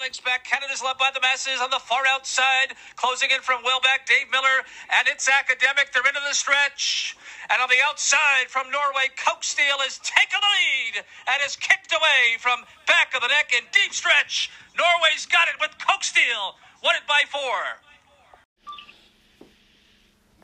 [0.00, 0.44] Legs back.
[0.44, 2.76] Canada's led by the masses on the far outside.
[2.96, 4.60] Closing in from Wilbeck, Dave Miller,
[4.92, 5.88] and it's academic.
[5.92, 7.16] They're into the stretch.
[7.48, 11.96] And on the outside from Norway, Coke Steel has taken the lead and is kicked
[11.96, 14.52] away from back of the neck in deep stretch.
[14.76, 16.60] Norway's got it with Coke Steel.
[16.84, 17.80] Won it by four.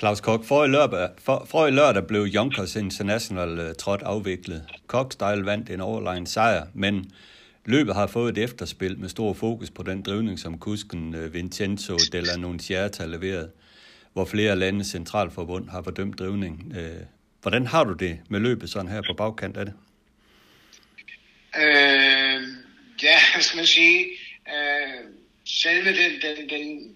[0.00, 4.66] Claus Kok, for i lørdag, for, for i lørdag blev Junkers International uh, trådt afviklet.
[4.87, 7.12] Kokstyle vandt en overlegen sejr, men
[7.64, 11.96] løbet har fået et efterspil med stor fokus på den drivning, som kusken øh, Vincenzo
[12.12, 13.50] della Nunciata leverede,
[14.12, 16.73] hvor flere landes centralforbund har fordømt drivning.
[16.77, 17.02] Øh,
[17.42, 19.74] hvordan har du det med løbet sådan her på bagkant af det?
[21.56, 22.42] Øh,
[23.02, 24.06] ja, hvad skal man sige?
[24.48, 25.04] Øh,
[25.45, 26.95] selve den, den, den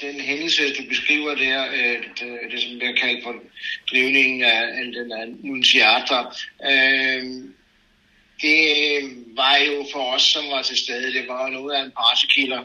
[0.00, 3.34] den hændelse, du beskriver der, øh, det, det som bliver kaldt for
[3.90, 6.18] drivningen af, den den Annunciata,
[6.70, 7.22] øh,
[8.42, 8.58] det
[9.02, 12.62] øh, var jo for os, som var til stede, det var noget af en partikiller.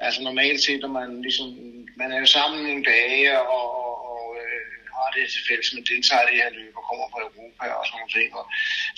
[0.00, 1.48] Altså normalt set, når man ligesom,
[1.96, 4.62] man er jo sammen nogle dage, og, og, og øh,
[4.96, 7.86] har det til fælles, men deltager i det her løb og kommer fra Europa og
[7.86, 8.44] sådan noget ting, og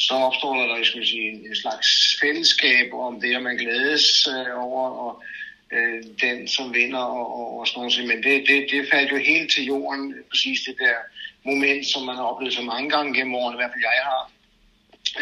[0.07, 1.89] så opstår der, skal sige, en, en slags
[2.21, 5.13] fællesskab om det, og man glædes øh, over, og
[5.77, 8.09] øh, den, som vinder og, og, og sådan noget.
[8.11, 10.97] Men det, det, det faldt jo helt til jorden, præcis det der
[11.51, 14.23] moment, som man har oplevet så mange gange gennem årene, i hvert fald jeg har.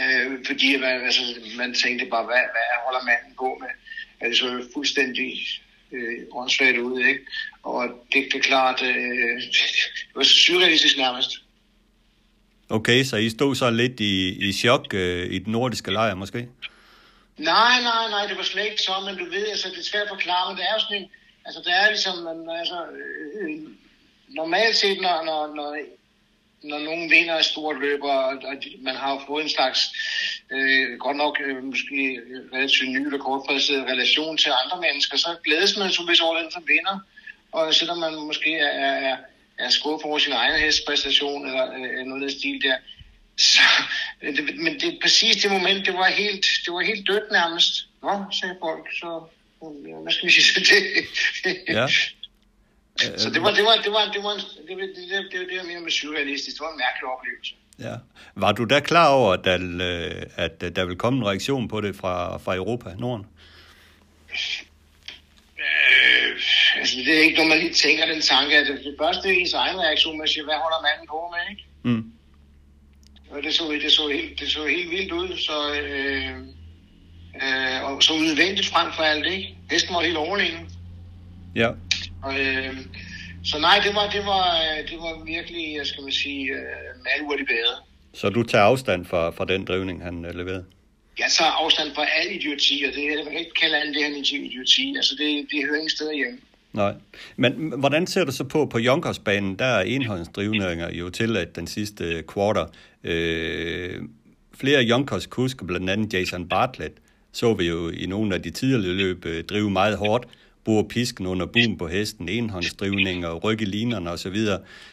[0.00, 1.22] Øh, fordi man, altså,
[1.56, 3.68] man tænkte bare, hvad, hvad holder manden på med?
[4.28, 5.32] Det så fuldstændig
[5.92, 7.20] øh, åndssvagt ud, ikke?
[7.62, 8.88] Og det, det er klart, øh,
[10.08, 11.30] det var surrealistisk nærmest.
[12.68, 16.48] Okay, så I stod så lidt i, i chok øh, i den nordiske lejr måske?
[17.38, 20.02] Nej, nej, nej, det var slet ikke så, men du ved, altså, det er svært
[20.02, 21.08] at forklare, men det er jo sådan en,
[21.44, 22.78] altså, det er ligesom, man, altså,
[23.40, 23.60] øh,
[24.28, 25.76] normalt set, når, når, når,
[26.62, 28.42] når nogen vinder et stort løb, og,
[28.80, 29.80] man har fået en slags,
[30.50, 32.20] øh, godt nok øh, måske
[32.52, 36.50] relativt ny eller kortfristet relation til andre mennesker, så glædes man så hvis over den,
[36.50, 36.98] som vinder,
[37.52, 39.16] og selvom man måske er, er,
[39.58, 42.76] er skuffet over sin egen hestpræstation, eller øh, noget af stil der,
[43.38, 43.60] så,
[44.20, 47.88] det, men det, præcis det moment, det var helt, det var helt dødt nærmest.
[48.02, 49.22] Nå, sagde folk, så
[50.02, 50.76] hvad skal vi sige til
[51.44, 51.58] det?
[51.68, 51.86] Ja.
[53.16, 54.34] så det var, det var, det var, det var,
[54.68, 56.56] det var, det, det, det, det, det var mere med surrealistisk.
[56.56, 57.54] Det var en mærkelig oplevelse.
[57.78, 57.94] Ja.
[58.34, 59.58] Var du da klar over, at der,
[60.36, 63.26] at der vil komme en reaktion på det fra, fra Europa, Norden?
[65.58, 66.40] Øh,
[66.76, 69.52] altså, det er ikke, når man lige tænker den tanke, at det første er ens
[69.52, 71.64] egen reaktion, man siger, hvad holder manden på med, ikke?
[71.82, 72.12] Mm.
[73.30, 76.38] Og det så, det så, helt, det så helt vildt ud, så, øh,
[77.42, 79.56] øh, og så udvendigt frem for alt, ikke?
[79.70, 80.70] Hesten var helt overlegen.
[81.54, 81.70] Ja.
[82.22, 82.76] Og, øh,
[83.44, 84.46] så nej, det var, det var,
[84.90, 87.76] det var virkelig, jeg skal man sige, øh, malurt i bedre.
[88.14, 90.64] Så du tager afstand fra, fra den drivning, han øh, leverede?
[91.18, 94.44] Jeg tager afstand fra al idioti, og det, jeg kan ikke kalde alt det her
[94.46, 94.94] idioti.
[94.96, 96.38] Altså, det, det hører ingen steder hjemme.
[96.72, 96.94] Nej,
[97.36, 102.24] men hvordan ser du så på, på Junkersbanen, der er enhåndsdrivninger jo tilladt den sidste
[102.34, 102.66] quarter.
[103.04, 104.02] Øh,
[104.54, 106.94] flere Junkers kusker, blandt andet Jason Bartlett,
[107.32, 110.26] så vi jo i nogle af de tidligere løb øh, drive meget hårdt,
[110.64, 114.36] bruger pisken under buen på hesten, enhåndsdrivninger, ryg linerne osv.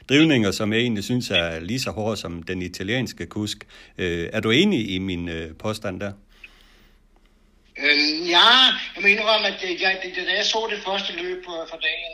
[0.09, 3.67] Drivninger, som jeg egentlig synes er lige så hårde som den italienske kusk.
[3.97, 6.11] Øh, er du enig i min øh, påstand der?
[7.83, 8.49] Øh, ja,
[8.93, 11.53] jeg må indrømme, at øh, det, jeg, det, da jeg så det første løb på,
[11.71, 12.13] for dagen,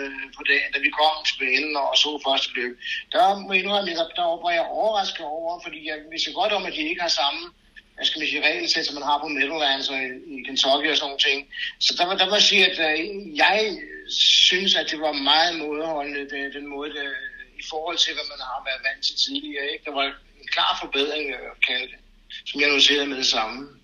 [0.00, 2.72] øh, på dagen, da vi kom til banen og så første løb,
[3.12, 6.62] der må jeg indrømme, at der var jeg overrasket over, fordi jeg vidste godt om,
[6.68, 7.42] at de ikke har samme
[7.98, 9.98] hvad skal sige, regelsæt, som man har på Meadowlands og
[10.34, 11.38] i Kentucky og sådan nogle ting.
[11.80, 13.78] Så der, der må jeg sige, at øh, jeg
[14.48, 17.06] synes, at det var meget modholdende, den, den måde, det,
[17.62, 19.66] i forhold til, hvad man har været vant til tidligere.
[19.72, 19.84] Ikke?
[19.84, 20.04] Der var
[20.40, 22.00] en klar forbedring, at kalde det,
[22.48, 23.77] som jeg noterede med det samme.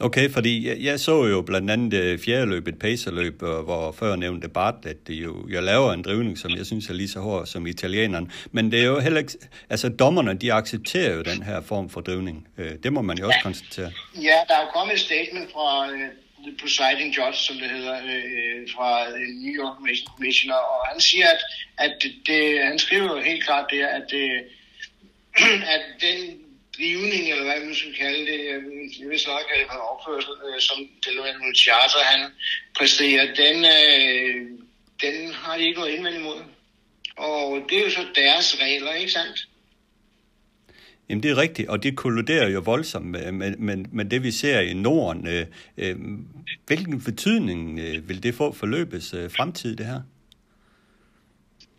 [0.00, 5.06] Okay, fordi jeg, jeg så jo blandt andet fjerdeløbet, fjerde pacerløb, hvor før nævnte Bartlett
[5.06, 8.32] det jo, jeg laver en drivning, som jeg synes er lige så hård som italieneren.
[8.52, 9.32] Men det er jo heller ikke,
[9.70, 12.48] altså dommerne, de accepterer jo den her form for drivning.
[12.58, 13.42] Øh, det må man jo også ja.
[13.42, 13.92] konstatere.
[14.14, 16.00] Ja, der er jo kommet et statement fra øh,
[16.38, 19.08] uh, presiding judge, som det hedder, uh, fra
[19.44, 19.76] New York
[20.16, 21.40] Commissioner, og han siger, at,
[21.78, 24.26] at det, det, han skriver jo helt klart der, at, det,
[25.74, 26.43] at den
[26.76, 28.40] drivning, eller hvad man skal kalde det,
[29.00, 32.30] jeg vil så nok kalde det opførsel, øh, som Deloitte Charter, han
[32.78, 34.34] præsterer, den, øh,
[35.04, 36.40] den har de ikke noget indvendt imod.
[37.16, 39.48] Og det er jo så deres regler, ikke sandt?
[41.08, 44.30] Jamen det er rigtigt, og det kolliderer jo voldsomt med, med, med, med det, vi
[44.30, 45.26] ser i Norden.
[45.26, 45.46] Øh,
[45.78, 45.96] øh,
[46.66, 50.00] hvilken betydning øh, vil det få for løbets øh, fremtid, det her?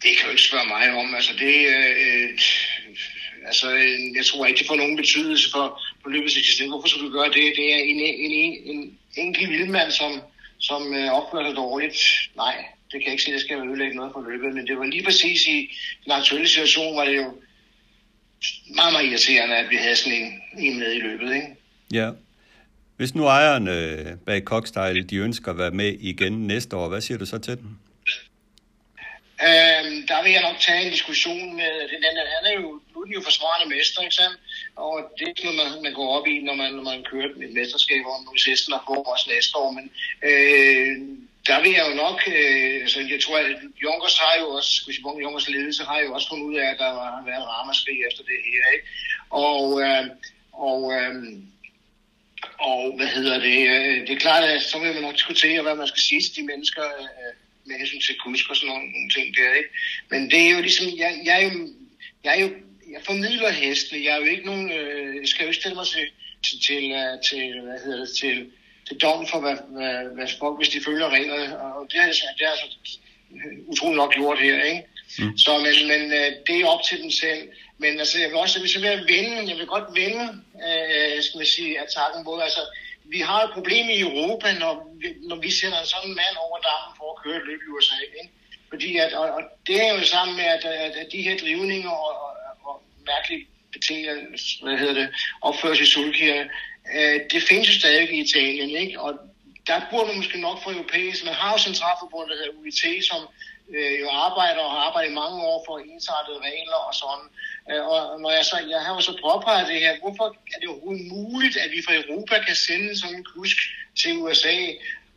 [0.03, 1.15] Det kan jo ikke spørge mig om.
[1.15, 2.39] Altså det, øh,
[3.47, 3.67] altså,
[4.15, 6.69] jeg tror ikke, det får nogen betydelse for, på løbets eksistens.
[6.69, 7.53] Hvorfor skulle du gøre det?
[7.59, 10.11] Det er en, en, en, en enkelt vildmand, som,
[10.57, 11.97] som øh, opfører sig dårligt.
[12.35, 12.55] Nej,
[12.91, 14.55] det kan jeg ikke sige, det skal ødelægge noget for løbet.
[14.55, 15.57] Men det var lige præcis i
[16.03, 17.33] den aktuelle situation, var det jo
[18.75, 21.35] meget, meget irriterende, at vi havde sådan en, en med i løbet.
[21.35, 21.47] Ikke?
[21.93, 22.09] Ja.
[22.97, 27.17] Hvis nu ejerne bag Cockstyle, de ønsker at være med igen næste år, hvad siger
[27.17, 27.69] du så til dem?
[29.41, 32.25] Øhm, der vil jeg nok tage en diskussion med den anden.
[32.35, 34.37] Han er jo, nu er jo forsvarende mester, ikke sandt?
[34.75, 37.29] Og det er sådan noget, man, man går op i, når man, når man kører
[37.45, 39.71] et mesterskab, om nu sidst, der får også næste år.
[39.77, 39.85] Men
[40.29, 40.93] øh,
[41.47, 44.97] der vil jeg jo nok, øh, altså jeg tror, at Junkers har jo også, hvis
[44.97, 48.23] jeg Junkers ledelse har jo også fundet ud af, at der har været ramaskrig efter
[48.29, 48.87] det her, ikke?
[49.29, 50.05] Og, øh,
[50.67, 51.15] og øh,
[52.59, 53.59] og hvad hedder det?
[53.75, 56.35] Øh, det er klart, at så vil man nok diskutere, hvad man skal sige til
[56.35, 57.33] de mennesker øh,
[57.65, 59.53] med hensyn til kusk og sådan nogle ting der.
[59.53, 59.69] Ikke?
[60.11, 61.51] Men det er jo ligesom, jeg, jeg, er jo,
[62.23, 62.49] jeg, er jo,
[62.95, 64.05] jeg formidler hestene.
[64.05, 66.05] Jeg er jo ikke nogen, øh, jeg skal jo ikke stille mig til,
[66.45, 68.35] til, til, øh, til hvad hedder det, til,
[68.87, 71.47] til dom for, hvad, hvad, hvad folk, hvis de følger reglerne.
[71.77, 72.05] Og det er,
[72.37, 72.67] det er altså
[73.71, 74.83] utroligt nok gjort her, ikke?
[75.19, 75.37] Mm.
[75.37, 76.01] Så, men, men
[76.47, 77.41] det er op til dem selv.
[77.77, 80.25] Men altså, jeg vil også hvis jeg vil vende, jeg vil godt vende,
[80.67, 82.43] øh, skal man sige, attacken både.
[82.43, 82.63] Altså,
[83.13, 86.57] vi har et problem i Europa, når vi, når vi sender en sådan mand over
[86.67, 87.95] dammen for at køre et løb i USA.
[88.21, 88.29] Ikke?
[88.69, 91.89] Fordi at, og, og det er jo sammen med, at, at, at de her drivninger
[91.89, 92.31] og, og,
[93.07, 93.39] og
[93.73, 94.17] betinget,
[94.63, 95.09] hvad hedder det,
[95.41, 96.43] opføres i Sulkia.
[96.95, 99.01] øh, det findes jo stadig i Italien, ikke?
[99.01, 99.11] Og
[99.67, 101.25] der burde man måske nok få europæisk.
[101.25, 103.21] Man har jo centralforbundet, der hedder UIT, som
[103.75, 107.27] øh, jo arbejder og har arbejdet i mange år for ensartede regler og sådan.
[107.71, 110.69] Øh, og når jeg, så, jeg har jo så påpeget det her, hvorfor er det
[110.69, 113.57] overhovedet muligt, at vi fra Europa kan sende sådan en kusk
[113.99, 114.57] til USA?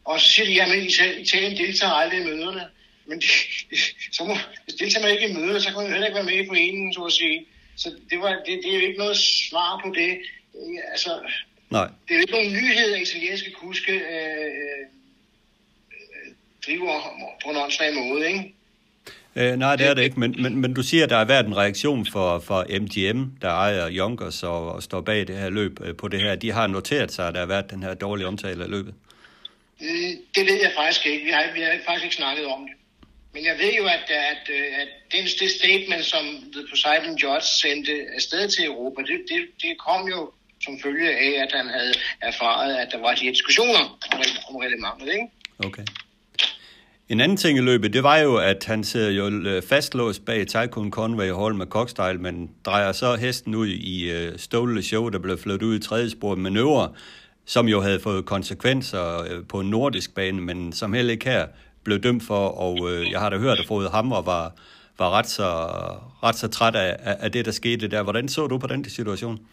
[0.04, 0.86] Og så siger de, jamen
[1.24, 2.64] Italien deltager aldrig i møderne.
[3.06, 3.26] Men de,
[4.16, 4.34] så må,
[4.64, 6.46] hvis deltager man ikke i møder, så kan man jo heller ikke være med i
[6.46, 7.46] foreningen, så at sige.
[7.78, 10.18] Så det, var, det, det er jo ikke noget svar på det.
[10.90, 11.10] Altså,
[11.70, 11.88] Nej.
[12.08, 14.00] Det er jo ikke nogen nyhed, at italienske kuske øh,
[15.92, 16.32] øh,
[16.66, 17.00] driver
[17.44, 18.54] på en åndssvag måde, ikke?
[19.36, 21.46] Øh, nej, det er det ikke, men, men, men du siger, at der har været
[21.46, 25.80] en reaktion for, for MGM, der ejer Junkers og, og står bag det her løb
[25.84, 26.34] øh, på det her.
[26.34, 28.94] De har noteret sig, at der har været den her dårlige omtale af løbet.
[30.34, 31.24] Det ved jeg faktisk ikke.
[31.24, 32.72] Vi har, vi har faktisk ikke snakket om det.
[33.34, 37.48] Men jeg ved jo, at, at, øh, at det, det statement, som The Poseidon Judge
[37.62, 40.32] sendte afsted til Europa, det, det, det kom jo
[40.64, 45.08] som følge af, at han havde erfaret, at der var de diskussioner om, om reglementet,
[45.12, 45.26] ikke?
[45.64, 45.84] Okay.
[47.08, 50.46] En anden ting i løbet, det var jo, at han sidder jo øh, fastlåst bag
[50.46, 55.18] Tycoon Conway Hall med Cockstyle, men drejer så hesten ud i øh, Stole Show, der
[55.18, 56.92] blev flyttet ud i tredje spor manøvre,
[57.46, 61.46] som jo havde fået konsekvenser øh, på en nordisk bane, men som heller ikke her
[61.84, 64.52] blev dømt for, og øh, jeg har da hørt, at Frode Hammer var,
[64.98, 65.48] var ret, så,
[66.22, 68.02] ret så træt af, af det, der skete der.
[68.02, 69.46] Hvordan så du på den situation?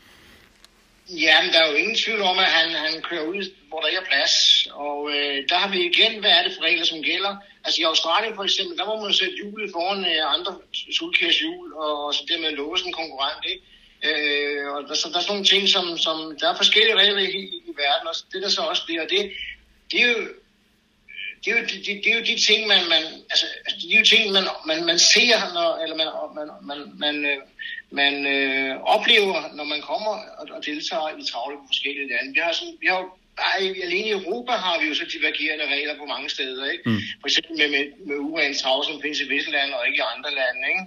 [1.10, 4.02] Jamen, der er jo ingen tvivl om, at han, han kører ud, hvor der ikke
[4.06, 4.34] er plads.
[4.72, 7.36] Og øh, der har vi igen, hvad er det for regler, som gælder.
[7.66, 10.52] Altså i Australien for eksempel, der må man sætte hjulet foran øh, andre
[10.98, 13.44] sulkærs hjul, og, og så dermed låse en konkurrent.
[13.52, 13.64] Ikke?
[14.08, 17.22] Øh, og der, så der er sådan nogle ting, som, som der er forskellige regler
[17.22, 19.22] i, i, i verden, og det der så også bliver, det,
[19.92, 20.18] det er jo
[21.46, 24.00] det er, jo, det, det er jo de ting, man, man, altså, altså, det er
[24.00, 26.08] jo ting, man, man, man ser, når, eller man,
[26.38, 27.38] man, man, man, øh,
[27.90, 32.34] man øh, oplever, når man kommer og, og deltager i travle på forskellige lande.
[32.34, 33.10] Vi har, sådan, vi har jo
[33.40, 33.56] bare
[33.88, 36.66] alene i Europa har vi jo så divergerende regler på mange steder.
[36.74, 36.90] Ikke?
[36.90, 37.02] Mm.
[37.22, 40.10] For eksempel med, med, med urens trav, som findes i visse lande og ikke i
[40.16, 40.62] andre lande.
[40.72, 40.86] Ikke?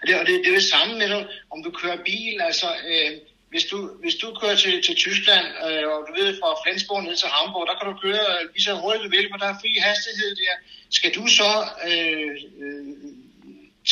[0.00, 1.10] Og, det, og det, det er det samme med,
[1.52, 2.40] om du kører bil.
[2.48, 3.10] Altså, øh,
[3.54, 7.16] hvis, du, hvis du kører til, til Tyskland, øh, og du ved fra Flensborg ned
[7.22, 9.70] til Hamburg, der kan du køre lige så hurtigt du vil, for der er fri
[9.88, 10.54] hastighed der.
[10.98, 11.52] Skal du så
[11.88, 12.32] øh,
[12.62, 12.84] øh,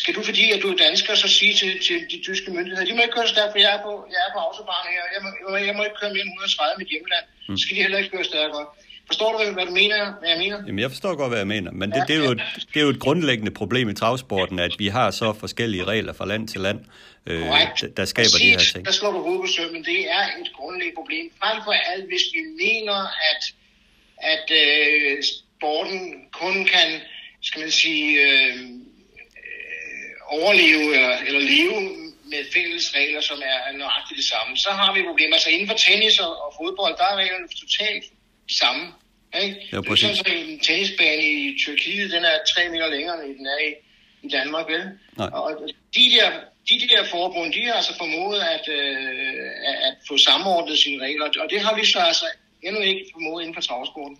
[0.01, 2.95] skal du, fordi at du er dansker, så sige til, til de tyske myndigheder, de
[2.97, 5.29] må ikke køre stærkt, for jeg er på, jeg er på autobahn her, jeg må,
[5.69, 7.25] jeg må ikke køre mere end 130 med hjemland.
[7.49, 7.57] Mm.
[7.57, 8.65] Så skal de heller ikke køre stærkere.
[9.07, 10.57] Forstår du, hvad du mener, hvad jeg mener?
[10.67, 12.43] Jamen, jeg forstår godt, hvad jeg mener, men det, ja, det, er jo, et,
[12.75, 16.27] det er jo et grundlæggende problem i travsporten, at vi har så forskellige regler fra
[16.27, 16.81] land til land,
[17.27, 18.87] øh, der, der skaber Præcis, de her ting.
[18.87, 19.85] Der slår du hovedet på sømmen.
[19.85, 21.31] Det er et grundlæggende problem.
[21.43, 22.99] Frem for alt, hvis vi mener,
[23.31, 23.43] at,
[24.19, 26.01] at øh, sporten
[26.33, 27.01] kun kan,
[27.43, 28.57] skal man sige, øh,
[30.29, 31.81] overleve eller, eller leve
[32.25, 35.35] med fælles regler, som er nøjagtigt det samme, så har vi problemer.
[35.35, 38.05] Altså inden for tennis og, og fodbold, der er reglerne totalt
[38.51, 38.83] samme.
[39.43, 39.69] Ikke?
[39.73, 43.39] Ja, det er sådan, så en tennisbane i Tyrkiet, den er tre meter længere, end
[43.39, 43.71] den er i,
[44.27, 44.83] i Danmark, vel?
[45.17, 45.31] Nej.
[45.33, 45.51] Og
[45.97, 46.31] de der,
[46.69, 51.49] de der forbund, de har altså formået at, øh, at få samordnet sine regler, og
[51.51, 52.27] det har vi så altså
[52.63, 54.19] endnu ikke formået inden for travsporten.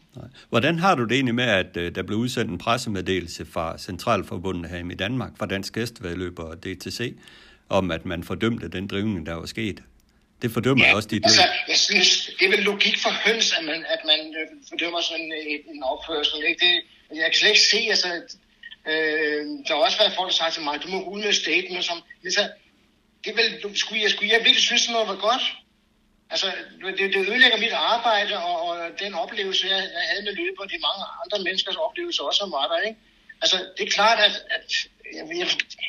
[0.49, 4.71] Hvordan har du det egentlig med, at uh, der blev udsendt en pressemeddelelse fra Centralforbundet
[4.71, 7.15] her i Danmark, fra Dansk Gæstvedløber og DTC,
[7.69, 9.83] om at man fordømte den drivning, der var sket?
[10.43, 13.65] Det fordømmer jeg også dit altså, jeg synes, det er vel logik for høns, at
[13.65, 16.39] man, at man øh, fordømmer sådan en, en opførsel.
[16.49, 16.61] Ikke?
[16.65, 16.73] Det,
[17.17, 18.09] jeg kan slet ikke se, altså,
[18.91, 21.85] øh, der har også været folk, der sagt til mig, du må ud med statement,
[21.85, 22.43] som, altså,
[23.25, 25.45] det er vel, skulle jeg, skulle jeg virkelig synes, noget var godt?
[26.31, 26.47] Altså,
[26.99, 30.71] det, det ødelægger mit arbejde, og, og den oplevelse, jeg, jeg havde med løbet, og
[30.71, 33.01] de mange andre menneskers oplevelser også, var der, ikke?
[33.43, 34.67] Altså, det er klart, at, at
[35.17, 35.49] jeg, jeg,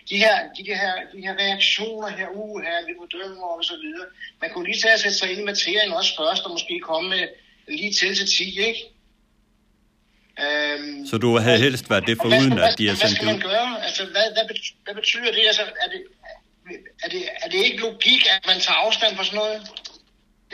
[0.10, 4.08] de, her, de, her, de her reaktioner her, uh, her, vi fordømmer og så videre,
[4.42, 7.10] man kunne lige tage og sætte sig ind i materien også først, og måske komme
[7.10, 7.28] med
[7.68, 8.84] lige til til 10, ikke?
[10.44, 13.26] Øhm, så du havde helst været det for uden, at de er sendt Hvad skal
[13.26, 13.86] man gøre?
[13.86, 15.44] Altså, hvad, hvad, betyder, hvad betyder det?
[15.52, 16.02] Altså, er det,
[17.04, 19.62] er det, er det ikke logik, at man tager afstand fra sådan noget?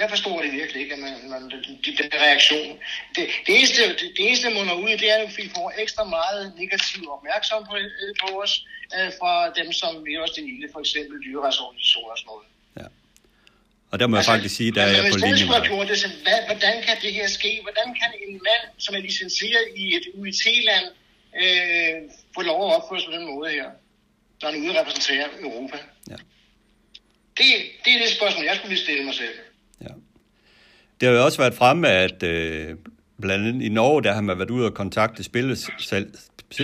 [0.01, 1.41] Jeg forstår det virkelig ikke, at man, man
[1.86, 2.70] de, den reaktion.
[3.15, 6.03] Det, det, eneste, det, det eneste, der munder ud, det er, at vi får ekstra
[6.03, 7.86] meget negativ opmærksomhed
[8.22, 8.53] på, på os
[8.96, 12.48] øh, fra dem, som vi også det lille, for eksempel dyreretsorganisationer og sådan noget.
[12.79, 12.88] Ja.
[13.91, 15.98] Og der må altså, jeg faktisk sige, der er jeg på linje med gjort det,
[16.03, 17.51] så hvad, hvordan kan det her ske?
[17.65, 20.88] Hvordan kan en mand, som er licenseret i et UIT-land,
[21.41, 21.96] øh,
[22.36, 23.68] få lov at opføre sig på den måde her,
[24.41, 25.77] når han ude repræsenterer Europa?
[26.12, 26.18] Ja.
[27.38, 27.48] Det,
[27.84, 29.36] det er det spørgsmål, jeg skulle stille mig selv.
[31.00, 32.75] Det har jo også været fremme, at øh,
[33.22, 36.08] blandt andet i Norge, der har man været ude og kontakte spillesel,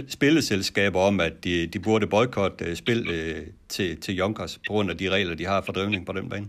[0.10, 4.92] spilleselskaber om, at de, de burde boykotte øh, spil øh, til, til Junkers, på grund
[4.92, 6.48] af de regler, de har for drivning på den bane.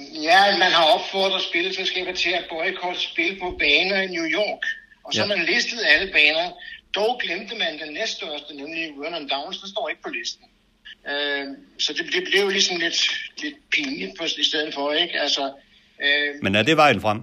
[0.00, 4.62] Ja, man har opfordret spilleselskaber til at boykotte spil på baner i New York.
[5.04, 5.26] Og så ja.
[5.26, 6.50] man listet alle baner.
[6.94, 10.44] Dog glemte man den næststørste, nemlig Vernon Downs, der står ikke på listen.
[11.10, 11.46] Øh,
[11.78, 12.98] så det, det blev ligesom lidt,
[13.42, 15.20] lidt pinligt på, i stedet for, ikke?
[15.20, 15.52] Altså,
[16.02, 17.22] øh, Men er det vejen frem?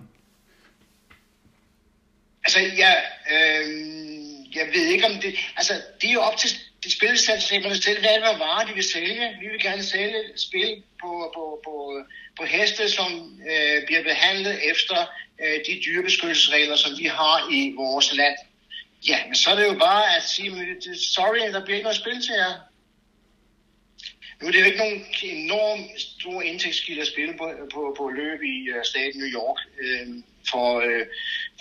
[2.45, 3.67] Altså, jeg, øh,
[4.55, 5.35] jeg ved ikke om det...
[5.57, 6.49] Altså, det er jo op til
[6.83, 9.37] de spilleselskaberne til, hvad det varer, de vil sælge.
[9.41, 12.03] Vi vil gerne sælge spil på, på, på,
[12.37, 14.97] på heste, som øh, bliver behandlet efter
[15.43, 18.35] øh, de dyrebeskyttelsesregler, som vi har i vores land.
[19.07, 20.51] Ja, men så er det jo bare at sige,
[21.15, 22.53] sorry, der bliver ikke noget spil til jer.
[24.41, 28.39] Nu er det jo ikke nogen enorm stor indtægtskilde at spille på, på, på løb
[28.43, 30.07] i uh, staten New York øh,
[30.51, 31.05] for, øh,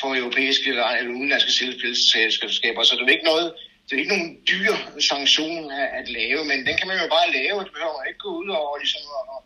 [0.00, 3.54] for europæiske eller, eller udenlandske selskabsselskaber, så det er ikke noget,
[3.86, 7.32] det er ikke nogen dyr sanktion at, at lave, men den kan man jo bare
[7.38, 9.44] lave, og det behøver man ikke gå ud over ligesom, og,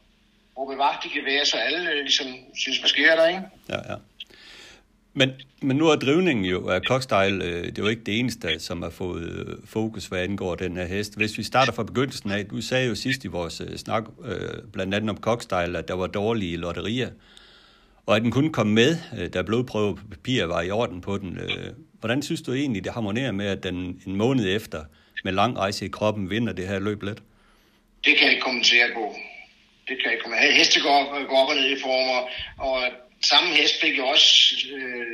[0.58, 2.28] og bevare de være, så alle øh, ligesom,
[2.62, 3.42] synes, hvad sker der, ikke?
[3.68, 3.96] Ja, ja.
[5.14, 5.30] Men,
[5.62, 8.82] men nu er drivningen jo af Cockstyle, øh, det er jo ikke det eneste, som
[8.82, 11.16] har fået øh, fokus, hvad angår den her hest.
[11.16, 14.62] Hvis vi starter fra begyndelsen af, du sagde jo sidst i vores øh, snak, øh,
[14.72, 17.10] blandt andet om Cockstyle, at der var dårlige lotterier,
[18.06, 21.18] og at den kunne komme med, øh, da blodprøve på papir var i orden på
[21.18, 21.38] den.
[21.38, 24.84] Øh, hvordan synes du egentlig, det harmonerer med, at den en måned efter
[25.24, 27.22] med lang rejse i kroppen vinder det her løb lidt?
[28.04, 29.14] Det kan jeg ikke kommentere på.
[29.88, 30.52] Det kan jeg ikke kommentere.
[30.52, 32.20] Heste går, går op og ned i former,
[32.58, 32.82] og
[33.30, 35.06] samme hest fik jo også øh,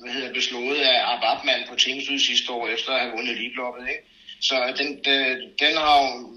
[0.00, 3.88] hvad hedder, beslået af Ababman på Tingsryd sidste år, efter at have vundet Libloppet.
[3.88, 4.02] Ikke?
[4.40, 6.34] Så den, den, den har jo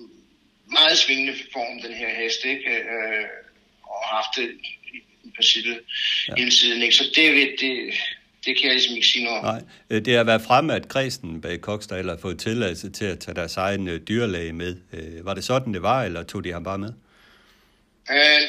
[0.72, 2.70] meget svingende form, den her hest, ikke?
[2.70, 3.26] Øh,
[3.84, 4.50] og haft det
[5.24, 5.80] i princippet
[6.28, 6.34] ja.
[6.38, 6.82] hele tiden.
[6.82, 6.96] Ikke?
[6.96, 7.94] Så det, det,
[8.46, 9.46] det kan jeg ligesom ikke sige noget om.
[9.46, 13.20] Nej, øh, det har været fremme, at kredsen bag Kokstadel har fået tilladelse til at
[13.20, 14.78] tage deres egen øh, dyrlæge med.
[14.94, 16.94] Øh, var det sådan, det var, eller tog de ham bare med?
[18.12, 18.42] Øh,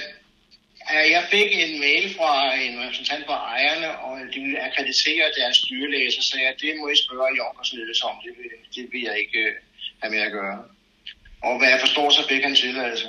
[0.93, 6.13] jeg fik en mail fra en repræsentant for ejerne, og de ville akkreditere deres dyrlæge,
[6.13, 9.19] så sagde jeg, det må I spørge Jonkers ledelse om, det vil, det vil jeg
[9.19, 9.55] ikke øh,
[10.03, 10.65] have med at gøre.
[11.43, 13.09] Og hvad jeg forstår, så fik han tilladelse.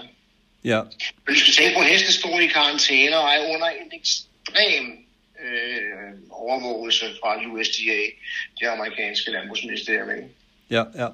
[0.63, 0.82] Ja.
[1.25, 4.86] Men du skal tænke på, at hesten stod i karantæne og er under en ekstrem
[5.46, 8.01] øh, overvågelse fra USDA,
[8.60, 10.29] det amerikanske landbrugsministerium.
[10.70, 11.08] Ja, ja.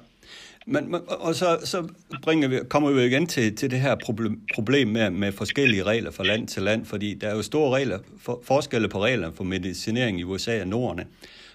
[0.66, 1.88] Men, og så, så
[2.22, 6.10] bringer vi, kommer vi igen til, til det her problem, problem med, med forskellige regler
[6.10, 9.44] fra land til land, fordi der er jo store regler, for, forskelle på reglerne for
[9.44, 11.04] medicinering i USA og Norden.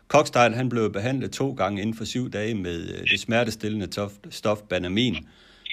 [0.07, 4.11] Cockstyle, han blev behandlet to gange inden for syv dage med øh, det smertestillende stof,
[4.29, 5.17] stof Banamin,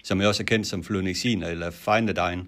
[0.05, 2.45] som jeg også er kendt som flunixin eller Finadine.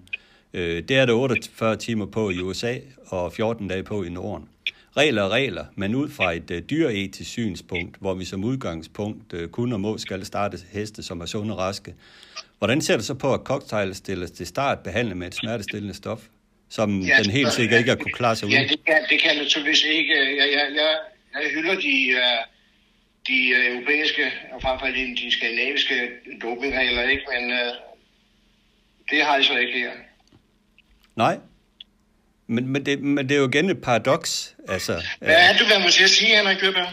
[0.53, 2.75] Øh, det er der 48 timer på i USA
[3.07, 4.47] og 14 dage på i Norden
[4.97, 9.47] regler og regler, men ud fra et uh, dyreetisk synspunkt, hvor vi som udgangspunkt uh,
[9.47, 11.95] kun og må skal starte heste, som er sunde og raske.
[12.57, 16.21] Hvordan ser du så på, at cocktail stilles til start behandlet med et smertestillende stof,
[16.69, 18.57] som ja, den helt sikkert ikke har kunne klare sig uden?
[18.57, 20.15] Ja, det kan, det kan naturligvis ikke.
[20.15, 20.97] Jeg, jeg, jeg,
[21.33, 22.41] jeg hylder de, uh,
[23.27, 23.37] de
[23.71, 26.09] europæiske, og frem for de skandinaviske
[26.41, 27.23] dopingregler, ikke?
[27.33, 27.73] men uh,
[29.11, 29.91] det har jeg så ikke her.
[31.15, 31.37] Nej,
[32.47, 34.55] men, men, det, men det er jo igen et paradoks.
[34.67, 36.85] Altså, Hvad er det, man skal sige, Henrik Køber?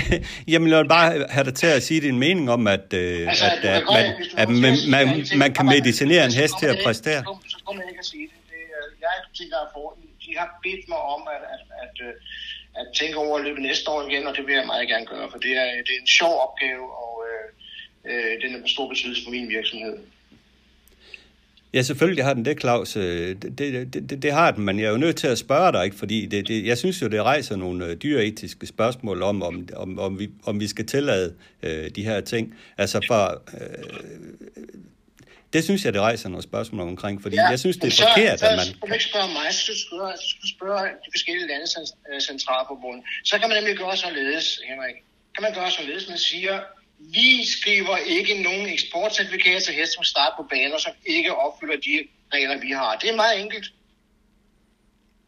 [0.52, 3.44] Jamen, jeg vil bare have dig til at sige din mening om, at, øh, altså,
[3.44, 7.24] at, at, man, at man, man, man kan medicinere en hest til at præstere.
[7.48, 8.38] Så kommer jeg ikke at sige det.
[8.50, 12.14] det jeg er får den, de har bedt mig om at, at, at, øh,
[12.80, 15.30] at tænke over at løbe næste år igen, og det vil jeg meget gerne gøre,
[15.30, 17.46] for det er, det er en sjov opgave, og øh,
[18.10, 19.96] øh, den er stor betydelse for min virksomhed.
[21.74, 22.96] Ja, selvfølgelig har den det, Claus.
[22.96, 25.72] Øh, det, det, det, det har den, men jeg er jo nødt til at spørge
[25.72, 25.96] dig, ikke?
[25.96, 29.98] fordi det, det, jeg synes jo, det rejser nogle øh, dyreetiske spørgsmål om, om, om,
[29.98, 32.54] om, vi, om vi skal tillade øh, de her ting.
[32.78, 33.42] Altså for...
[33.60, 33.84] Øh,
[35.52, 38.02] det synes jeg, det rejser nogle spørgsmål omkring, fordi ja, jeg synes, det er så,
[38.02, 38.66] forkert, så, at man...
[38.66, 41.08] Så skal du ikke spørge mig, så skal du spørge, så skal du spørge de
[41.14, 41.76] forskellige landes
[42.12, 43.02] øh, centralforbund.
[43.24, 44.96] Så kan man nemlig gøre således, Henrik.
[45.34, 46.54] Kan man gøre således, man siger,
[47.00, 52.08] vi skriver ikke nogen eksportcertifikater til heste, som starter på baner, som ikke opfylder de
[52.34, 52.96] regler, vi har.
[52.96, 53.72] Det er meget enkelt.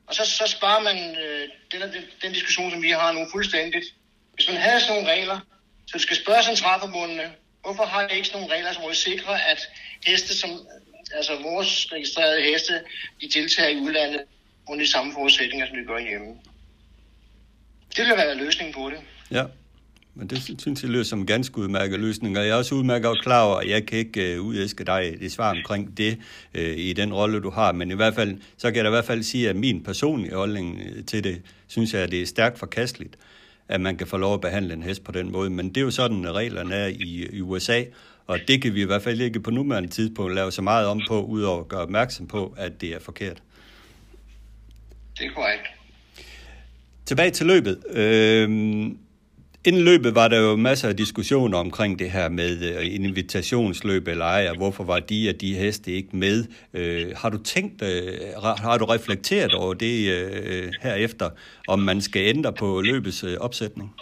[0.06, 3.84] Og så, så sparer man øh, den, den, den diskussion, som vi har nu, fuldstændigt.
[4.34, 5.40] Hvis man havde sådan nogle regler,
[5.86, 9.50] så du skal spørge centralforbundene, hvorfor har I ikke sådan nogle regler, som vil sikre,
[9.50, 9.68] at
[10.06, 10.50] heste, som,
[11.14, 12.82] altså vores registrerede heste,
[13.20, 14.22] de deltager i udlandet
[14.68, 16.38] under de samme forudsætninger, som vi gør hjemme.
[17.96, 19.00] Det vil være løsningen på det.
[19.30, 19.44] Ja.
[20.14, 23.22] Men det synes jeg lyder som en ganske udmærket løsning, og jeg er også udmærket
[23.22, 26.18] klar over, at jeg kan ikke uh, udæske dig det svar omkring det
[26.54, 28.90] uh, i den rolle, du har, men i hvert fald, så kan jeg da i
[28.90, 32.26] hvert fald sige, at min personlige holdning øh, til det, synes jeg, at det er
[32.26, 33.16] stærkt forkasteligt,
[33.68, 35.80] at man kan få lov at behandle en hest på den måde, men det er
[35.80, 37.82] jo sådan, at reglerne er i, i USA,
[38.26, 41.00] og det kan vi i hvert fald ikke på nuværende tidspunkt lave så meget om
[41.08, 43.42] på, udover at gøre opmærksom på, at det er forkert.
[45.18, 45.62] Det er korrekt.
[47.06, 47.82] Tilbage til løbet.
[47.90, 48.50] Øh,
[49.64, 54.24] Inden løbet var der jo masser af diskussioner omkring det her med øh, invitationsløb eller
[54.24, 56.44] ej, og hvorfor var de og de heste ikke med.
[56.74, 61.30] Øh, har du tænkt, øh, har du reflekteret over det øh, herefter,
[61.68, 63.94] om man skal ændre på løbets øh, opsætning?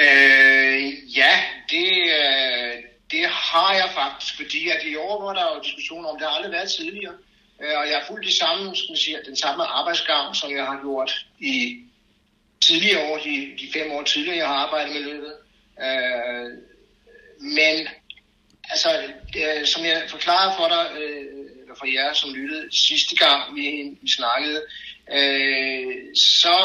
[0.00, 0.82] Øh,
[1.16, 1.34] ja,
[1.70, 2.74] det, øh,
[3.10, 6.34] det har jeg faktisk, fordi at i år var der jo diskussioner om, det har
[6.36, 7.14] aldrig været tidligere.
[7.62, 10.64] Øh, og jeg har fulgt de samme, skal man sige, den samme arbejdsgang, som jeg
[10.64, 11.84] har gjort i
[12.68, 15.34] tidligere år, de, de fem år tidligere, jeg har arbejdet med løbet.
[15.86, 16.50] Øh,
[17.40, 17.88] men
[18.70, 18.88] altså,
[19.32, 21.24] det, som jeg forklarede for dig, øh,
[21.62, 23.62] eller for jer, som lyttede sidste gang, vi,
[24.02, 24.62] vi snakkede,
[25.12, 26.56] øh, så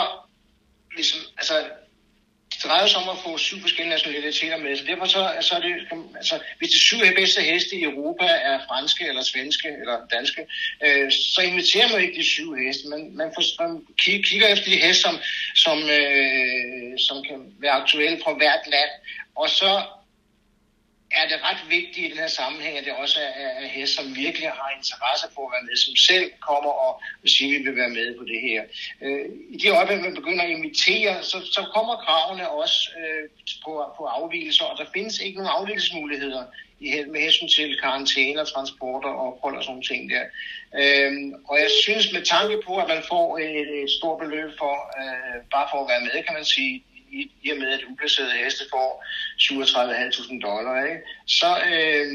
[0.95, 1.55] ligesom, altså,
[2.63, 5.59] det drejer sig om at få syv forskellige nationaliteter med, så derfor så, så er
[5.59, 5.73] det,
[6.15, 10.41] altså, hvis de syv bedste heste i Europa er franske, eller svenske, eller danske,
[10.85, 14.77] øh, så inviterer man ikke de syv heste, man, man, får, man kigger efter de
[14.85, 15.15] heste, som,
[15.55, 18.91] som, øh, som kan være aktuelle fra hvert land,
[19.35, 19.71] og så
[21.19, 24.15] er det ret vigtigt i den her sammenhæng, at det også er, er hest, som
[24.15, 27.81] virkelig har interesse på at være med, som selv kommer og siger, at vi vil
[27.81, 28.61] være med på det her.
[29.01, 33.23] Øh, I de øjeblik, man begynder at invitere, så, så kommer kravene også øh,
[33.65, 36.43] på, på afvielser, og der findes ikke nogen afvielsesmuligheder
[36.79, 40.25] i, med hensyn til karantæner, transporter og ophold og sådan nogle ting der.
[40.81, 44.75] Øhm, og jeg synes med tanke på, at man får et, et stort beløb for,
[44.99, 46.83] øh, bare for at være med, kan man sige,
[47.19, 49.05] i, i og med, at uplacerede heste får
[49.41, 51.01] 37.500 dollar, ikke?
[51.27, 52.07] Så, øh,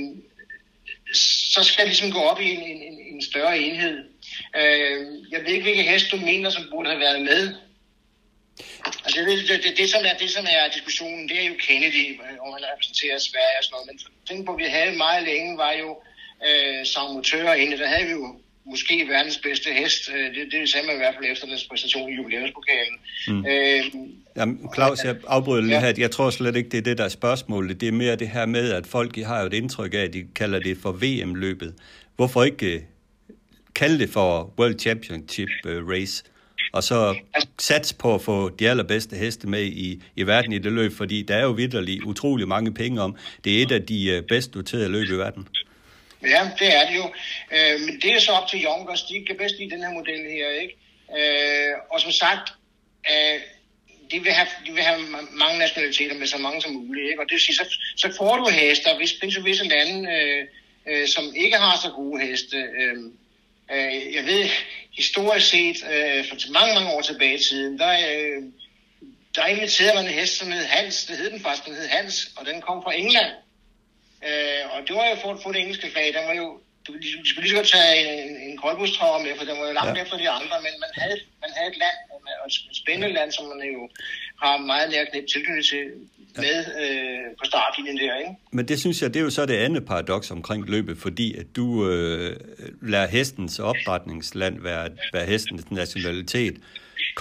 [1.55, 3.97] så skal det ligesom gå op i en, en, en større enhed.
[4.57, 5.01] Øh,
[5.33, 7.55] jeg ved ikke, hvilke heste du mener, som burde have været med.
[9.05, 12.21] Altså, det, det, det, det, som er, det, som er diskussionen, det er jo Kennedy,
[12.25, 13.89] øh, om han repræsenterer Sverige og sådan noget.
[13.89, 16.03] Men tænk på, at vi havde meget længe, var jo
[16.47, 17.79] øh, som motører inde.
[17.79, 20.11] Der havde vi jo måske verdens bedste hest.
[20.14, 22.96] Øh, det, det sagde man i hvert fald efter deres præstation i jubilæumspokalen.
[23.28, 23.46] Mm.
[23.46, 23.85] Øh,
[24.37, 25.81] Jamen, Claus, jeg afbryder lige ja.
[25.81, 25.92] her.
[25.98, 27.81] Jeg tror slet ikke, det er det, der er spørgsmålet.
[27.81, 30.26] Det er mere det her med, at folk har jo et indtryk af, at de
[30.35, 31.74] kalder det for VM-løbet.
[32.16, 33.35] Hvorfor ikke uh,
[33.74, 36.24] kalde det for World Championship uh, Race?
[36.72, 37.16] Og så
[37.59, 41.22] sats på at få de allerbedste heste med i, i verden i det løb, fordi
[41.22, 43.16] der er jo vidderligt utrolig mange penge om.
[43.44, 45.48] Det er et af de bedst doterede løb i verden.
[46.22, 47.12] Ja, det er det jo.
[47.52, 49.02] Øh, men det er så op til Jonkers.
[49.02, 50.76] De kan bedst lide den her model her, ikke?
[51.18, 52.52] Øh, og som sagt,
[53.11, 53.40] øh,
[54.11, 55.00] de vil, have, de vil have
[55.33, 57.20] mange nationaliteter med så mange som muligt, ikke?
[57.20, 58.96] Og det vil sige, så, så får du hester.
[58.96, 60.46] Hvis findes jo visse lande, øh,
[60.88, 62.57] øh, som ikke har så gode heste.
[62.57, 62.96] Øh,
[63.72, 64.48] øh, jeg ved,
[64.96, 68.42] historisk set, øh, for mange, mange år tilbage i tiden, der, øh,
[69.35, 71.04] der inviterede man en hest, som hed Hans.
[71.04, 73.33] Det hed den faktisk, den hed Hans, og den kom fra England.
[74.26, 76.46] Øh, og det var jo for at få det engelske flag, den var jo,
[76.87, 79.74] du, de skulle lige så godt tage en, en koldbudstrøjer med, for den var jo
[79.78, 80.02] langt ja.
[80.04, 81.98] efter de andre, men man havde, man havde et land,
[82.46, 83.83] et spændende land, som man jo
[84.42, 85.85] har meget nær knæbt tilknyttet til,
[86.37, 88.33] med øh, på startlinjen der, ikke?
[88.52, 91.46] Men det synes jeg, det er jo så det andet paradoks omkring løbet, fordi at
[91.57, 92.37] du øh,
[92.83, 96.57] lader hestens opdrætningsland være, være hestens nationalitet,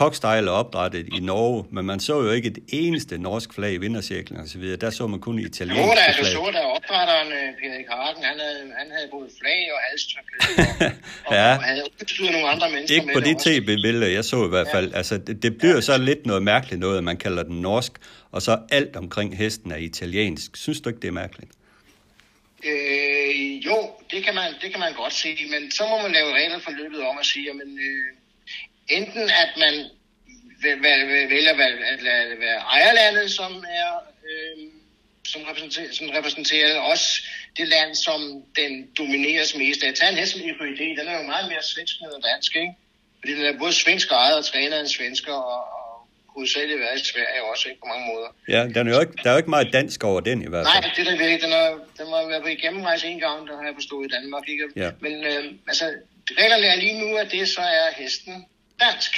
[0.02, 3.78] Cockstyle er opdrettet i Norge, men man så jo ikke et eneste norsk flag i
[3.78, 4.78] vindercirklen og så videre.
[4.78, 6.16] Der så man kun italienske Jo, flag.
[6.18, 9.80] da, du så da opdrætteren, øh, Peter Hagen, han havde, han havde både flag og
[9.90, 11.56] halstørklæde, og, Ja.
[11.56, 14.68] og havde udstyret nogle andre mennesker Ikke på det de tv-billeder, jeg så i hvert
[14.74, 14.94] fald.
[14.94, 17.92] Altså, det, det bliver så lidt noget mærkeligt noget, at man kalder den norsk,
[18.32, 20.58] og så alt omkring hesten er italiensk.
[20.58, 21.52] Synes du ikke, det er mærkeligt?
[22.66, 23.78] Øh, jo,
[24.12, 26.72] det kan, man, det kan man godt sige, men så må man lave regler for
[26.72, 28.18] løbet om at sige, at øh,
[28.90, 29.74] enten at man
[30.64, 31.52] væ- væ- væ- vælger
[31.94, 33.90] at lade det være ejerlandet, som er
[34.30, 34.64] øh,
[35.28, 37.22] som, repræsenterer, som repræsenterer også
[37.58, 39.94] det land, som den domineres mest af.
[39.94, 42.74] Tag en hest som IKD, den er jo meget mere svensk end dansk, ikke?
[43.20, 47.06] Fordi den er både svensk ejet og træner en svensker, og, og hovedsageligt været i
[47.06, 47.80] Sverige også, ikke?
[47.82, 48.30] På mange måder.
[48.56, 50.64] Ja, den er jo ikke, der er jo ikke meget dansk over den i hvert
[50.64, 50.92] Nej, fald.
[50.96, 51.42] det er der virkelig.
[51.42, 54.44] Den, er, den må være på gennemrejse en gang, der har jeg forstået i Danmark.
[54.50, 54.66] Ikke?
[54.76, 54.90] Ja.
[55.02, 55.86] Men øh, altså,
[56.40, 58.46] reglerne er lige nu, at det så er hesten
[58.80, 59.14] dansk.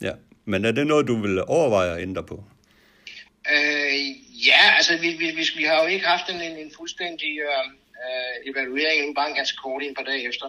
[0.00, 0.12] Ja.
[0.44, 2.44] Men er det noget, du vil overveje at ændre på?
[3.52, 3.94] Øh,
[4.48, 7.66] ja, altså vi, vi, vi, vi har jo ikke haft en, en, en fuldstændig øh,
[8.04, 10.46] øh, evaluering, nu bare en ganske kort en par dage efter.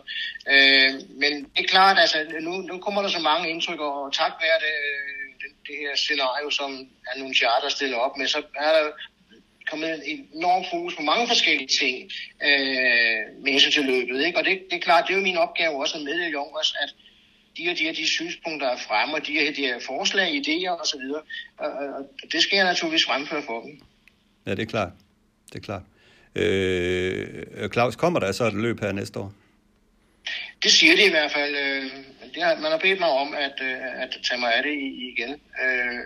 [0.52, 4.34] Øh, men det er klart, altså nu, nu kommer der så mange indtryk, og tak
[4.44, 4.78] være det,
[5.42, 8.92] det, det her scenario, som Annunciata stiller op med, så er der
[9.70, 12.12] kommet en enorm fokus på mange forskellige ting
[12.48, 14.26] øh, med hensyn til løbet.
[14.26, 14.38] Ikke?
[14.40, 16.90] Og det, det er klart, det er jo min opgave også at meddele Junkers, at
[17.58, 20.82] de og de her de synspunkter er fremme, og de her, de her forslag, idéer
[20.82, 21.00] osv.
[21.58, 23.82] Og, og det skal jeg naturligvis fremføre for dem.
[24.46, 24.92] Ja, det er klart.
[25.54, 25.82] Det er klart.
[26.36, 29.34] Øh, Claus, kommer der så et løb her næste år?
[30.64, 31.56] Det siger de i hvert fald.
[31.56, 31.84] Øh,
[32.36, 35.14] det har, man har bedt mig om at, øh, at tage mig af det i-
[35.14, 35.30] igen.
[35.64, 36.00] Øh,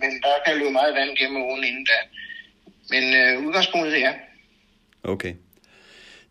[0.00, 1.98] men der kan løbe meget vand gennem åen inden da.
[2.90, 3.04] Men
[3.46, 4.14] udgangspunktet er,
[5.02, 5.34] Okay.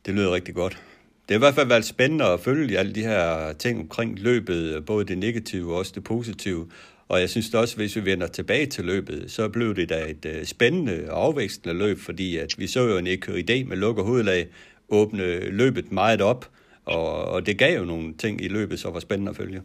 [0.05, 0.83] Det lyder rigtig godt.
[1.29, 4.85] Det har i hvert fald været spændende at følge alle de her ting omkring løbet,
[4.85, 6.71] både det negative og også det positive.
[7.07, 10.25] Og jeg synes også, hvis vi vender tilbage til løbet, så blev det da et
[10.25, 14.47] øh, spændende og afvækstende løb, fordi at vi så jo en idé med lukket hovedlag
[14.89, 16.49] åbne løbet meget op,
[16.85, 19.61] og, og det gav jo nogle ting i løbet, som var spændende at følge.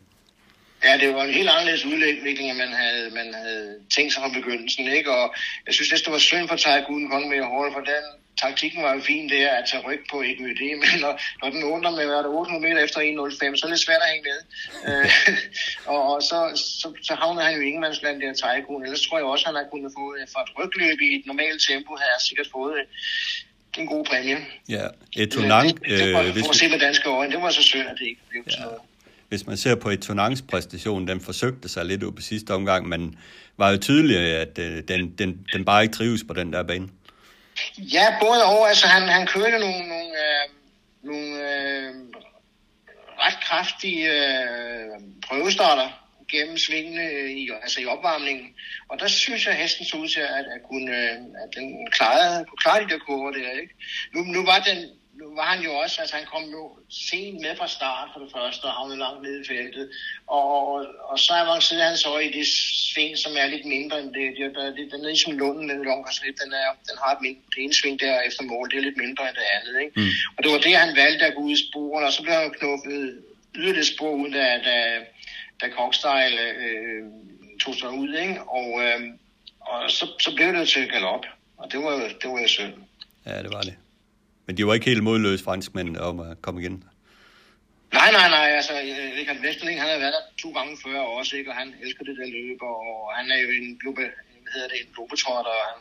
[0.84, 4.40] Ja, det var en helt anderledes udvikling, end man havde, man havde tænkt sig fra
[4.40, 4.88] begyndelsen.
[4.96, 5.10] Ikke?
[5.10, 5.34] Og
[5.66, 8.04] jeg synes, det var synd for Taikun Kong med Hall, for den
[8.42, 11.62] taktikken var jo fin der at tage ryg på ikke det, men når, når den
[11.72, 14.38] åbner med er det, 800 meter efter 1.05, så er det svært at hænge med.
[14.88, 15.10] Øh,
[15.92, 16.38] og, og så,
[16.80, 18.82] så, så havnede han jo i ingenmandsland der Taikun.
[18.84, 21.60] Ellers tror jeg også, han har kunnet få øh, fra et rygløb i et normalt
[21.68, 22.84] tempo, havde jeg sikkert fået øh,
[23.82, 24.38] en god præmie.
[24.68, 27.32] Ja, et tonang, det, det, det var, øh, hvis, for at se med danske øjne,
[27.32, 28.62] det var så synd, at det ikke blev Ja.
[28.64, 28.78] noget.
[29.28, 33.18] hvis man ser på et tonangspræstation, den forsøgte sig lidt ud på sidste omgang, men
[33.56, 36.88] var jo tydeligt, at øh, den, den, den bare ikke trives på den der bane.
[37.78, 38.68] Ja, både og.
[38.68, 40.48] Altså, han, han kørte nogle, nogle, øh,
[41.02, 41.94] nogle øh,
[43.18, 45.88] ret kraftige øh, prøvestarter
[46.30, 48.54] gennem svingene øh, i, altså i opvarmningen.
[48.88, 51.90] Og der synes jeg, at hesten så ud til, at, at, kunne, øh, at den
[51.90, 53.50] klarede, kunne klare de der kurver der.
[53.62, 53.74] Ikke?
[54.14, 54.78] Nu, nu, var den,
[55.24, 56.62] nu var han jo også, altså han kom jo
[57.08, 59.86] sent med fra start for det første, og havnede langt nede i feltet.
[60.26, 62.46] Og, og så avancerede han så i det
[62.90, 64.26] sving, som er lidt mindre end det.
[64.38, 67.62] det, der, det den er ligesom Lunden, den Lonkerslip, den, er, den har et det
[67.64, 69.74] ene sving der efter mål, det er lidt mindre end det andet.
[69.84, 70.00] Ikke?
[70.00, 70.12] Mm.
[70.36, 72.54] Og det var det, han valgte at gå ud i sporen, og så blev han
[72.58, 73.22] knuffet
[73.54, 74.76] yderligere spor ud, da, da,
[75.60, 77.02] da Cockstyle øh,
[77.60, 78.14] tog sig ud.
[78.24, 78.42] Ikke?
[78.58, 79.00] Og, øh,
[79.60, 81.24] og så, så blev det til galop,
[81.56, 82.74] og det var det var jo synd.
[83.26, 83.74] Ja, det var det.
[84.46, 86.84] Men de var ikke helt modløse franskmændene om at komme igen.
[87.92, 91.36] Nej, nej, nej, altså øh, Richard Vesterling, han har været der to gange før også,
[91.36, 91.50] ikke?
[91.50, 94.00] og han elsker det der løb, og han er jo en globe,
[94.42, 95.78] hvad hedder det, en globetrotter, og han,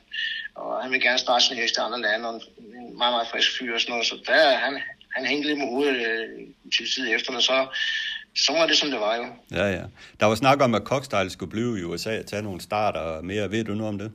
[0.55, 3.49] og han vil gerne starte sin hest i andre lande, og en meget, meget frisk
[3.57, 4.73] fyr og sådan noget, så der, han,
[5.15, 6.29] han hængte lidt med hovedet øh,
[6.75, 7.57] til tid efter, og så,
[8.45, 9.25] så var det, som det var jo.
[9.59, 9.83] Ja, ja.
[10.19, 13.51] Der var snak om, at Cockstyle skulle blive i USA og tage nogle starter mere.
[13.51, 14.11] Ved du noget om det?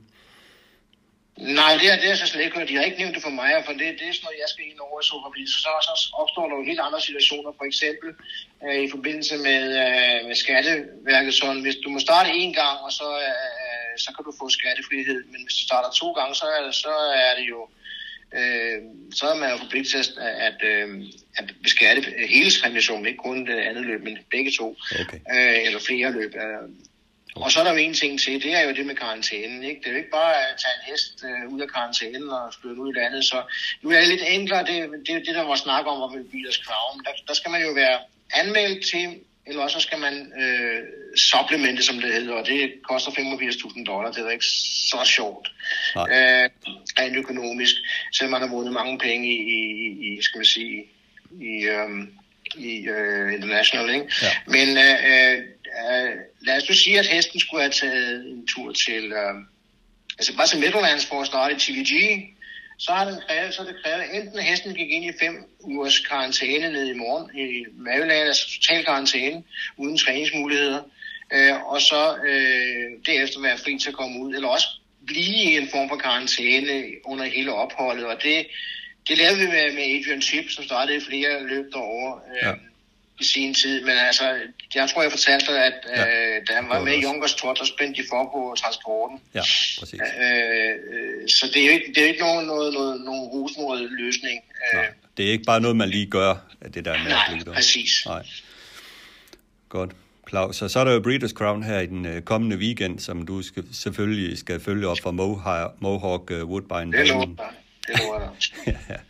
[1.39, 2.69] Nej, det, er, det er så slet ikke hørt.
[2.69, 4.65] De har ikke nævnt det for mig, for det, det er sådan noget, jeg skal
[4.65, 7.51] ind over i fordi så, så, så opstår der jo helt andre situationer.
[7.59, 8.09] For eksempel
[8.65, 12.91] øh, i forbindelse med, øh, med skatteværket, sådan, hvis du må starte en gang, og
[12.99, 16.61] så, øh, så kan du få skattefrihed, men hvis du starter to gange, så er
[16.65, 16.93] det, så
[17.29, 17.61] er det jo
[18.37, 18.79] øh,
[19.17, 20.87] så er man jo forpligtet til at, at, øh,
[21.37, 25.19] at beskatte hele præmietionen, ikke kun det andet løb, men begge to, Okay.
[25.35, 26.35] øh, eller flere løb.
[26.35, 26.69] Øh.
[27.35, 29.63] Og så er der jo en ting til, det er jo det med karantænen.
[29.63, 29.79] Ikke?
[29.81, 32.79] Det er jo ikke bare at tage en hest øh, ud af karantænen og den
[32.79, 33.25] ud i landet.
[33.25, 33.43] Så
[33.81, 36.57] nu er det lidt enklere, det, det er det, der var snak om, om bilers
[36.57, 36.95] krav.
[36.95, 37.99] Men der, der skal man jo være
[38.33, 40.83] anmeldt til, eller også så skal man øh,
[41.17, 44.11] supplemente, som det hedder, og det koster 85.000 dollar.
[44.11, 44.45] Det er ikke
[44.91, 45.47] så sjovt
[45.97, 46.49] øh,
[46.99, 47.75] rent økonomisk,
[48.13, 50.85] selvom man har vundet mange penge i, i, i skal man sige,
[51.41, 52.13] i, øhm,
[52.55, 53.89] i uh, International.
[53.93, 54.05] Ikke?
[54.21, 54.31] Ja.
[54.47, 55.35] Men uh,
[55.81, 56.09] uh,
[56.41, 59.35] lad os nu sige, at hesten skulle have taget en tur til, uh,
[60.17, 61.93] altså bare til Midlands for at starte i TVG,
[62.79, 66.71] så har den krævet, så det krævet, enten hesten gik ind i fem ugers karantæne
[66.71, 69.43] ned i morgen i Maryland, altså total karantæne,
[69.77, 70.81] uden træningsmuligheder,
[71.33, 74.67] øh, og så øh, derefter være fri til at komme ud, eller også
[75.07, 78.47] blive i en form for karantæne under hele opholdet, og det,
[79.07, 82.21] det lavede vi med, med Adrian Chip, som startede flere løb derovre.
[82.31, 82.53] Øh, ja
[83.19, 84.23] i sin tid, men altså,
[84.75, 87.53] jeg tror, jeg fortalte dig, at ja, øh, da han var med i Junkers Tour,
[87.53, 89.19] der spændte de for på transporten.
[89.33, 89.41] Ja,
[89.79, 89.99] præcis.
[90.01, 93.27] Øh, øh, så det er jo ikke, det er jo ikke nogen, noget, noget, nogen
[93.27, 94.39] rosenrød løsning.
[94.73, 94.85] Nej,
[95.17, 98.05] det er ikke bare noget, man lige gør, at det der med Nej, at præcis.
[98.05, 98.25] Nej,
[99.69, 99.91] godt.
[100.29, 103.25] Claus, og så er der jo Breeders' Crown her i den øh, kommende weekend, som
[103.25, 106.97] du skal, selvfølgelig skal følge op for Mohawk, Mohawk Woodbine.
[106.97, 107.45] Det dig.
[107.91, 108.29] Det lover dig.
[108.89, 108.95] ja.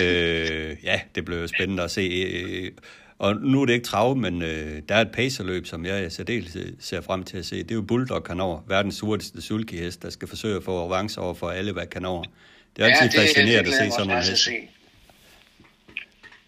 [0.00, 2.00] Øh, ja, det jo spændende at se.
[2.00, 2.72] Øh,
[3.18, 6.56] og nu er det ikke trav, men øh, der er et pacerløb, som jeg særdeles
[6.80, 7.56] ser frem til at se.
[7.56, 11.34] Det er jo Bulldog Kanover, verdens hurtigste sulkehest, der skal forsøge at få revanche over
[11.34, 12.24] for alle, hvad Kanover.
[12.76, 14.48] Det er altid ja, det, fascinerende det, det, at se sådan en hest.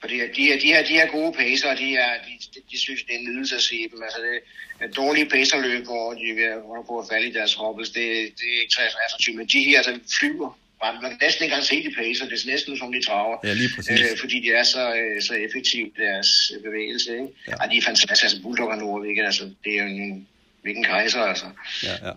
[0.00, 3.02] Fordi de, her, de, her, de her gode pacer, de, er, de, de, de synes,
[3.02, 4.02] det er en nydelse at se dem.
[4.02, 4.36] Altså det
[4.80, 7.90] er dårlige pacerløb, hvor de er ved at, på at falde i deres hoppels.
[7.90, 8.04] Det,
[8.38, 11.64] det er ikke så attraktivt, men de her altså, flyver man kan næsten ikke engang
[11.64, 13.36] se de pacer, det er næsten som de traver.
[13.44, 14.00] Ja, lige præcis.
[14.00, 17.10] Øh, fordi de er så, øh, så effektive, deres bevægelse.
[17.12, 17.28] Ikke?
[17.48, 17.54] Ja.
[17.62, 20.26] Og de er fantastiske, altså Bulldog og Nordvik, altså det er jo en,
[20.62, 21.46] hvilken kejser, altså.
[21.82, 22.12] Ja, ja,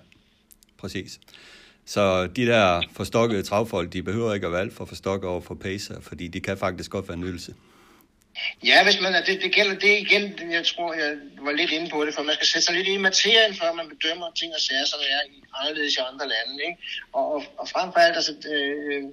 [0.78, 1.20] præcis.
[1.86, 5.56] Så de der forstokkede travfolk, de behøver ikke at være alt for forstokket over for
[5.56, 7.54] pacer, fordi de kan faktisk godt være en nydelse.
[8.64, 12.06] Ja, hvis man, det, det gælder det igen, jeg tror, jeg var lidt inde på
[12.06, 14.86] det, for man skal sætte sig lidt i materien, før man bedømmer ting og sager,
[14.86, 16.64] som er i, anderledes i andre lande.
[16.68, 16.82] Ikke?
[17.14, 19.04] Og, og, og frem for alt, altså, øh,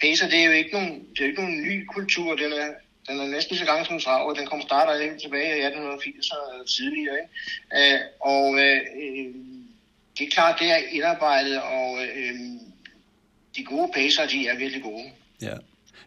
[0.00, 2.68] pacer, det er jo ikke nogen, det er jo ikke nogen ny kultur, den er,
[3.08, 6.68] den er næsten så gang som trav, den kom starter helt tilbage i 1880 og
[6.76, 7.16] tidligere.
[7.22, 7.94] Ikke?
[7.94, 9.34] Øh, og øh, øh,
[10.18, 12.34] det er klart, det er indarbejdet, og øh, øh
[13.56, 15.10] de gode pacer, de er virkelig gode.
[15.42, 15.56] Ja.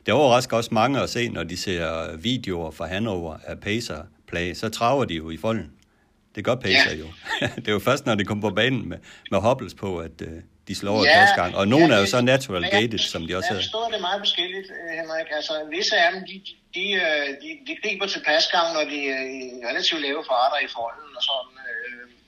[0.08, 4.54] Det overrasker også mange at se, når de ser videoer fra Hanover af Pacer play,
[4.54, 5.72] så traver de jo i folden.
[6.36, 6.98] Det gør Pacer ja.
[7.04, 7.08] jo.
[7.64, 8.98] det er jo først, når de kommer på banen med,
[9.32, 10.28] med hobbles på, at uh,
[10.68, 11.56] de slår ja, første gang.
[11.56, 13.54] Og nogle ja, er jo så natural ja, gated, som de også er.
[13.54, 15.28] Jeg forstår det meget forskelligt, øh, Henrik.
[15.40, 16.36] Altså, visse af dem, de,
[16.76, 19.22] de, øh, de, de griber til pasgang, når de er
[19.70, 21.54] relativt lave farter i folden og sådan.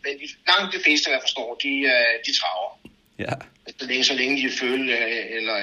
[0.03, 1.73] Men de, langt de fleste, jeg forstår, de,
[2.25, 2.69] de traver.
[3.25, 3.33] Ja.
[3.79, 4.97] Så længe, så længe de føler,
[5.37, 5.57] eller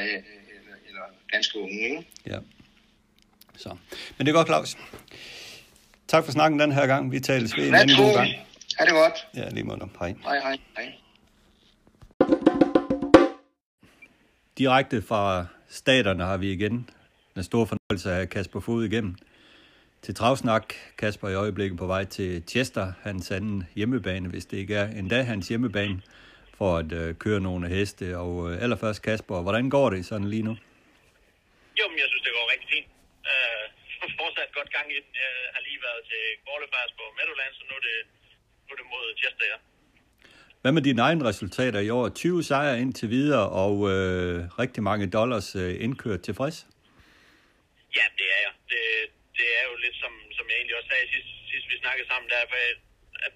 [1.29, 2.07] ganske unge.
[2.27, 2.39] Ja.
[3.57, 3.77] Så.
[4.19, 4.77] Men det er godt, Claus.
[6.09, 7.13] Tak for snakken den her gang.
[7.13, 8.29] Vi tales ved en anden god gang.
[8.79, 9.27] Er det godt?
[9.35, 9.89] Ja, lige måde.
[9.99, 10.15] Hej.
[10.23, 10.93] Hej, hej, hej.
[14.59, 16.91] Direkte fra staterne har vi igen
[17.35, 19.17] den store fornøjelse af Kasper Fod igennem.
[20.03, 24.75] Til Travsnak, Kasper i øjeblikket på vej til Chester, hans anden hjemmebane, hvis det ikke
[24.75, 26.01] er endda hans hjemmebane,
[26.55, 28.19] for at øh, køre nogle heste.
[28.19, 30.57] Og øh, allerførst Kasper, hvordan går det sådan lige nu?
[31.79, 32.89] Jo, men jeg synes, det går rigtig fint.
[33.31, 33.65] Uh,
[34.21, 35.11] fortsat godt gang i den.
[35.25, 37.99] Jeg har lige været til Quarterfires på Meadowlands, og nu er det,
[38.65, 39.59] nu er det mod Chester, ja.
[40.63, 42.05] Hvad med dine egne resultater i år?
[42.09, 46.57] 20 sejre indtil videre, og øh, rigtig mange dollars øh, indkørt tilfreds?
[47.99, 48.55] Ja, det er jeg.
[48.73, 48.83] Det,
[49.39, 52.29] det er jo lidt som, som jeg egentlig også sagde sidst, sidst vi snakkede sammen,
[52.33, 52.73] der, for jeg,
[53.27, 53.35] at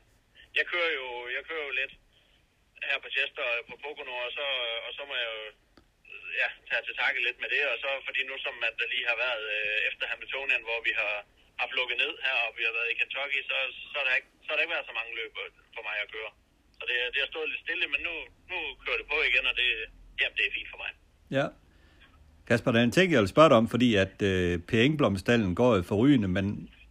[0.59, 1.93] jeg kører jo, jeg kører jo lidt
[2.89, 4.47] her på Chester på Pocono, og så,
[4.87, 5.45] og så må jeg jo
[6.43, 9.07] ja, tage til takke lidt med det, og så fordi nu som at der lige
[9.11, 11.15] har været øh, efter Hamiltonien, hvor vi har
[11.63, 13.57] haft lukket ned her, og vi har været i Kentucky, så,
[13.93, 15.33] så, er der ikke, så er der ikke været så mange løb
[15.77, 16.31] for mig at køre.
[16.79, 18.15] Så det, det har stået lidt stille, men nu,
[18.53, 19.69] nu kører det på igen, og det,
[20.21, 20.91] jamen, det er fint for mig.
[21.39, 21.47] Ja.
[22.49, 24.71] Kasper, der er en ting, jeg vil spørge dig om, fordi at øh, P.
[24.75, 26.47] Engblomstallen går for forrygende, men,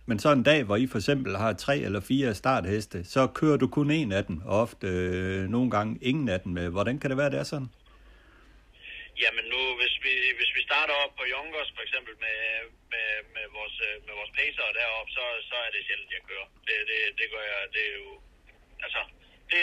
[0.05, 3.57] men så en dag, hvor I for eksempel har tre eller fire startheste, så kører
[3.57, 6.71] du kun en af dem, og ofte øh, nogle gange ingen af dem.
[6.71, 7.69] Hvordan kan det være, det er sådan?
[9.23, 12.39] Jamen nu, hvis vi, hvis vi starter op på Youngers for eksempel med,
[12.93, 16.47] med, med, vores, øh, med vores pacer derop, så, så er det sjældent, jeg kører.
[16.67, 18.09] Det, det, det gør jeg, det er jo,
[18.85, 19.01] altså,
[19.51, 19.59] det,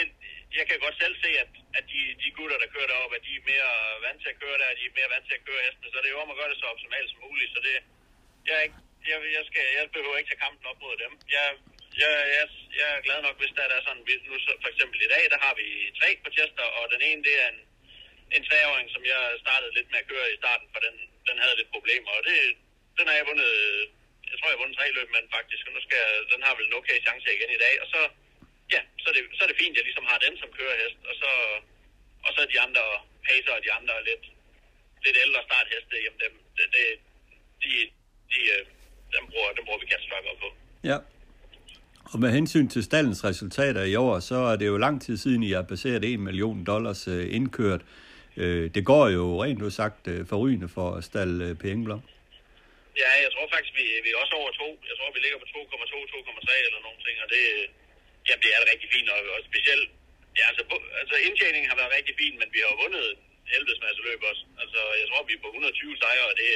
[0.57, 3.33] jeg kan godt selv se, at, at de, de gutter, der kører deroppe, at de
[3.39, 3.71] er mere
[4.05, 6.07] vant til at køre der, de er mere vant til at køre hesten, så det
[6.07, 7.75] er jo om at gøre det så optimalt som muligt, så det,
[8.47, 11.11] jeg, er ikke, jeg, jeg, skal, jeg behøver ikke tage kampen op mod dem.
[11.35, 11.47] Jeg,
[12.01, 12.45] jeg, jeg,
[12.79, 15.53] jeg er glad nok, hvis der er sådan, nu for eksempel i dag, der har
[15.59, 15.67] vi
[15.99, 17.61] tre på Chester, og den ene, det er en,
[18.35, 20.95] en treåring, som jeg startede lidt med at køre i starten, for den,
[21.27, 22.37] den havde lidt problemer, og det,
[22.97, 23.83] den har jeg vundet, øh,
[24.31, 26.41] jeg tror, jeg har vundet tre løb med den faktisk, og nu skal jeg, den
[26.45, 28.01] har vel en okay chance igen i dag, og så,
[28.75, 30.99] ja, så er det, så er det fint, at jeg ligesom har den som kørehest,
[31.09, 31.31] og så,
[32.25, 32.83] og så de andre
[33.27, 34.25] pacer og de andre lidt,
[35.05, 36.85] lidt ældre startheste, jamen dem, det, det,
[37.63, 37.71] de,
[38.31, 38.61] de, øh,
[39.13, 40.49] dem, den bruger, dem bruger vi katsværker på.
[40.91, 40.97] Ja.
[42.13, 45.43] Og med hensyn til stallens resultater i år, så er det jo lang tid siden,
[45.43, 47.81] I har baseret 1 million dollars øh, indkørt.
[47.81, 48.06] Øh,
[48.41, 52.01] øh, det går jo rent udsagt sagt øh, forrygende for Stal øh, Pengeblom.
[53.01, 54.89] Ja, jeg tror faktisk, vi, vi er også over 2.
[54.89, 55.59] Jeg tror, vi ligger på 2,2,
[56.15, 57.43] 2,3 eller nogle ting, og det,
[58.27, 59.89] jamen, det er det rigtig fint, og, og specielt,
[60.39, 60.63] ja, altså,
[61.01, 63.07] altså indtjeningen har været rigtig fin, men vi har vundet
[63.53, 64.43] helvedes masse løb også.
[64.63, 66.49] Altså, jeg tror, vi er på 120 sejre, og det,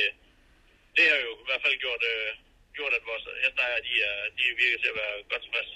[0.97, 2.29] det har jo i hvert fald gjort, øh,
[2.77, 5.73] gjort at vores hestejere, de, er, de virker til at være godt tilfredse.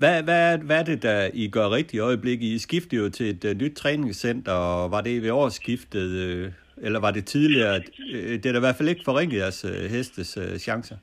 [0.00, 2.46] Hvad, hvad, hvad er det, der I gør rigtigt i øjeblikket?
[2.46, 6.52] I skifter jo til et uh, nyt træningscenter, og var det ved årsskiftet, uh,
[6.86, 7.76] eller var det tidligere?
[8.14, 10.98] Uh, det er da i hvert fald ikke forringet jeres uh, hestes uh, chancer.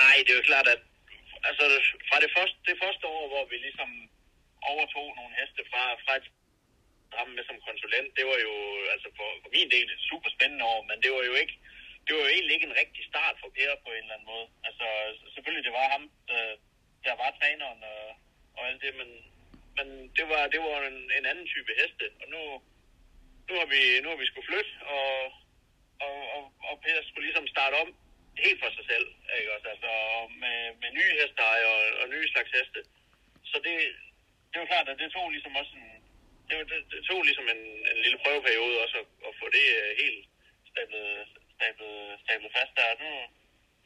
[0.00, 0.80] Nej, det er jo klart, at
[1.48, 1.64] altså,
[2.08, 3.90] fra det første, det første år, hvor vi ligesom
[4.72, 6.26] overtog nogle heste fra, fra et
[7.18, 8.54] ham med som konsulent, det var jo
[8.94, 11.56] altså for, for min del et super spændende år, men det var jo ikke
[12.04, 14.46] det var jo egentlig ikke en rigtig start for Per på en eller anden måde.
[14.68, 14.86] Altså
[15.34, 16.42] selvfølgelig det var ham, der,
[17.06, 18.02] der var træneren og,
[18.56, 19.10] og alt det, men,
[19.76, 22.42] men det var det var en, en anden type heste, og nu
[23.48, 25.08] nu har vi nu har vi skulle flytte og
[26.06, 27.90] og, og, og Per skulle ligesom starte om
[28.44, 29.06] helt for sig selv,
[29.38, 29.68] ikke også?
[29.74, 29.90] Altså
[30.42, 32.80] med, med nye hestejer og, og nye slags heste.
[33.50, 33.76] Så det,
[34.50, 35.90] det var klart, at det tog ligesom også en,
[36.48, 39.90] det, det, det tog ligesom en, en lille prøveperiode også at, at få det øh,
[40.02, 40.22] helt
[40.70, 41.08] stablet,
[41.56, 42.88] stablet, stablet fast der.
[43.04, 43.10] Nu,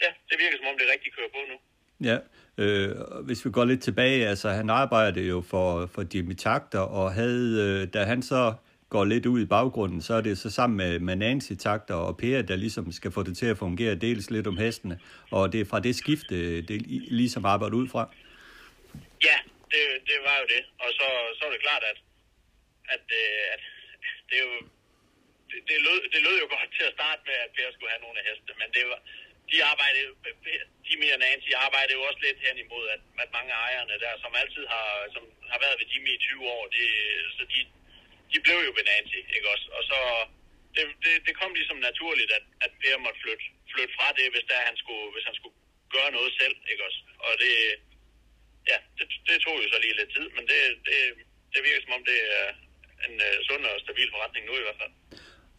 [0.04, 1.56] ja, det virker som om det rigtig kører på nu.
[2.04, 2.18] Ja,
[2.58, 2.90] øh,
[3.24, 7.82] hvis vi går lidt tilbage, altså han arbejdede jo for, for Jimmy Takter, og havde,
[7.82, 8.54] øh, da han så
[8.88, 12.16] går lidt ud i baggrunden, så er det så sammen med, med Nancy Takter og
[12.16, 15.60] Per, der ligesom skal få det til at fungere, dels lidt om hestene, og det
[15.60, 18.10] er fra det skifte, det ligesom arbejder ud fra.
[19.24, 19.38] Ja,
[19.72, 21.06] det, det var jo det, og så,
[21.38, 21.98] så er det klart, at
[22.94, 23.62] at, øh, at
[24.28, 24.58] det er jo
[25.50, 28.04] det, det, lød, det lød jo godt til at starte med, at Per skulle have
[28.06, 29.00] nogle af hestene, men det var,
[29.52, 30.10] de arbejdede,
[30.86, 34.12] Jimmy og Nancy arbejder jo også lidt hen imod, at, at mange af ejerne der,
[34.22, 36.88] som altid har, som har været ved Jimmy i 20 år, det,
[37.36, 37.60] så de,
[38.32, 39.66] de blev jo ved Nancy, ikke også?
[39.76, 39.98] Og så,
[40.74, 44.46] det, det, det kom ligesom naturligt, at, at Per måtte flytte, flytte fra det, hvis,
[44.50, 45.56] der, han skulle, hvis han skulle
[45.94, 47.00] gøre noget selv, ikke også?
[47.26, 47.54] Og det,
[48.70, 50.98] ja, det, det tog jo så lige lidt tid, men det, det,
[51.52, 52.48] det virker som om, det er,
[53.06, 54.94] en uh, sund og stabil forretning nu i hvert fald.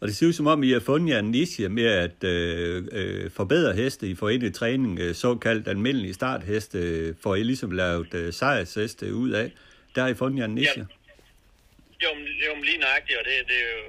[0.00, 3.30] Og det ser ud som om, I har fundet en niche med at øh, øh,
[3.38, 4.04] forbedre heste.
[4.12, 6.78] I forenet træning øh, såkaldt almindelige startheste,
[7.22, 9.48] får I ligesom lavet øh, sejrsheste ud af.
[9.94, 10.82] Der har I fundet en niche.
[10.82, 10.96] Ja.
[12.04, 12.10] Jo,
[12.46, 13.82] jo, lige nøjagtigt, og det, det, er jo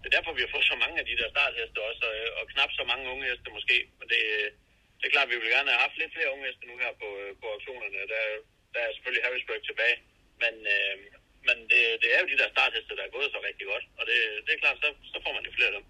[0.00, 2.44] det er derfor, vi har fået så mange af de der startheste også, og, og
[2.52, 3.76] knap så mange unge heste måske.
[3.98, 4.20] Men det,
[4.98, 6.92] det er klart, at vi vil gerne have haft lidt flere unge heste nu her
[7.02, 8.00] på, øh, på auktionerne.
[8.12, 8.24] Der,
[8.74, 9.96] der er selvfølgelig Harrisburg tilbage,
[10.42, 10.96] men, øh,
[11.48, 14.02] men det, det er jo de der startheste, der er gået så rigtig godt, og
[14.10, 15.84] det, det er klart, så, så får man jo flere af dem.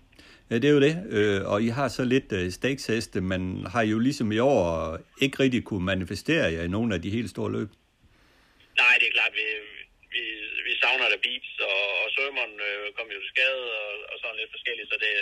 [0.50, 3.40] Ja, det er jo det, øh, og I har så lidt øh, stakesheste, men
[3.74, 4.64] har jo ligesom i år
[5.24, 7.70] ikke rigtig kunne manifestere jer i nogle af de helt store løb.
[8.82, 9.46] Nej, det er klart, vi,
[10.14, 10.22] vi,
[10.66, 14.38] vi savner der Beats, og, og Sørmon øh, kom jo til skade, og, og sådan
[14.40, 15.12] lidt forskelligt, så det,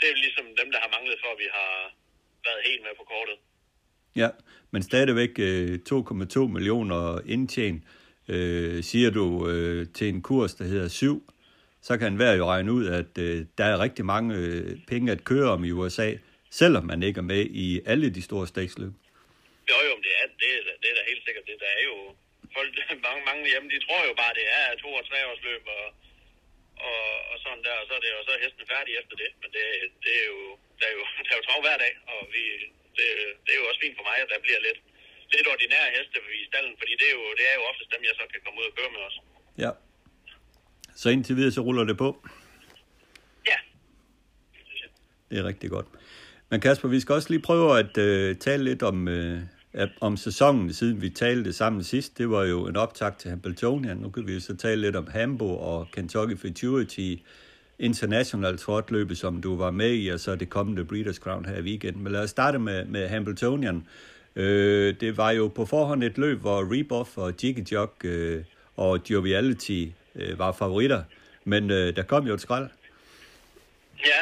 [0.00, 1.72] det er ligesom dem, der har manglet for, at vi har
[2.46, 3.36] været helt med på kortet.
[4.22, 4.28] Ja,
[4.72, 7.02] men stadigvæk øh, 2,2 millioner
[7.34, 7.97] indtjent øh,
[8.28, 11.32] Øh, siger du øh, til en kurs, der hedder 7,
[11.82, 15.24] så kan enhver jo regne ud, at øh, der er rigtig mange øh, penge at
[15.30, 16.08] køre om i USA,
[16.60, 18.92] selvom man ikke er med i alle de store staksløb.
[19.70, 21.44] Jo, jo, det er, det, er, det er da helt sikkert.
[21.48, 21.96] Det der er jo
[22.56, 22.70] folk,
[23.08, 25.42] mange, mange hjemme, de tror jo bare, det er to- og tre års
[25.78, 25.86] og,
[26.88, 29.30] og, og sådan der, og så er det jo så er hesten færdig efter det.
[29.42, 29.64] Men det,
[30.04, 30.40] det er jo,
[30.80, 32.44] der er jo, der er jo trav hver dag, og vi,
[32.96, 33.06] det,
[33.44, 34.80] det er jo også fint for mig, at der bliver lidt,
[35.34, 38.14] lidt ordinære heste i stallen, fordi det er, jo, det er jo oftest dem, jeg
[38.20, 39.20] så kan komme ud og køre med også.
[39.64, 39.70] Ja.
[41.00, 42.08] Så indtil videre, så ruller det på?
[43.50, 43.58] Ja.
[45.30, 45.86] Det er rigtig godt.
[46.50, 50.72] Men Kasper, vi skal også lige prøve at uh, tale lidt om, uh, om sæsonen,
[50.72, 52.18] siden vi talte sammen sidst.
[52.18, 53.96] Det var jo en optag til Hamiltonian.
[53.96, 57.14] Nu kan vi så tale lidt om Hambo og Kentucky Futurity
[57.78, 61.62] International Trot som du var med i, og så det kommende Breeders' Crown her i
[61.62, 62.02] weekenden.
[62.02, 63.86] Men lad os starte med, med Hamiltonian.
[64.42, 68.38] Øh, det var jo på forhånd et løb, hvor Rebuff og Jiggy Jog øh,
[68.84, 69.80] og Joviality
[70.20, 71.02] øh, var favoritter,
[71.52, 72.68] men øh, der kom jo et skrald.
[74.10, 74.20] Ja,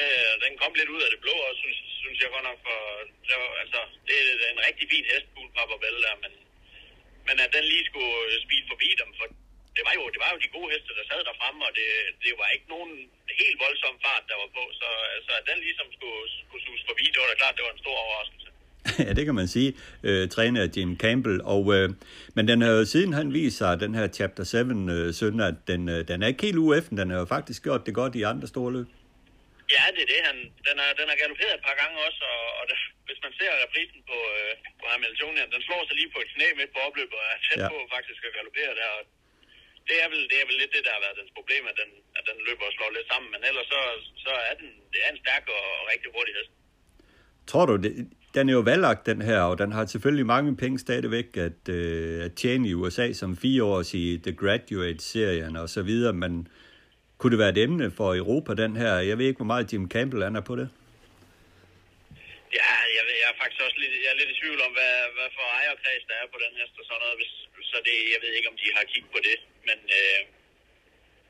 [0.00, 2.78] øh, den kom lidt ud af det blå, og synes, synes jeg godt nok, for
[3.26, 5.26] det, var, altså, det er en rigtig fin hest,
[5.56, 6.32] Papa Bell der, men,
[7.28, 9.26] men at den lige skulle øh, spille forbi dem, for
[9.76, 11.88] det var jo, det var jo de gode heste, der sad der fremme, og det,
[12.24, 12.92] det var ikke nogen
[13.42, 17.04] helt voldsom fart, der var på, så altså, at den ligesom skulle, skulle sus forbi,
[17.12, 18.49] det var da klart, det var en stor overraskelse.
[19.06, 19.70] ja, det kan man sige,
[20.08, 21.40] øh, træner Jim Campbell.
[21.54, 21.88] Og, øh,
[22.34, 24.56] men den har jo siden han viser den her Chapter 7
[24.94, 27.82] øh, søndag, at den, øh, den er ikke helt UF'en, den har jo faktisk gjort
[27.86, 28.88] det godt i andre store løb.
[29.74, 30.20] Ja, det er det.
[30.28, 30.36] Han,
[30.68, 32.76] den, er, den er galopperet et par gange også, og, og det,
[33.08, 36.46] hvis man ser reprisen på, øh, på Hamiltonian, den slår sig lige på et knæ
[36.58, 37.68] midt på opløbet, og er tæt ja.
[37.72, 38.90] på faktisk at galoppere der.
[38.98, 39.02] Og
[39.88, 41.90] det er, vel, det er vel lidt det, der har været dens problem, at den,
[42.18, 43.28] at den løber og slår lidt sammen.
[43.34, 43.80] Men ellers så,
[44.24, 46.52] så er den, det er en stærk og, og rigtig hurtig hest.
[47.50, 47.92] Tror du, det,
[48.34, 52.24] den er jo valglagt, den her, og den har selvfølgelig mange penge stadigvæk at, øh,
[52.24, 56.48] at tjene i USA som fire års i The Graduate-serien og så videre, men
[57.18, 58.92] kunne det være et emne for Europa, den her?
[59.10, 60.68] Jeg ved ikke, hvor meget Jim Campbell han er på det.
[62.58, 64.94] Ja, jeg, ved, jeg er faktisk også lidt, jeg er lidt i tvivl om, hvad,
[65.16, 67.16] hvad for ejerkreds der er på den hest og sådan noget.
[67.20, 67.32] Hvis,
[67.72, 69.36] så det, jeg ved ikke, om de har kigget på det,
[69.68, 70.20] men øh,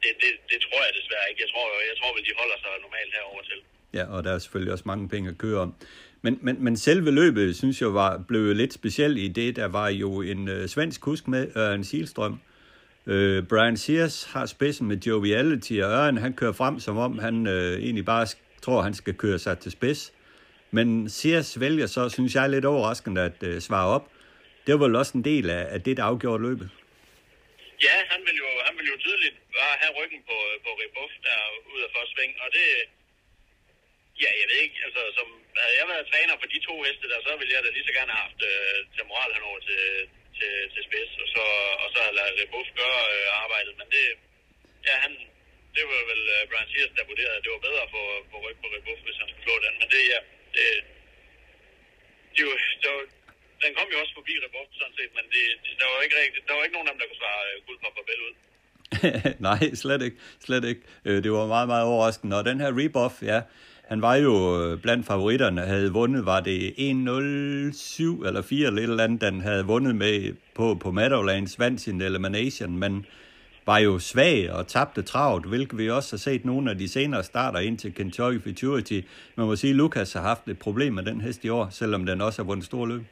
[0.02, 1.40] det, det, det, tror jeg desværre ikke.
[1.44, 3.58] Jeg tror, jeg tror vel, de holder sig normalt herover til.
[3.98, 5.70] Ja, og der er selvfølgelig også mange penge at køre om.
[6.22, 9.56] Men, men, men selve løbet, synes jeg, var, blevet lidt specielt i det.
[9.56, 12.40] Der var jo en øh, svensk kusk med, Ørn Silstrøm.
[13.06, 17.46] Øh, Brian Sears har spidsen med Joviality, og Ørn han kører frem, som om han
[17.46, 18.26] øh, egentlig bare
[18.62, 20.12] tror, han skal køre sig til spids.
[20.70, 24.04] Men Sears vælger så, synes jeg, lidt overraskende at øh, svare op.
[24.66, 26.68] Det var vel også en del af, af det, der afgjorde løbet.
[27.86, 31.38] Ja, han vil jo, han vil jo tydeligt bare have ryggen på, på Rebuff der
[31.74, 32.66] ud af forsving, og det,
[34.22, 35.26] ja, jeg ved ikke, altså, som,
[35.62, 37.92] havde jeg været træner for de to heste der, så ville jeg da lige så
[37.98, 39.82] gerne have haft øh, til moral henover til,
[40.38, 41.44] til, til spids, og så,
[41.84, 44.04] og så lade Rebuff gøre øh, arbejdet, men det,
[44.88, 45.12] ja, han,
[45.76, 48.56] det var vel øh, Brian Sears, der vurderede, at det var bedre for, for ryg
[48.62, 50.20] på Rebuff, hvis han skulle slå den, men det, ja,
[50.56, 50.66] det,
[52.34, 53.02] det, var, det var,
[53.62, 56.44] den kom jo også forbi Rebuff, sådan set, men det, det, der, var ikke rigtigt,
[56.48, 58.34] der var ikke nogen af dem, der kunne svare øh, guld på Babel ud.
[59.48, 60.16] Nej, slet ikke.
[60.46, 60.82] Slet ikke.
[61.04, 62.38] Øh, det var meget, meget overraskende.
[62.38, 63.40] Og den her rebuff, ja,
[63.90, 68.90] han var jo øh, blandt favoritterne, havde vundet, var det 1-0-7 eller 4 eller et
[68.90, 73.06] eller andet, den havde vundet med på, på Meadowlands, vandt sin elimination, men
[73.66, 77.24] var jo svag og tabte travlt, hvilket vi også har set nogle af de senere
[77.24, 79.00] starter ind til Kentucky Futurity.
[79.36, 82.06] Man må sige, at Lukas har haft et problem med den hest i år, selvom
[82.06, 83.02] den også har vundet stor løb.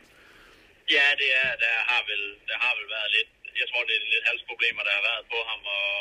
[0.96, 4.04] Ja, det er, der har vel, der har vel været lidt, jeg tror, det er
[4.14, 5.92] lidt halsproblemer, der har været på ham, og,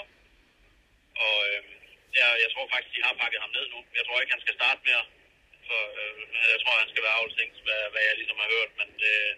[1.26, 1.87] og øhm,
[2.22, 3.80] jeg, jeg tror faktisk, de har pakket ham ned nu.
[3.98, 5.04] Jeg tror ikke, han skal starte mere,
[5.68, 6.14] for øh,
[6.54, 9.32] jeg tror, han skal være afstængt, hvad, hvad jeg ligesom har hørt, men øh,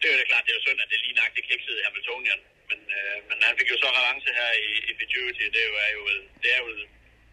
[0.00, 1.84] det er jo det klart, det er jo synd, at det lige nok det kiksede
[1.86, 2.40] Hamiltonian,
[2.70, 5.76] men, øh, men han fik jo så revanche her i, i Futurity, det er jo,
[5.86, 6.02] er jo,
[6.42, 6.68] det er jo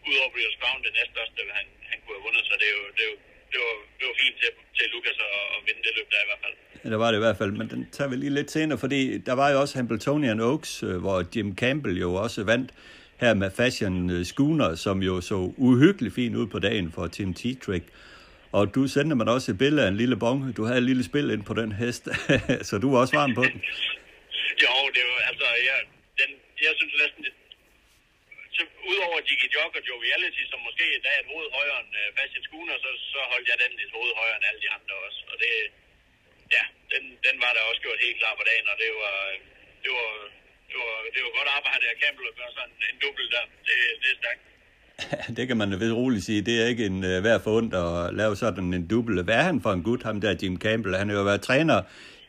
[0.10, 3.04] udover Breeders' Crown det næststørste, han, han kunne have vundet, så det er jo, det
[3.06, 3.18] er jo,
[3.52, 6.28] det var, det var fint til, til Lukas at, at vinde det løb der i
[6.30, 6.56] hvert fald.
[6.84, 9.02] Ja, der var det i hvert fald, men den tager vi lige lidt senere, fordi
[9.28, 12.70] der var jo også Hamiltonian Oaks, øh, hvor Jim Campbell jo også vandt
[13.24, 15.38] her med Fashion øh, Schooner, som jo så
[15.68, 17.86] uhyggeligt fint ud på dagen for Tim T-Trick.
[18.58, 20.38] Og du sendte mig også et billede af en lille bong.
[20.58, 22.04] Du havde et lille spil ind på den hest,
[22.70, 23.60] så du var også varm på den.
[24.64, 25.78] Jo, det var, altså, jeg,
[26.22, 26.30] den,
[26.66, 27.34] jeg synes næsten, det,
[28.56, 32.08] så, udover Digi Jog og Joviality, som måske endda er et hoved højere end uh,
[32.18, 35.22] Fashion Schooner, så, så holdt jeg den et hoved højere end alle de andre også.
[35.32, 35.54] Og det,
[36.56, 36.64] ja,
[36.94, 39.38] den, den var der også gjort helt klar på dagen, og det var, øh,
[39.84, 40.10] det var,
[40.70, 43.44] det var, det var godt arbejde af Campbell at gøre sådan en, en dubbel der.
[43.68, 44.44] Det, det er stærkt.
[45.38, 46.42] Det kan man ved roligt sige.
[46.50, 47.92] Det er ikke en uh, værd for ondt at
[48.22, 49.24] lave sådan en dubbel.
[49.28, 51.00] Hvad er han for en gut, ham der Jim Campbell?
[51.02, 51.80] Han har jo været træner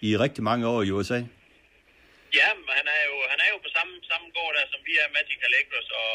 [0.08, 1.20] i rigtig mange år i USA.
[2.40, 4.92] Ja, men han er jo, han er jo på samme, samme gård der, som vi
[5.02, 6.12] er, Magic Allegros, og,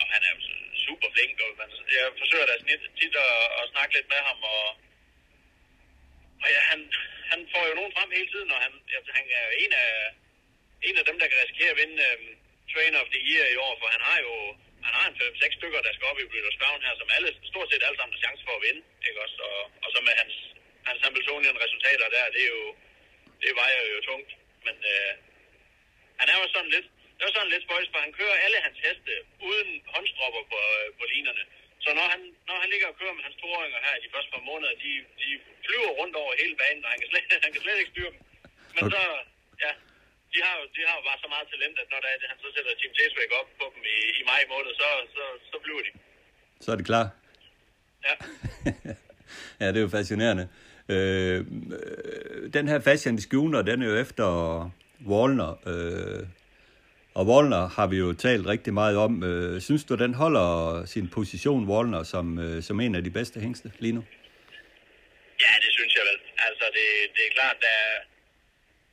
[0.00, 0.40] og han er jo
[0.86, 1.36] super flink.
[1.44, 4.64] Og man, jeg forsøger da snit, tit at, at, snakke lidt med ham, og,
[6.42, 6.80] og ja, han,
[7.30, 9.90] han får jo nogen frem hele tiden, og han, ja, han er en af,
[10.88, 12.24] en af dem, der kan risikere at vinde um,
[12.72, 14.34] Trainer of the Year i år, for han har jo
[14.86, 16.26] han har en 5-6 stykker, der skal op i
[16.60, 19.36] Crown her, som alle, stort set alle sammen har chance for at vinde, ikke også?
[19.50, 20.34] Og, og så med hans,
[20.88, 22.64] hans Hamiltonian resultater der, det er jo,
[23.42, 24.30] det vejer jo tungt,
[24.66, 25.12] men øh,
[26.20, 28.78] han er jo sådan lidt, det er sådan lidt spøjs, for han kører alle hans
[28.84, 29.14] heste
[29.48, 31.44] uden håndstropper på, øh, på linerne.
[31.84, 34.30] Så når han, når han ligger og kører med hans toåringer her i de første
[34.34, 35.28] par måneder, de, de
[35.66, 38.20] flyver rundt over hele banen, og han kan slet, han kan slet ikke styre dem.
[38.76, 38.92] Men Okay.
[38.94, 39.02] så,
[39.64, 39.72] ja,
[40.34, 42.38] de har, jo, de har jo bare så meget talent, at når der, er- han
[42.44, 45.82] så sætter Team Teswick op på dem i, i maj måned, så, så, så flyver
[45.86, 45.90] de.
[46.64, 47.06] Så er det klar.
[48.06, 48.14] Ja.
[49.60, 50.44] ja, det er jo fascinerende.
[50.94, 51.38] Øh,
[52.56, 54.26] den her Fashion Schooner, den er jo efter
[55.06, 55.50] Wallner.
[55.70, 56.26] Øh,
[57.14, 59.22] og Wallner har vi jo talt rigtig meget om.
[59.24, 63.40] Øh, synes du, den holder sin position, Wallner, som, øh, som en af de bedste
[63.40, 64.04] hængste lige nu?
[65.44, 66.18] Ja, det synes jeg vel.
[66.48, 67.76] Altså, det, det er klart, der,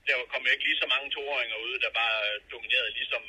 [0.08, 3.24] der kommer ikke lige så mange toåringer ud, der bare øh, dominerede ligesom,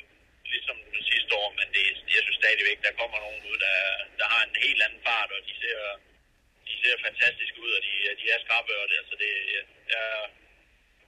[0.53, 0.77] ligesom
[1.11, 3.77] sidste år, men det, jeg synes stadigvæk, der kommer nogen ud, der,
[4.19, 5.79] der har en helt anden fart, og de ser,
[6.69, 9.31] de ser fantastiske ud, og de, de er skarpe, og det, altså det,
[9.93, 10.03] ja,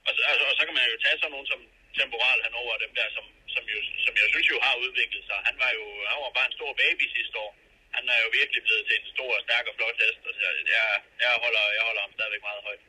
[0.08, 1.62] og, så, altså, og så kan man jo tage sådan nogen som
[1.98, 5.40] Temporal Hanover, dem der, som, som, jo, som jeg synes jo har udviklet sig.
[5.48, 7.52] Han var jo han var bare en stor baby sidste år.
[7.98, 10.40] Han er jo virkelig blevet til en stor, stærk og flot hest, og så
[10.76, 10.88] jeg,
[11.24, 12.84] jeg, holder, jeg holder ham stadigvæk meget højt.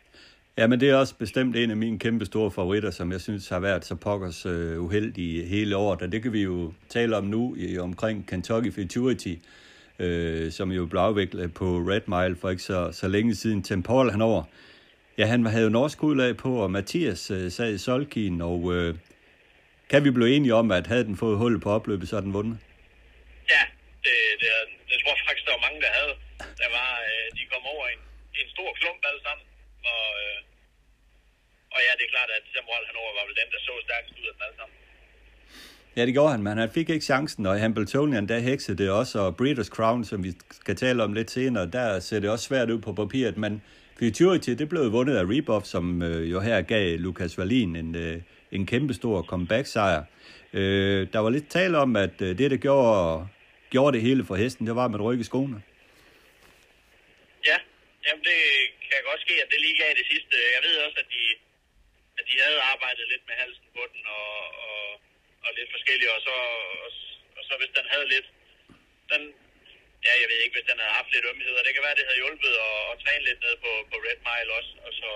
[0.59, 3.48] Ja, men det er også bestemt en af mine kæmpe store favoritter, som jeg synes
[3.48, 6.03] har været så pokkers øh, uheldig hele året.
[6.03, 9.34] Og det kan vi jo tale om nu i, omkring Kentucky Futurity,
[9.98, 13.62] øh, som jo blev afviklet på Red Mile for ikke så, så længe siden.
[13.62, 14.44] Tim Paul han over.
[15.18, 18.94] Ja, han havde jo norsk udlag på, og Mathias øh, sad i Solkien, og øh,
[19.90, 22.59] kan vi blive enige om, at havde den fået hul på opløbet, så den vundet?
[23.53, 23.62] Ja,
[24.05, 24.48] det, det,
[24.88, 26.14] det tror jeg faktisk, der var mange, der havde.
[26.62, 28.00] Der var, øh, de kom over en,
[28.40, 29.46] en stor klump alle sammen,
[29.92, 30.38] og, øh,
[31.74, 33.72] og ja, det er klart, at Sam Wall, han over var vel den, der så
[33.86, 34.76] stærkest ud af dem alle sammen.
[35.96, 39.18] Ja, det gjorde han, men han fik ikke chancen, og Hambletonian, der heksede det også,
[39.18, 42.70] og Breeders' Crown, som vi skal tale om lidt senere, der ser det også svært
[42.70, 43.62] ud på papiret, men
[43.98, 48.16] Futurity, det blev vundet af Rebuff, som øh, jo her gav Lukas Wallin en, øh,
[48.52, 50.04] en kæmpestor comeback-sejr.
[50.52, 53.28] Øh, der var lidt tale om, at øh, det, der gjorde,
[53.70, 55.62] gjorde det hele for hesten, det var med rykke skoene.
[57.50, 57.58] Ja,
[58.06, 58.40] jamen det
[58.88, 60.34] kan godt ske, at det lige gav det sidste.
[60.56, 61.22] Jeg ved også, at de,
[62.18, 64.30] at de havde arbejdet lidt med halsen på den og,
[64.66, 64.82] og,
[65.44, 66.36] og lidt forskellige, og så,
[66.84, 66.90] og,
[67.38, 68.28] og så hvis den havde lidt,
[69.12, 69.22] den,
[70.06, 72.06] ja, jeg ved ikke, hvis den havde haft lidt ømhed, og det kan være, det
[72.08, 75.10] havde hjulpet at, at træne lidt ned på, på Red Mile også, og så,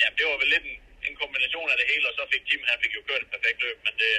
[0.00, 0.78] ja, det var vel lidt en,
[1.08, 3.58] en kombination af det hele, og så fik Tim, han fik jo kørt et perfekt
[3.64, 4.12] løb, men det,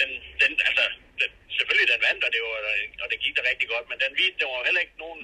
[0.00, 0.10] den,
[0.42, 0.84] den, altså,
[1.20, 2.58] den, selvfølgelig den vandt, og det, var,
[3.02, 5.22] og det gik da rigtig godt, men den viste, det var heller ikke nogen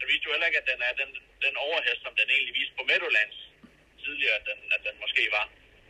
[0.00, 1.10] den viste jo heller ikke, at den er den,
[1.46, 3.38] den overhest, som den egentlig viste på Meadowlands
[4.06, 5.46] tidligere, at den, at den måske var.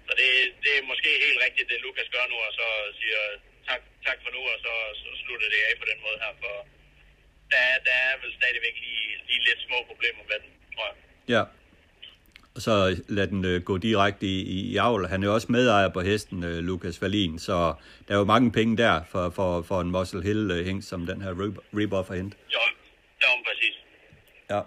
[0.06, 0.28] Så det,
[0.64, 2.66] det er måske helt rigtigt, det Lukas gør nu, og så
[3.00, 3.20] siger
[3.68, 6.54] tak, tak for nu, og så, så slutter det af på den måde her, for
[7.52, 10.96] der, der er vel stadigvæk lige, lige lidt små problemer med den, tror jeg.
[11.34, 11.42] Ja,
[12.54, 15.06] og så lad den øh, gå direkte i, i, i avl.
[15.06, 17.74] Han er jo også medejer på hesten, øh, Lukas Valin, så
[18.08, 21.22] der er jo mange penge der for, for, for en Muscle Hill-hæng, øh, som den
[21.22, 21.30] her
[21.72, 22.38] Rebuff har hentet.
[22.54, 22.60] Jo,
[23.18, 23.74] det er præcis.
[24.50, 24.60] Ja.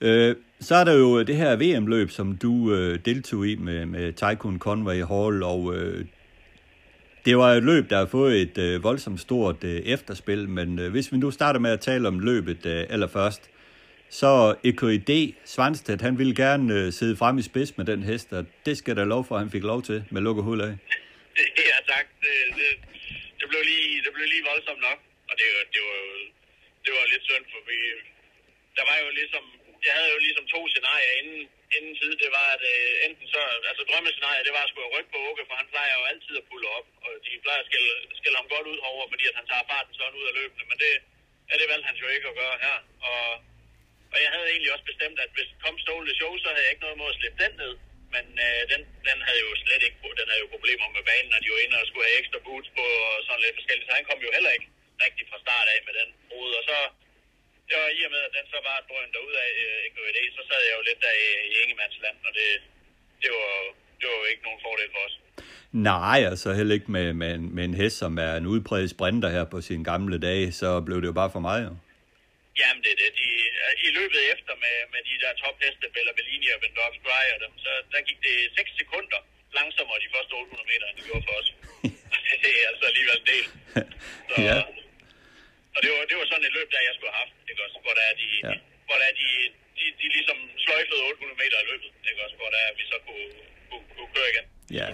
[0.00, 3.86] Øh, så er der jo øh, det her VM-løb, som du øh, deltog i med,
[3.86, 6.06] med Tycoon Conway Hall, og øh,
[7.24, 10.90] det var et løb, der har fået et øh, voldsomt stort øh, efterspil, men øh,
[10.90, 13.50] hvis vi nu starter med at tale om løbet øh, allerførst,
[14.10, 18.46] så EKID Svanstedt, han ville gerne øh, sidde frem i spids med den hest, og
[18.66, 20.74] det skal der lov for, at han fik lov til med lukket hul af.
[21.70, 22.06] Ja, tak.
[22.24, 22.70] Det, det,
[23.40, 24.98] det, blev lige, det blev lige voldsomt nok,
[25.30, 26.16] og det, det var jo
[26.84, 27.78] det var lidt synd, for vi,
[28.76, 29.44] der var jo ligesom,
[29.86, 31.42] jeg havde jo ligesom to scenarier inden,
[31.76, 32.12] inden tid.
[32.22, 35.42] Det var, at øh, enten så, altså drømmescenariet, det var at skulle rykke på Åke,
[35.48, 38.48] for han plejer jo altid at pulle op, og de plejer at skælde, skælde ham
[38.54, 40.92] godt ud over, fordi at han tager farten sådan ud af løbende, men det,
[41.48, 42.76] ja, det valgte han jo ikke at gøre her.
[43.10, 43.26] Og,
[44.12, 46.86] og jeg havde egentlig også bestemt, at hvis kom Stole Show, så havde jeg ikke
[46.86, 47.74] noget mod at slippe den ned.
[48.14, 51.40] Men øh, den, den havde jo slet ikke, den havde jo problemer med banen, når
[51.42, 53.88] de var inde og skulle have ekstra boots på og sådan lidt forskelligt.
[53.88, 54.68] Så han kom jo heller ikke
[55.04, 56.52] rigtig fra start af med den rode.
[56.60, 56.78] Og så,
[57.80, 59.76] var i og med, at den så var drøn derud af øh,
[60.36, 62.48] så sad jeg jo lidt der i, i Ingemandsland, og det,
[63.22, 63.52] det, var,
[63.98, 65.14] det var jo ikke nogen fordel for os.
[65.90, 69.30] Nej, altså heller ikke med, med, en, med en hest, som er en udbredt sprinter
[69.36, 71.72] her på sine gamle dage, så blev det jo bare for mig jo.
[72.60, 73.10] Jamen det er det.
[73.20, 73.28] De,
[73.86, 77.52] I løbet efter med, med de der topheste, Bella Bellini og Vendorf Dry og dem,
[77.64, 79.20] så der gik det 6 sekunder
[79.58, 81.48] langsommere de første 800 meter, end det gjorde for os.
[82.42, 83.46] det er altså alligevel en del.
[84.28, 84.56] Så, ja.
[85.76, 87.76] Og det var, det var sådan et løb, der jeg skulle have haft, ikke også?
[87.84, 88.54] Hvor der er de, ja.
[88.88, 89.28] hvor der er de,
[89.78, 92.36] de, de ligesom sløjfede 800 meter i løbet, ikke også?
[92.40, 93.28] Hvor der er, vi så kunne,
[93.68, 94.46] kunne, kunne køre igen.
[94.80, 94.88] Ja.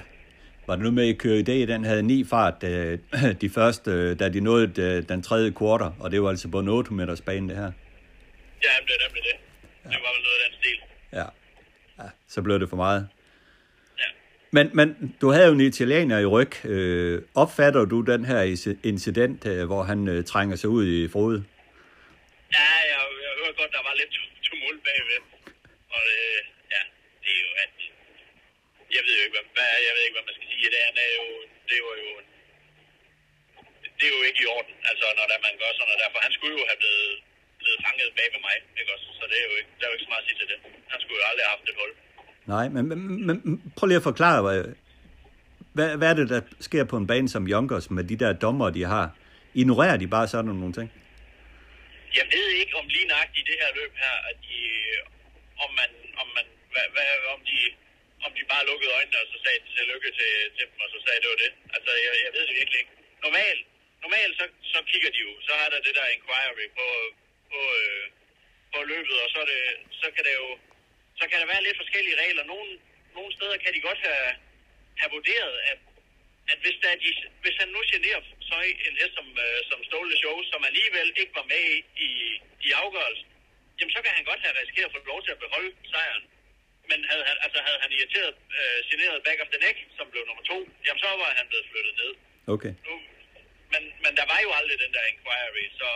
[0.66, 2.98] Var det nu med, at køre i dag, den havde ni fart øh,
[3.44, 6.58] de første, øh, da de nåede øh, den tredje kvarter, og det var altså på
[6.58, 7.72] en 8 meters bane, det her.
[8.66, 9.36] Ja, det er nemlig det.
[9.84, 9.88] Ja.
[9.92, 10.78] Det var vel noget af den stil.
[11.18, 11.26] Ja.
[12.02, 13.08] ja, så blev det for meget.
[14.57, 14.88] Men, men
[15.20, 16.53] du havde jo en italiener i ryg.
[16.74, 18.40] Øh, opfatter du den her
[18.92, 21.38] incident, øh, hvor han øh, trænger sig ud i frode?
[22.57, 24.14] Ja, jeg, jeg hørte godt, der var lidt
[24.46, 25.22] tumult bagved.
[25.96, 26.38] Og øh,
[26.74, 26.82] ja,
[27.24, 27.74] det er jo at...
[28.96, 30.68] Jeg ved jo ikke, hvad, jeg ved ikke, hvad man skal sige.
[30.74, 31.26] Det er, jo,
[31.70, 32.11] det var jo...
[33.98, 36.11] Det er jo ikke i orden, altså når der, man gør sådan noget der.
[36.14, 37.12] For han skulle jo have blevet,
[37.61, 39.07] blevet fanget bag ved mig, ikke også?
[39.18, 40.59] Så det er jo ikke, der er jo ikke så meget at sige til det.
[40.92, 41.92] Han skulle jo aldrig have haft et hul.
[42.47, 43.36] Nej, men, men, men
[43.76, 44.59] prøv lige at forklare, hvad,
[45.76, 48.70] hvad, hvad er det, der sker på en bane som Yonkers med de der dommer,
[48.70, 49.07] de har?
[49.55, 50.88] Ignorerer de bare sådan nogle ting?
[52.18, 54.59] Jeg ved ikke, om lige nøjagtigt i det her løb her, at de,
[55.64, 55.90] om man,
[56.22, 57.59] om man, hvad, hvad, om de,
[58.26, 61.20] om de bare lukkede øjnene, og så sagde tillykke til, til dem, og så sagde
[61.22, 61.53] det var det.
[61.76, 62.95] Altså, jeg, jeg ved det virkelig ikke.
[63.26, 63.62] Normalt,
[64.05, 66.86] normalt så, så kigger de jo, så har der det der inquiry på,
[67.51, 68.05] på, øh,
[68.72, 69.62] på løbet, og så, er det,
[70.01, 70.49] så kan det jo,
[71.18, 72.44] så kan der være lidt forskellige regler.
[72.52, 72.70] Nogle,
[73.16, 74.28] nogle steder kan de godt have,
[75.00, 75.78] have vurderet, at,
[76.52, 77.10] at hvis, der de,
[77.42, 81.34] hvis han nu generer tøj en hest som, øh, som Ståle Show, som alligevel ikke
[81.40, 82.10] var med i, i,
[82.66, 83.28] i afgørelsen,
[83.78, 86.24] jamen så kan han godt have risikeret at få lov til at beholde sejren.
[86.90, 90.22] Men havde han, altså havde han irriteret, øh, generet back of the neck, som blev
[90.28, 92.12] nummer to, jamen så var han blevet flyttet ned.
[92.54, 92.72] Okay.
[92.88, 92.94] Nu,
[93.72, 95.90] men, men der var jo aldrig den der inquiry, så,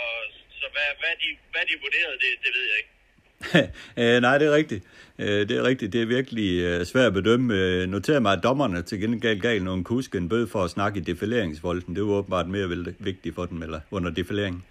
[0.61, 2.93] så hvad, hvad, de, hvad de vurderede, det, det ved jeg ikke.
[3.99, 4.85] øh, nej, det er rigtigt.
[5.19, 5.93] Øh, det er rigtigt.
[5.93, 7.55] Det er virkelig øh, svært at bedømme.
[7.55, 11.01] Øh, noterer mig, at dommerne til gengæld gav nogle kusk en bøde for at snakke
[11.01, 11.97] i defileringsvolden.
[11.97, 12.69] Det var åbenbart mere
[12.99, 14.65] vigtigt for dem, eller under defileringen.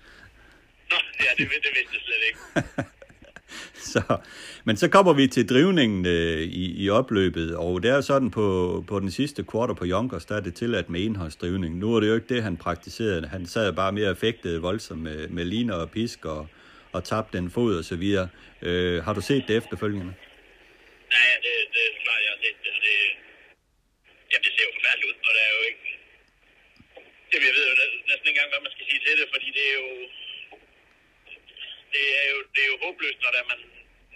[0.89, 2.89] Nå, ja, det, det vidste jeg slet ikke.
[3.93, 4.17] så,
[4.63, 8.83] men så kommer vi til drivningen øh, i, i opløbet, og det er sådan på,
[8.87, 11.77] på den sidste quarter på Junkers, der er det tilladt med enhåndsdrivning.
[11.77, 13.27] Nu er det jo ikke det, han praktiserede.
[13.27, 16.47] Han sad bare mere effektet voldsomt med, med liner og pisk og,
[16.95, 18.27] og tabte den fod og så videre.
[18.67, 20.13] Øh, har du set det efterfølgende?
[21.15, 22.73] Nej, det, det er klart, jeg har set det.
[22.85, 22.95] det
[24.31, 25.85] jamen, det ser jo forfærdeligt ud, og det er jo ikke...
[27.31, 27.75] Jamen, jeg ved jo
[28.09, 29.89] næsten ikke engang, hvad man skal sige til det, fordi det er jo...
[31.93, 33.59] Det er jo, det er jo håbløst, når der man,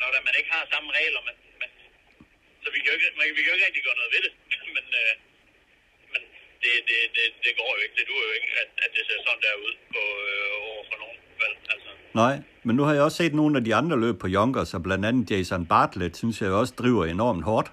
[0.01, 1.69] når der man ikke har samme regler, men, men
[2.63, 4.33] så vi kan, jo ikke, man, vi kan jo ikke rigtig gøre noget ved det.
[4.75, 5.13] men, øh,
[6.63, 7.95] det, det, det, det går jo ikke.
[7.99, 10.97] Det duer jo ikke, at, at det ser sådan der ud på, øh, over for
[11.03, 11.19] nogen.
[11.41, 11.89] Vel, altså.
[12.21, 12.35] Nej,
[12.65, 15.05] men nu har jeg også set nogle af de andre løb på Junkers, og blandt
[15.09, 17.69] andet Jason Bartlett, synes jeg også driver enormt hårdt,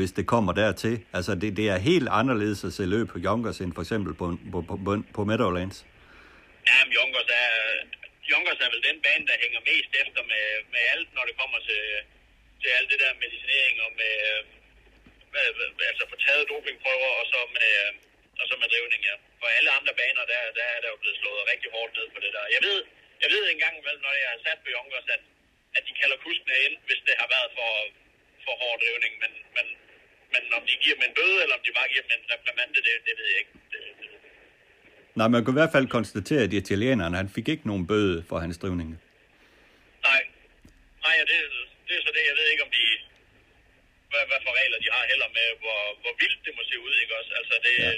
[0.00, 0.94] hvis det kommer dertil.
[1.16, 4.26] Altså, det, det er helt anderledes at se løb på Junkers, end for eksempel på,
[4.52, 5.78] på, på, på Meadowlands.
[6.70, 7.52] Ja, men Junkers er,
[8.30, 11.58] Junkers er vel den bane, der hænger mest efter med, med alt, når det kommer
[11.68, 11.82] til,
[12.62, 14.16] til alt det der medicinering og med,
[15.32, 15.44] med
[15.90, 17.74] altså få taget dopingprøver og så med,
[18.40, 19.14] og så med drivning, ja.
[19.40, 22.18] For alle andre baner, der, der er der jo blevet slået rigtig hårdt ned på
[22.24, 22.44] det der.
[22.56, 22.78] Jeg ved,
[23.22, 25.22] jeg ved engang, vel, når jeg har sat på Junkers, at,
[25.76, 27.72] at de kalder kuskene ind, hvis det har været for,
[28.44, 29.12] for hård drivning.
[29.22, 29.66] Men, men,
[30.34, 32.78] men om de giver dem en bøde, eller om de bare giver dem en reprimande,
[32.86, 33.54] det, det ved jeg ikke.
[33.72, 34.06] Det, det,
[35.18, 38.36] Nej, man kan i hvert fald konstatere, at italienerne, han fik ikke nogen bøde for
[38.44, 38.90] hans drivning.
[40.08, 40.22] Nej.
[41.04, 41.38] Nej, ja, det,
[41.86, 42.24] det er så det.
[42.30, 42.84] Jeg ved ikke, om de...
[44.10, 46.94] Hvad, hvad for regler de har heller med, hvor, hvor vildt det må se ud,
[47.02, 47.32] ikke også?
[47.40, 47.92] Altså, det, ja.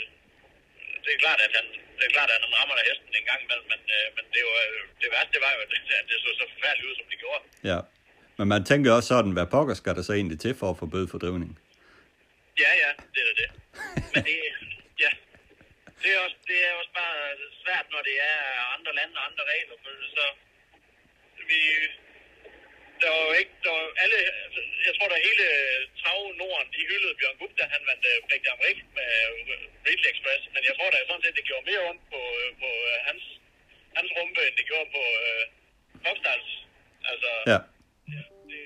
[1.04, 1.66] Det er klart, at han,
[1.98, 4.42] det er klart, at han rammer der hesten en gang imellem, men, øh, men det,
[4.48, 4.60] var,
[5.00, 5.60] det værste, det var jo,
[6.00, 7.42] at det så så forfærdeligt ud, som det gjorde.
[7.70, 7.78] Ja,
[8.38, 10.86] men man tænker også sådan, hvad pokker skal der så egentlig til for at få
[10.94, 11.52] bøde for drivning?
[12.64, 13.48] Ja, ja, det er det.
[14.12, 14.36] Men det,
[15.04, 15.10] ja,
[16.02, 17.18] det er, også, det er også bare
[17.62, 18.38] svært, når det er
[18.76, 19.76] andre lande og andre regler,
[20.16, 20.24] så
[21.48, 21.60] vi,
[23.02, 24.18] der var ikke, der var alle,
[24.86, 25.46] jeg tror, der hele
[26.00, 29.10] Trav Norden, de hyldede Bjørn Gupta, han vandt uh, Brik Damrik med
[29.86, 32.20] Ridley Express, men jeg tror da sådan set, det gjorde mere ondt på,
[32.62, 32.70] på
[33.08, 33.22] hans,
[33.96, 35.42] hans rumpe, end det gjorde på uh,
[36.04, 36.48] Popstars.
[37.10, 37.60] Altså, ja
[38.50, 38.62] det,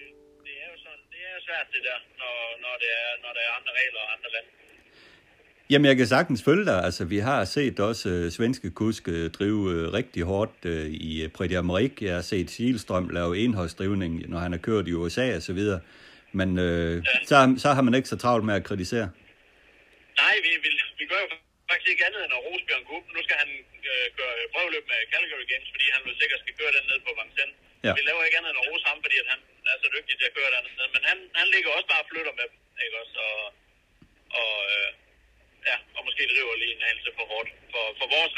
[0.47, 3.43] det, er jo sådan, det er svært det der, når, når, det er, når der
[3.49, 4.51] er andre regler og andre lande.
[5.71, 6.79] Jamen, jeg kan sagtens følge dig.
[6.89, 11.51] Altså, vi har set også uh, svenske kuske drive uh, rigtig hårdt uh, i Prix
[11.53, 12.01] d'Amérique.
[12.09, 15.81] Jeg har set Silstrøm lave enholdsdrivning, når han har kørt i USA og så videre.
[16.39, 17.03] Men uh, ja.
[17.31, 19.07] så, så har man ikke så travlt med at kritisere.
[20.23, 21.29] Nej, vi, vi, vi gør jo
[21.71, 23.05] faktisk ikke andet end at rose Bjørn Kup.
[23.17, 23.51] Nu skal han
[23.91, 27.11] øh, gøre prøveløb med Calgary Games, fordi han vil sikkert skal køre den ned på
[27.19, 27.57] Vincennes.
[27.87, 27.93] Ja.
[27.99, 29.41] Vi laver ikke andet end at rose ham, fordi at han
[29.73, 30.89] er så dygtig til at køre den ned.
[30.95, 33.15] Men han, han ligger også bare og flytter med dem, ikke også?
[33.29, 33.41] Og,
[34.41, 34.89] og øh,
[35.69, 38.35] ja, og måske driver lige en anelse for hårdt for, for vores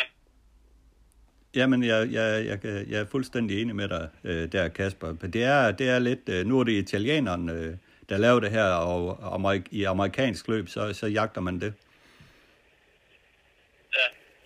[1.58, 2.58] Jamen, jeg, jeg, jeg,
[2.90, 5.12] jeg er fuldstændig enig med dig øh, der, Kasper.
[5.36, 7.72] Det er, det er lidt, øh, nu er det italienerne, øh,
[8.08, 9.00] der laver det her, og
[9.36, 11.72] amerik- i amerikansk løb, så, så jagter man det.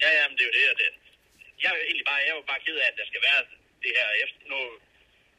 [0.02, 0.90] Ja, ja, men det er jo det, og det.
[1.62, 3.40] Jeg er jo egentlig bare, jeg er jo bare ked af, at der skal være
[3.84, 4.40] det her efter.
[4.52, 4.58] Nu,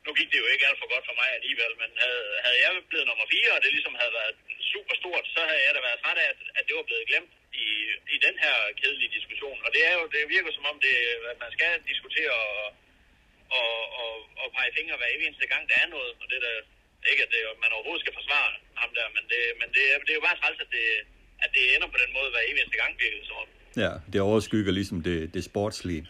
[0.05, 2.71] nu gik det jo ikke alt for godt for mig alligevel, men havde, havde jeg
[2.91, 4.35] blevet nummer 4, og det ligesom havde været
[4.73, 7.33] super stort, så havde jeg da været træt af, at, at det var blevet glemt
[7.65, 7.67] i,
[8.15, 9.57] i den her kedelige diskussion.
[9.65, 10.95] Og det er jo, det virker som om, det,
[11.31, 12.65] at man skal diskutere og,
[13.59, 16.11] og, og, og pege fingre hver eneste gang, der er noget.
[16.21, 16.55] Og det der,
[17.11, 20.19] ikke at det, man overhovedet skal forsvare ham der, men det, men det, det er
[20.19, 20.85] jo bare træls, at det,
[21.45, 23.49] at det ender på den måde hver eneste gang, virker det som om.
[23.83, 26.01] Ja, det overskygger ligesom det, det sportslige.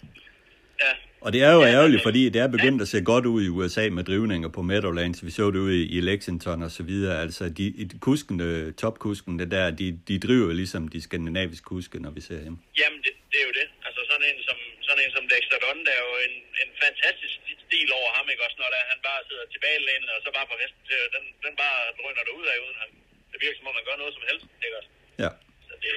[0.84, 0.94] Ja.
[1.26, 2.86] Og det er jo ja, ærgerligt, fordi det er begyndt ja.
[2.86, 5.20] at se godt ud i USA med drivninger på Meadowlands.
[5.28, 7.16] Vi så det ud i, i Lexington og så videre.
[7.26, 7.66] Altså, de,
[8.08, 8.48] kuskene,
[8.82, 12.56] topkusken, det der, de, de driver ligesom de skandinaviske kuske, når vi ser dem.
[12.82, 13.68] Jamen, det, det er jo det.
[13.88, 14.58] Altså, sådan en som,
[14.88, 18.44] sådan en som Dexter Dunn, der er jo en, en fantastisk stil over ham, ikke
[18.48, 21.24] også, når der, han bare sidder tilbage lænet, og så bare får hesten til, den,
[21.46, 22.90] den bare drøner der ud af, uden han,
[23.32, 24.92] det virker som om, man gør noget som helst, ikke også?
[25.24, 25.30] Ja.
[25.68, 25.94] Så det,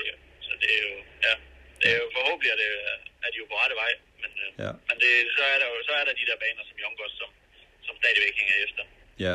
[0.47, 0.95] så det er jo,
[1.27, 1.35] ja,
[1.81, 2.71] det er jo forhåbentlig, at, det,
[3.25, 3.93] at de er jo på rette vej.
[4.37, 4.73] Men, ja.
[4.89, 7.31] men det, så, er der jo, så er der de der baner som Youngos, som,
[7.87, 8.83] som stadigvæk hænger efter.
[9.27, 9.35] Ja.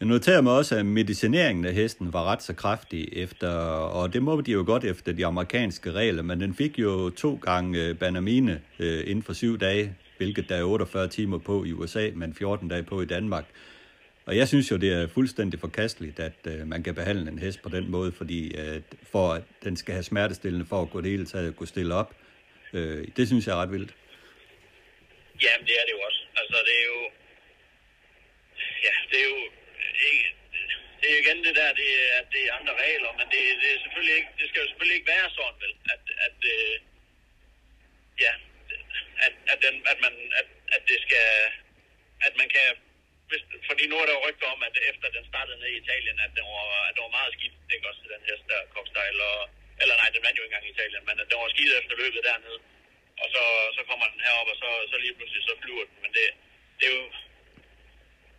[0.00, 3.50] Jeg noterer mig også, at medicineringen af hesten var ret så kraftig efter,
[3.98, 7.40] og det må de jo godt efter de amerikanske regler, men den fik jo to
[7.42, 11.72] gange øh, banamine øh, inden for syv dage, hvilket der er 48 timer på i
[11.72, 13.44] USA, men 14 dage på i Danmark.
[14.26, 17.62] Og jeg synes jo, det er fuldstændig forkasteligt, at øh, man kan behandle en hest
[17.62, 18.80] på den måde, fordi øh,
[19.12, 22.14] for at den skal have smertestillende for at gå det hele taget kunne stille op.
[22.76, 23.92] Øh, det synes jeg er ret vildt.
[25.42, 26.20] Jamen, det er det jo også.
[26.40, 27.00] Altså, det er jo...
[28.86, 29.40] Ja, det er jo...
[30.08, 30.28] Ikke,
[31.00, 33.40] det er jo igen det der, det er, at det er andre regler, men det,
[33.62, 35.74] det, er selvfølgelig ikke, det skal jo selvfølgelig ikke være sådan, vel?
[35.94, 36.74] At, at, øh,
[38.24, 38.32] ja,
[39.26, 41.26] at, at, den, at, man, at, at det skal...
[42.26, 42.66] At man kan
[43.30, 46.18] hvis, fordi nu er der jo rygter om, at efter den startede ned i Italien,
[46.26, 49.40] at det var, at det var meget skidt, ikke også den hest der, Cockstyle, og,
[49.82, 52.26] eller nej, den vandt jo ikke engang i Italien, men den var skidt efter løbet
[52.28, 52.58] dernede.
[53.22, 53.42] Og så,
[53.76, 55.96] så kommer den herop, og så, så lige pludselig så flyver den.
[56.02, 56.26] Men det,
[56.78, 57.04] det er jo,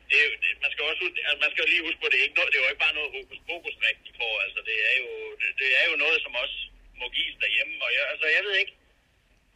[0.09, 2.17] det er jo, det, man skal også altså man skal jo lige huske på, det
[2.17, 3.75] er, ikke noget, det er jo ikke bare noget hokus pokus
[4.05, 4.33] de får.
[4.45, 6.57] Altså, det er jo, det, det, er jo noget, som også
[6.99, 7.75] må gives derhjemme.
[7.85, 8.73] Og jeg, altså, jeg ved ikke,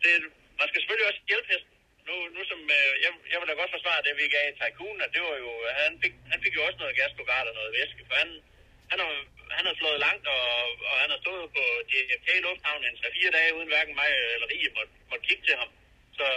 [0.03, 0.11] det,
[0.59, 1.75] man skal selvfølgelig også hjælpe hesten
[2.07, 5.13] nu, nu som, øh, jeg, jeg vil da godt forsvare det, vi gav Tycoon, at
[5.15, 5.49] det var jo,
[5.81, 8.29] han fik, han fik jo også noget gastrogard og noget væske, for han,
[8.91, 9.11] han har,
[9.57, 10.45] han har flået langt, og,
[10.89, 14.69] og han har stået på JFK Lufthavn en 3-4 dage, uden hverken mig eller Rie
[14.77, 15.69] måtte, måtte kigge til ham.
[16.17, 16.27] Så,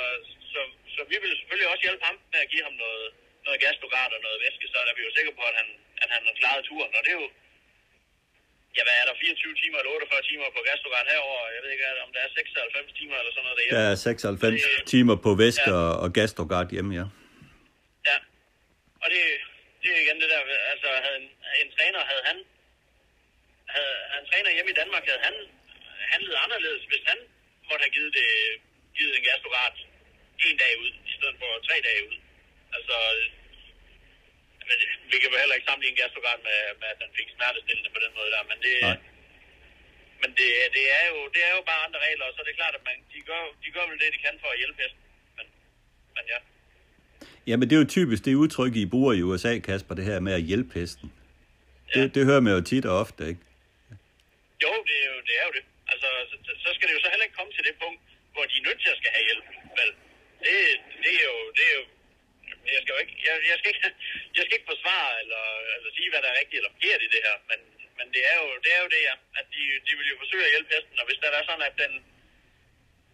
[0.52, 0.60] så,
[0.94, 3.06] så vi vil selvfølgelig også hjælpe ham med at give ham noget,
[3.46, 5.68] noget gastrogard og noget væske, så er vi jo sikre på, at han,
[6.02, 7.28] at han har klaret turen, og det er jo,
[8.76, 11.40] ja, hvad er der, 24 timer eller 48 timer på Gastrogard herover.
[11.56, 13.78] Jeg ved ikke, om der er 96 timer eller sådan noget derhjemme.
[13.78, 16.02] Der er 96 det, timer på væske ja.
[16.02, 17.06] og Gastrogard hjemme, ja.
[18.10, 18.18] Ja,
[19.02, 19.20] og det,
[19.82, 20.40] det er igen det der,
[20.72, 21.28] altså havde en,
[21.62, 22.38] en træner, havde han,
[23.74, 25.36] havde, havde en træner hjemme i Danmark, havde han
[26.12, 27.18] handlet anderledes, hvis han
[27.68, 28.28] måtte have givet, det,
[28.96, 29.76] givet en Gastrogard
[30.46, 32.18] en dag ud, i stedet for tre dage ud.
[32.76, 32.96] Altså,
[34.68, 34.76] men
[35.10, 38.12] vi kan jo heller ikke sammenligne Gastrogard med, med, at den fik smertestillende på den
[38.18, 38.98] måde der, men det, Nej.
[40.22, 42.56] men det, det, er jo, det er jo bare andre regler, og så er det
[42.60, 45.02] klart, at man, de, gør, de gør vel det, de kan for at hjælpe hesten.
[45.36, 45.46] Men,
[46.16, 46.38] men ja.
[47.48, 50.20] Ja, men det er jo typisk det udtryk, I bruger i USA, Kasper, det her
[50.26, 51.08] med at hjælpe hesten.
[51.94, 52.00] Ja.
[52.00, 53.40] Det, det hører man jo tit og ofte, ikke?
[54.64, 55.34] Jo, det er jo det.
[55.40, 55.64] Er jo det.
[55.92, 58.00] Altså, så, så skal det jo så heller ikke komme til det punkt,
[58.32, 59.46] hvor de er nødt til at skal have hjælp.
[59.78, 59.90] Vel,
[60.44, 60.54] det,
[61.04, 61.84] det, er jo, det er jo
[62.74, 63.82] jeg skal jo ikke, jeg, jeg, skal ikke,
[64.36, 65.44] jeg skal ikke forsvare eller,
[65.74, 67.60] eller sige, hvad der er rigtigt eller forkert i det her, men,
[67.98, 70.46] men det, er jo, det er jo det, ja, at de, de vil jo forsøge
[70.46, 71.92] at hjælpe hesten, og hvis der er sådan, at den,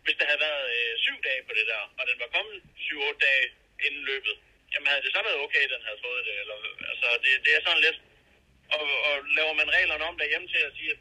[0.05, 3.21] hvis der havde været øh, syv dage på det der, og den var kommet syv-otte
[3.27, 3.45] dage
[3.87, 4.35] inden løbet,
[4.73, 6.59] jamen havde det så været okay, den havde fået det, eller,
[6.91, 7.99] altså det, det er sådan lidt,
[8.77, 11.01] og, og laver man reglerne om derhjemme til at sige, at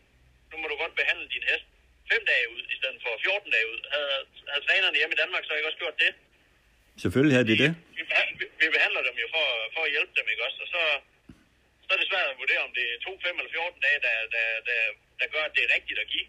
[0.53, 1.65] nu må du godt behandle din hest
[2.11, 3.79] fem dage ud, i stedet for 14 dage ud.
[3.93, 4.17] Havde,
[4.51, 6.11] havde trænerne hjemme i Danmark så ikke også gjort det?
[7.03, 7.71] Selvfølgelig havde de det.
[7.97, 8.03] Vi,
[8.39, 9.45] vi, vi behandler dem jo for,
[9.75, 10.59] for at hjælpe dem, ikke også?
[10.63, 10.81] Og så,
[11.85, 14.15] så er det svært at vurdere, om det er 2, 5 eller 14 dage, der,
[14.35, 14.79] der, der,
[15.19, 16.27] der gør, at det er rigtigt at give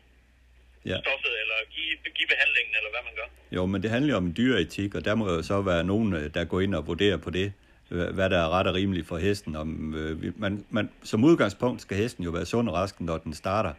[0.90, 0.96] ja.
[1.04, 3.28] stoffet, eller give, give behandlingen, eller hvad man gør.
[3.56, 6.24] Jo, men det handler jo om dyreetik, og der må jo så være nogen, øh,
[6.36, 7.48] der går ind og vurderer på det,
[7.88, 9.56] hvad der er ret og rimeligt for hesten.
[9.56, 13.34] Om, øh, man, man, som udgangspunkt skal hesten jo være sund og rask, når den
[13.34, 13.72] starter.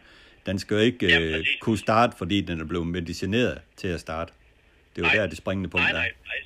[0.46, 4.00] Den skal jo ikke ja, øh, kunne starte, fordi den er blevet medicineret til at
[4.00, 4.32] starte.
[4.96, 5.16] Det er jo nej.
[5.16, 6.36] der, det springende punkt nej, nej, nej,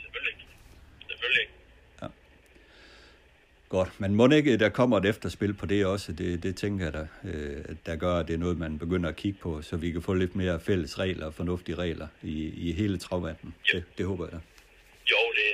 [3.76, 6.94] Godt, men må ikke, der kommer et efterspil på det også, det, det tænker jeg
[6.98, 9.88] da, øh, der gør, at det er noget, man begynder at kigge på, så vi
[9.94, 12.36] kan få lidt mere fælles regler og fornuftige regler i,
[12.66, 13.55] i hele travvandenen.
[13.68, 13.78] Ja.
[13.78, 14.40] Det, det håber jeg da.
[15.12, 15.48] Jo, det,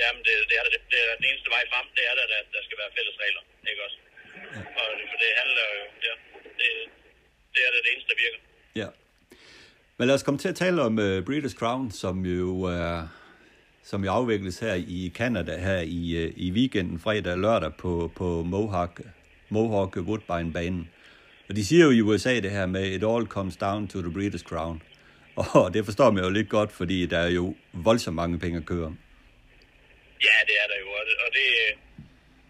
[0.00, 2.48] jamen det, det, er det, det er den eneste vej frem, det er der, at
[2.56, 3.98] der skal være fælles regler, ikke også?
[4.54, 4.60] Ja.
[4.80, 6.14] Og for det handler jo, ja,
[6.60, 6.70] det,
[7.54, 8.40] det er det, det eneste, der virker.
[8.74, 8.88] Ja.
[9.98, 13.02] Men lad os komme til at tale om uh, Breeders' Crown, som jo er...
[13.02, 13.08] Uh,
[13.82, 18.12] som jo afvikles her i Canada her i, øh, i weekenden, fredag og lørdag på,
[18.16, 19.00] på Mohawk,
[19.48, 20.90] Mohawk Woodbine-banen.
[21.48, 24.12] Og de siger jo i USA det her med, it all comes down to the
[24.12, 24.82] British crown.
[25.60, 28.66] Og det forstår man jo lidt godt, fordi der er jo voldsomt mange penge at
[28.66, 28.98] køre om.
[30.22, 31.46] Ja, det er der jo, og det, og det,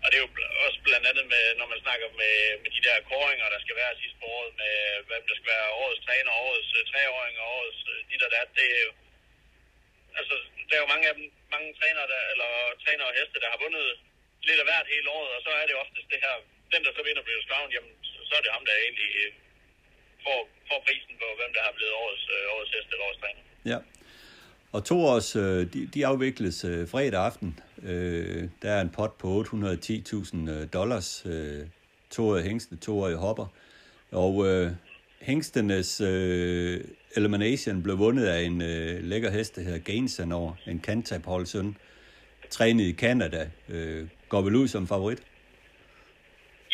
[0.03, 0.31] og det er jo
[0.67, 3.99] også blandt andet med, når man snakker med, med de der koringer, der skal være
[4.01, 4.75] sidste på året, med
[5.09, 8.49] hvem der skal være årets træner, årets uh, treåring og årets uh, dit og dat,
[8.59, 8.93] det er jo,
[10.21, 10.35] altså,
[10.69, 12.51] der er jo mange af dem, mange trænere, der, eller
[12.85, 13.87] trænere og heste, der har vundet
[14.49, 16.35] lidt af hvert hele året, og så er det oftest det her,
[16.75, 17.93] den der så vinder British Crown, jamen,
[18.29, 19.31] så er det ham, der egentlig øh,
[20.25, 20.39] får,
[20.69, 22.25] får prisen på, hvem der har blevet årets,
[22.55, 23.43] årets heste eller årets træner.
[23.73, 23.79] Ja.
[24.75, 25.31] Og to års,
[25.73, 26.59] de, de afvikles
[26.93, 27.51] fredag aften.
[27.85, 31.23] Øh, der er en pot på 810.000 øh, dollars.
[31.27, 31.67] Øh,
[32.11, 33.47] toårige hængste, toårige hopper.
[34.13, 34.71] Og øh,
[35.21, 36.01] hængstenes
[37.17, 41.77] Elimination blev vundet af en øh, lækker hest, der hedder Gainsanor, en Cantab søn,
[42.57, 43.43] trænet i Canada.
[43.75, 44.03] Øh,
[44.33, 45.21] går vel ud som favorit?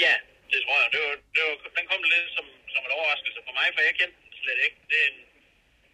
[0.04, 0.14] Ja,
[0.52, 0.88] det tror jeg.
[0.94, 3.94] Det var, det var, den kom lidt som, som en overraskelse for mig, for jeg
[4.00, 4.78] kendte den slet ikke.
[4.90, 5.18] Det er en,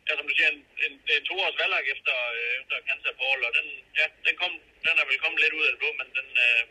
[0.07, 3.53] ja, som du siger, en, en, en toårs valg efter, øh, efter Kansas Ball, og
[3.59, 4.53] den, ja, den, kom,
[4.87, 6.63] den er vel kommet lidt ud af det blå, men den, øh,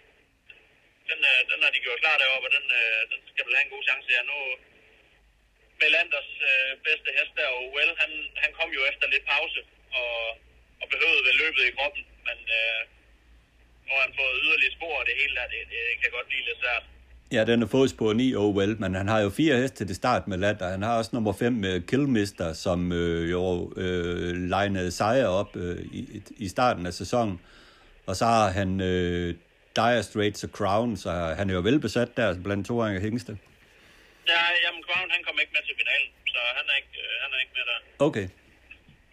[1.09, 3.66] den, øh, den har de gjort klar deroppe, og den, øh, den skal vel have
[3.68, 4.07] en god chance.
[4.16, 4.38] Ja, nu,
[5.82, 8.11] Melanders øh, bedste hest der, og Well, han,
[8.43, 9.59] han kom jo efter lidt pause,
[9.99, 10.14] og,
[10.82, 12.82] og behøvede vel løbet i kroppen, men øh,
[13.86, 16.47] nu har han fået yderligere spor, og det hele der, det, det kan godt blive
[16.49, 16.84] lidt svært.
[17.36, 19.95] Ja, den er fodspor 9 oh well, men han har jo fire heste til det
[19.95, 24.91] start med Lat, han har også nummer 5 med Killmister, som øh, jo øh, legnede
[24.91, 27.41] sejre op øh, i, i starten af sæsonen.
[28.10, 29.30] Og så har han øh,
[29.80, 33.34] Dire Straits og Crown, så han er jo velbesat der blandt to af hængste.
[34.32, 37.30] Ja, jamen Crown, han kom ikke med til finalen, så han er ikke, øh, han
[37.36, 37.80] er ikke med der.
[38.08, 38.28] Okay.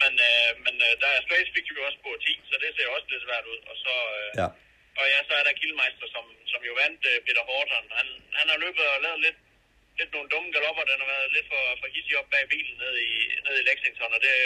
[0.02, 2.86] Men, øh, men øh, der er Straits fik jo også på 10, så det ser
[2.96, 3.60] også lidt svært ud.
[3.70, 4.48] Og så, øh, Ja.
[5.00, 7.84] og ja, så er der Kildmeister, som, som jo vandt øh, Peter Horton.
[7.98, 8.06] Han,
[8.38, 9.38] han har løbet og lavet lidt,
[9.98, 10.84] lidt nogle dumme galopper.
[10.90, 13.12] Den har været lidt for, for hissig op bag bilen ned i,
[13.46, 14.36] ned i Lexington, og det...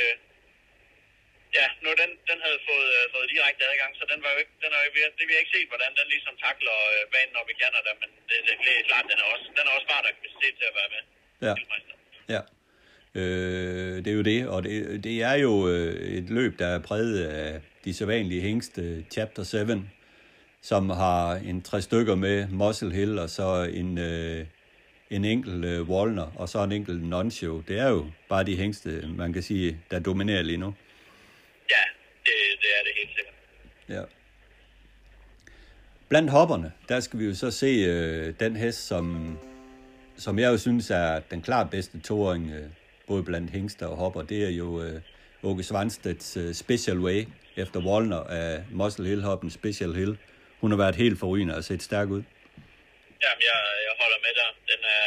[1.59, 4.55] Ja, nu den, den havde fået, øh, fået direkte adgang, så den var jo ikke,
[4.65, 7.35] den har jo, vi det vi har ikke set, hvordan den ligesom takler øh, banen
[7.41, 9.87] op i Canada, men det, det, det er klart, den er også, den er også
[9.89, 11.03] smart og kapacitet til at være med.
[11.47, 11.55] Ja.
[12.35, 12.41] Ja.
[13.21, 16.79] Øh, det er jo det, og det, det er jo øh, et løb, der er
[16.79, 19.59] præget af de sædvanlige hængste, øh, Chapter 7,
[20.63, 24.47] som har en tre stykker med Muscle Hill, og så en, øh,
[25.11, 27.63] en enkelt øh, Wallner, og så en enkelt Nonshow.
[27.69, 30.75] Det er jo bare de hængste, man kan sige, der dominerer lige nu.
[31.71, 31.85] Ja,
[32.27, 33.35] det, det er det helt sikkert.
[33.89, 34.03] Ja.
[36.09, 39.39] Blandt hopperne, der skal vi jo så se øh, den hest, som,
[40.17, 42.69] som jeg jo synes er den klart bedste toåring, øh,
[43.07, 44.23] både blandt hængster og hopper.
[44.23, 45.01] Det er jo øh,
[45.43, 47.27] Åke Svanstedts øh, Special Way
[47.57, 50.19] efter Wallner af Muscle Hill hoppen Special Hill.
[50.61, 52.23] Hun har været helt forrygende og set stærk ud.
[53.25, 54.51] Jamen, jeg, jeg holder med der.
[54.71, 55.07] Den er...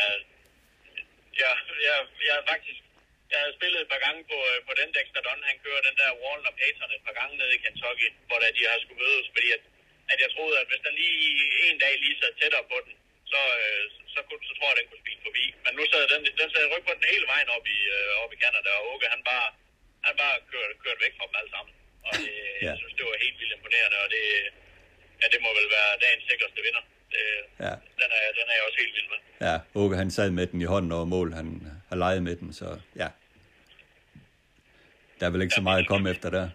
[1.41, 1.53] Jeg,
[1.88, 1.97] jeg,
[2.28, 2.86] jeg er faktisk...
[3.34, 5.95] Jeg har spillet et par gange på, øh, på den Dexter Don, han kører den
[6.01, 9.01] der Wallen og Payton et par gange nede i Kentucky, hvor der de har skulle
[9.05, 9.63] mødes, fordi at,
[10.11, 11.21] at jeg troede, at hvis den lige
[11.69, 12.93] en dag lige sad tættere på den,
[13.32, 15.45] så, øh, så, kunne, så tror jeg, den kunne spille forbi.
[15.65, 18.32] Men nu sad den, den sad ryg på den hele vejen op i, øh, op
[18.36, 19.47] i Canada, og Åke, han bare,
[20.07, 21.73] han bare kørte, kørte væk fra dem alle sammen.
[22.07, 22.32] Og det,
[22.63, 22.67] Ja.
[22.69, 24.23] jeg synes, det var helt vildt imponerende, og det,
[25.21, 26.84] ja, det må vel være dagens sikreste vinder.
[27.13, 27.23] Det,
[27.65, 27.73] Ja.
[28.01, 29.19] den, er, den er jeg også helt vild med.
[29.47, 31.30] Ja, Åke han sad med den i hånden over mål.
[31.39, 31.47] Han
[31.89, 32.67] har leget med den, så
[33.01, 33.09] ja.
[35.17, 36.45] Der er vel ikke så meget at komme efter der.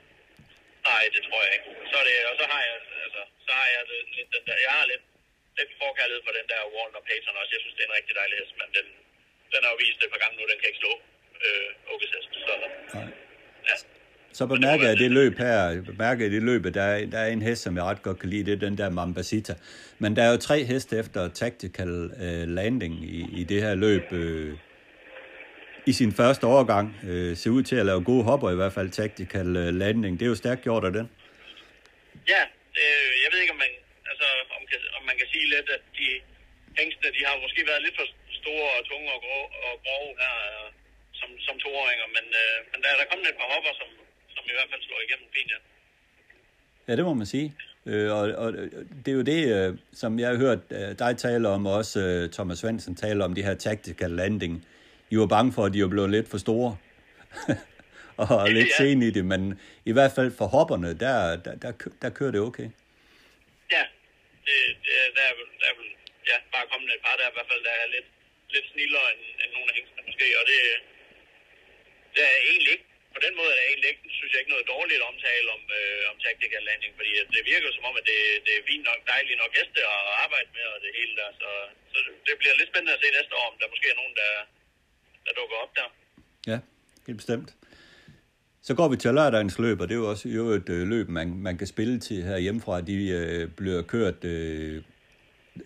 [0.91, 1.68] Nej, det tror jeg ikke.
[1.91, 2.76] Så er det, og så har jeg,
[3.07, 5.05] altså, så har jeg det, lidt den der, jeg har lidt,
[5.59, 7.53] lidt forkærlighed for den der Warren og Payton også.
[7.57, 8.87] Jeg synes, det er en rigtig dejlig hest, men den,
[9.53, 10.93] den har jo vist det et par gange nu, den kan ikke slå
[11.47, 12.30] øh, Åkes hest.
[12.47, 12.53] Så,
[12.97, 13.09] Nej.
[13.70, 13.76] ja.
[14.39, 17.43] Så bemærker jeg det løb her, bemærker jeg det løb, der er, der er en
[17.49, 19.55] hest, som jeg ret godt kan lide, det er den der Mambasita.
[19.99, 24.07] Men der er jo tre heste efter tactical øh, landing i, i det her løb.
[24.12, 24.59] Øh,
[25.91, 28.91] I sin første overgang øh, ser ud til at lave gode hopper, i hvert fald
[28.91, 30.12] tactical øh, landing.
[30.18, 31.07] Det er jo stærkt gjort af den.
[32.33, 32.43] Ja,
[32.76, 32.87] det,
[33.22, 33.72] jeg ved ikke, om man,
[34.11, 36.09] altså, om, kan, om man kan sige lidt, at de
[36.80, 38.07] hængstene, de har måske været lidt for
[38.41, 40.68] store og tunge og grove, og grove her, øh,
[41.20, 43.89] som, som toåringer, men, øh, men der er der kommet et par hopper, som,
[44.35, 45.61] som i hvert fald slår igennem fint, ja.
[46.89, 47.49] Ja, det må man sige.
[47.87, 48.49] Øh, og, og
[49.03, 52.01] det er jo det, øh, som jeg har hørt øh, dig tale om, og også
[52.01, 54.66] øh, Thomas Svendsen tale om, de her tactical landing.
[55.13, 56.71] I var bange for, at de var blevet lidt for store.
[58.23, 58.79] og lidt Ja.
[58.83, 59.43] sene i det, men
[59.91, 62.69] i hvert fald for hopperne, der, der, der, der kører det okay.
[63.75, 63.85] Ja,
[64.47, 65.77] det, det, der, er, der er
[66.31, 68.09] ja, bare kommet et par, der i hvert fald der er lidt,
[68.55, 70.59] lidt snillere end, end nogle af hængstene måske, og det,
[72.15, 74.71] det er egentlig ikke, på den måde er det egentlig ikke, synes jeg ikke noget
[74.75, 78.53] dårligt omtale om, øh, om tactical landing, fordi det virker som om, at det, det
[78.55, 81.51] er fint nok, dejligt nok heste at arbejde med, og det hele der, så,
[81.93, 81.97] så
[82.27, 84.33] det bliver lidt spændende at se næste år, om der måske er nogen, der,
[85.25, 85.89] der dukker op der.
[86.53, 86.59] Ja,
[87.07, 87.55] helt bestemt.
[88.62, 91.09] Så går vi til lørdagens løb, og det er jo også jo et øh, løb,
[91.09, 92.81] man, man kan spille til her hjemmefra.
[92.81, 94.83] De øh, bliver kørt øh,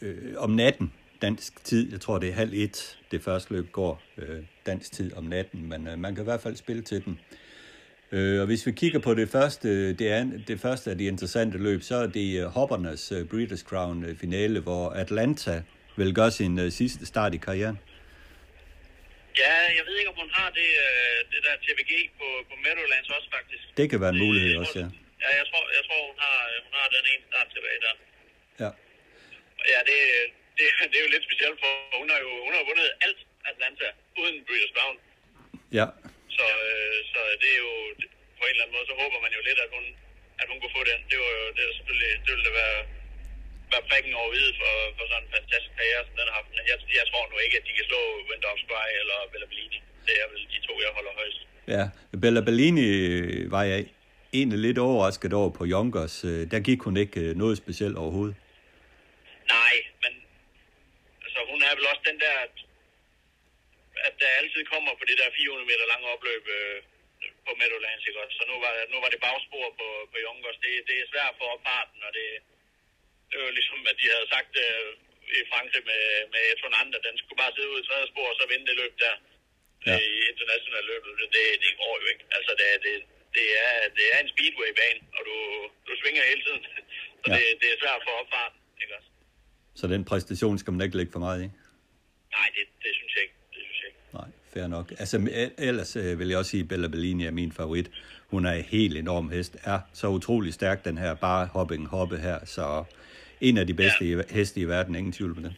[0.03, 0.93] øh, om natten,
[1.23, 1.93] dansk tid.
[1.93, 5.69] Jeg tror, det er halv et, det første løb går øh, dansk tid om natten,
[5.69, 7.21] men øh, man kan i hvert fald spille til den.
[8.13, 11.59] Øh, og hvis vi kigger på det første, det, er, det første af de interessante
[11.59, 15.63] løb, så er det øh, hoppernes øh, Breeders' Crown øh, finale, hvor Atlanta
[15.97, 17.79] vil gøre sin øh, sidste start i karrieren.
[19.43, 23.09] Ja, jeg ved ikke, om hun har det, øh, det der TVG på, på Meadowlands
[23.17, 23.65] også faktisk.
[23.81, 24.89] Det kan være en mulighed jeg også, ja.
[25.25, 27.95] Ja, jeg tror, jeg tror hun, har, hun har den ene start tilbage der.
[28.63, 28.71] Ja,
[29.73, 29.99] Ja, det,
[30.57, 33.21] det, det er jo lidt specielt, for hun har jo hun har vundet alt
[33.51, 33.89] Atlanta
[34.21, 34.97] uden Breeders' Crown.
[35.79, 35.87] ja,
[36.37, 37.75] Så, øh, så det er jo
[38.39, 39.85] på en eller anden måde, så håber man jo lidt, at hun,
[40.41, 41.01] at hun kunne få den.
[41.11, 42.79] Det var jo det er selvfølgelig, det ville da være
[43.73, 46.49] være prikken over hvide for, for sådan en fantastisk karriere, som den har haft.
[46.73, 48.01] Jeg, jeg tror nu ikke, at de kan slå
[48.65, 49.79] Spy eller Bella Bellini.
[50.07, 51.41] Det er vel de to, jeg holder højst.
[51.75, 51.85] Ja,
[52.23, 52.89] Bella Bellini
[53.55, 53.81] var jeg
[54.39, 56.17] egentlig lidt overrasket over på Yonkers.
[56.53, 58.37] Der gik hun ikke noget specielt overhovedet.
[59.55, 60.13] Nej, men
[61.25, 62.55] altså, hun er vel også den der, at,
[64.09, 66.77] at der altid kommer på det der 400 meter lange opløb øh,
[67.47, 68.35] på Meadowlands, ikke også?
[68.41, 70.59] Så nu var, nu var det bagspor på, på Yonkers.
[70.65, 72.29] Det, det er svært for opfarten, og det,
[73.31, 74.89] det var ligesom, at de havde sagt øh,
[75.39, 76.03] i Frankrig med,
[76.35, 78.95] med Tonanda, den skulle bare sidde ude i tredje spor, og så vinde det løb
[79.05, 79.15] der
[79.87, 79.95] ja.
[80.07, 81.03] i international løb.
[81.37, 82.25] Det, det går jo ikke.
[82.37, 82.95] Altså, det, det,
[83.37, 85.37] det, er, det er en speedway-bane, og du,
[85.87, 86.63] du svinger hele tiden.
[87.23, 87.37] Så ja.
[87.39, 89.11] det, det er svært for opfarten, ikke også?
[89.81, 91.49] Så den præstation skal man ikke lægge for meget i?
[92.37, 93.39] Nej, det, det synes jeg ikke.
[93.55, 94.01] Det synes jeg ikke.
[94.19, 94.87] Nej, fair nok.
[95.03, 95.17] Altså,
[95.69, 97.89] ellers øh, vil jeg også sige, at Bella Bellini er min favorit.
[98.33, 99.53] Hun er en helt enorm hest.
[99.73, 102.39] Er så utrolig stærk, den her bare hopping hoppe her.
[102.55, 102.65] Så
[103.49, 104.23] en af de bedste ja.
[104.37, 105.53] heste i verden, ingen tvivl på det.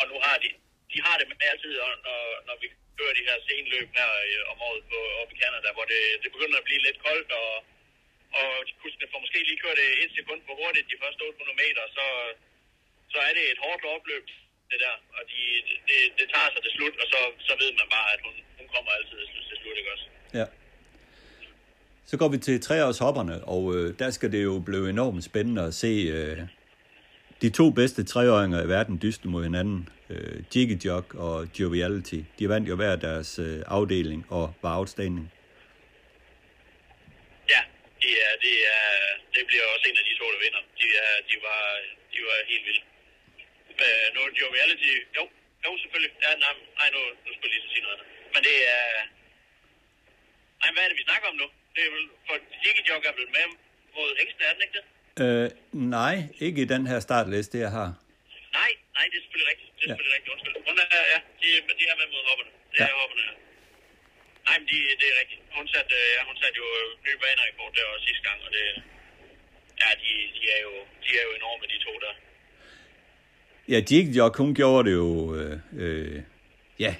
[0.00, 0.48] Og nu har de,
[0.92, 1.72] de har det med altid,
[2.08, 2.66] når, når vi
[2.98, 6.30] kører de her senløb her øh, om året på, op i Canada, hvor det, det
[6.36, 7.52] begynder at blive lidt koldt, og,
[8.40, 8.48] og
[8.82, 12.06] kuskene får måske lige kørt et sekund for hurtigt de første 800 meter, så,
[13.12, 14.26] så er det et hårdt opløb,
[14.74, 15.40] det der, og de,
[15.88, 18.66] det, det tager sig til slut, og så, så ved man bare, at hun, hun
[18.74, 19.18] kommer altid
[19.48, 20.06] til slut, ikke også?
[20.40, 20.46] Ja.
[22.10, 25.74] Så går vi til treårshopperne, og øh, der skal det jo blive enormt spændende at
[25.74, 26.38] se øh,
[27.42, 29.88] de to bedste treåringer i verden dyste mod hinanden.
[30.10, 32.20] Øh, Jiggy Jog og Joviality.
[32.38, 35.26] De vandt jo hver deres øh, afdeling og var outstanding.
[37.52, 37.60] Ja,
[38.02, 38.88] det, er, det, er,
[39.34, 40.62] det bliver også en af de to, der vinder.
[40.80, 41.62] De, er, de, var,
[42.12, 42.82] de var helt vilde.
[43.82, 45.22] Øh, nu Joviality, jo,
[45.64, 46.12] jo selvfølgelig.
[46.24, 48.00] Ja, nej, nej nu, nu skulle jeg lige sige noget.
[48.34, 48.86] Men det er...
[50.60, 51.48] Nej, hvad er det, vi snakker om nu?
[51.74, 53.46] Det er vel, for Jiggy Jog er blevet med
[53.96, 54.84] mod hængsten, er den ikke det?
[55.24, 55.46] Øh,
[55.96, 56.16] nej,
[56.46, 57.88] ikke i den her startliste, jeg har.
[58.58, 59.70] Nej, nej, det er selvfølgelig rigtigt.
[59.78, 59.92] Det er ja.
[59.92, 60.32] selvfølgelig rigtigt.
[60.34, 60.56] Undskyld.
[60.68, 61.48] Hun er, ja, de,
[61.80, 62.50] de er med mod hopperne.
[62.72, 62.86] Det ja.
[62.92, 63.34] er hopperne, ja.
[64.46, 65.40] Nej, men de, det er rigtigt.
[65.56, 66.68] Hun satte, ja, hun satte jo
[67.06, 68.66] nye banerekord der også sidste gang, og det,
[69.82, 72.14] ja, de, de, er jo, de er jo enorme, de to der.
[73.68, 76.22] Ja, Jig Jog, hun gjorde det jo, øh, øh,
[76.78, 76.94] ja,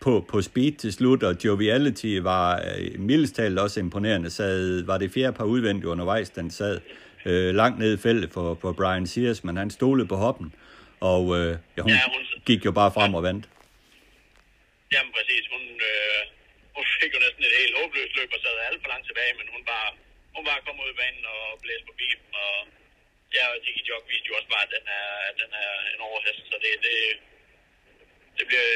[0.00, 4.30] på, på speed til slut, og Joviality var øh, mildest talt også imponerende.
[4.30, 6.80] Sad, var det fjerde par udvendigt undervejs, den sad
[7.26, 10.54] øh, langt ned i feltet for, for Brian Sears, men han stolede på hoppen,
[11.00, 13.44] og øh, ja, hun, ja, hun gik jo bare frem og vandt.
[14.92, 16.20] Jamen præcis, hun, øh,
[16.76, 19.46] hun fik jo næsten et helt håbløst løb og sad alt for langt tilbage, men
[19.54, 19.88] hun bare,
[20.34, 22.54] hun bare kom ud i banen og blæste på bilen, og
[23.36, 25.08] ja, og Tiki Jog viste jo også bare, at den er,
[25.40, 26.96] den er en overhest, så det, det,
[28.38, 28.68] det bliver,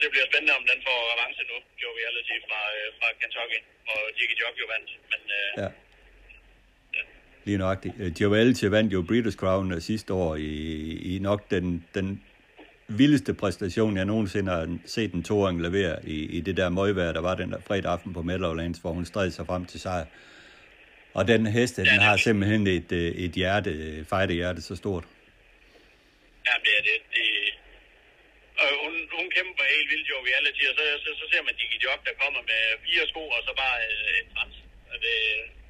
[0.00, 3.60] det bliver spændende, om den får avance nu, Joe Reality fra, øh, fra Kentucky,
[3.92, 5.70] og Jiggy Jog jo vandt, men øh, ja.
[7.44, 7.94] Lige nøjagtigt.
[8.16, 10.52] Giovaldi øh, vandt jo British Crown sidste år i,
[11.12, 12.24] i nok den, den
[12.88, 17.20] vildeste præstation, jeg nogensinde har set en toåring levere i, i det der møgvejr, der
[17.20, 20.04] var den der fredag aften på Meadowlands, hvor hun stred sig frem til sejr.
[21.18, 23.70] Og den heste, ja, den har simpelthen et, øh, et hjerte,
[24.40, 25.04] hjerte så stort.
[26.46, 26.98] Ja, det er det.
[27.14, 27.24] det
[28.62, 31.78] og hun, hun kæmper helt vildt jo reality, og så, så, så ser man Digi
[31.84, 33.76] Job, der kommer med fire sko, og så bare
[34.20, 34.56] en trans.
[34.90, 35.16] Og det,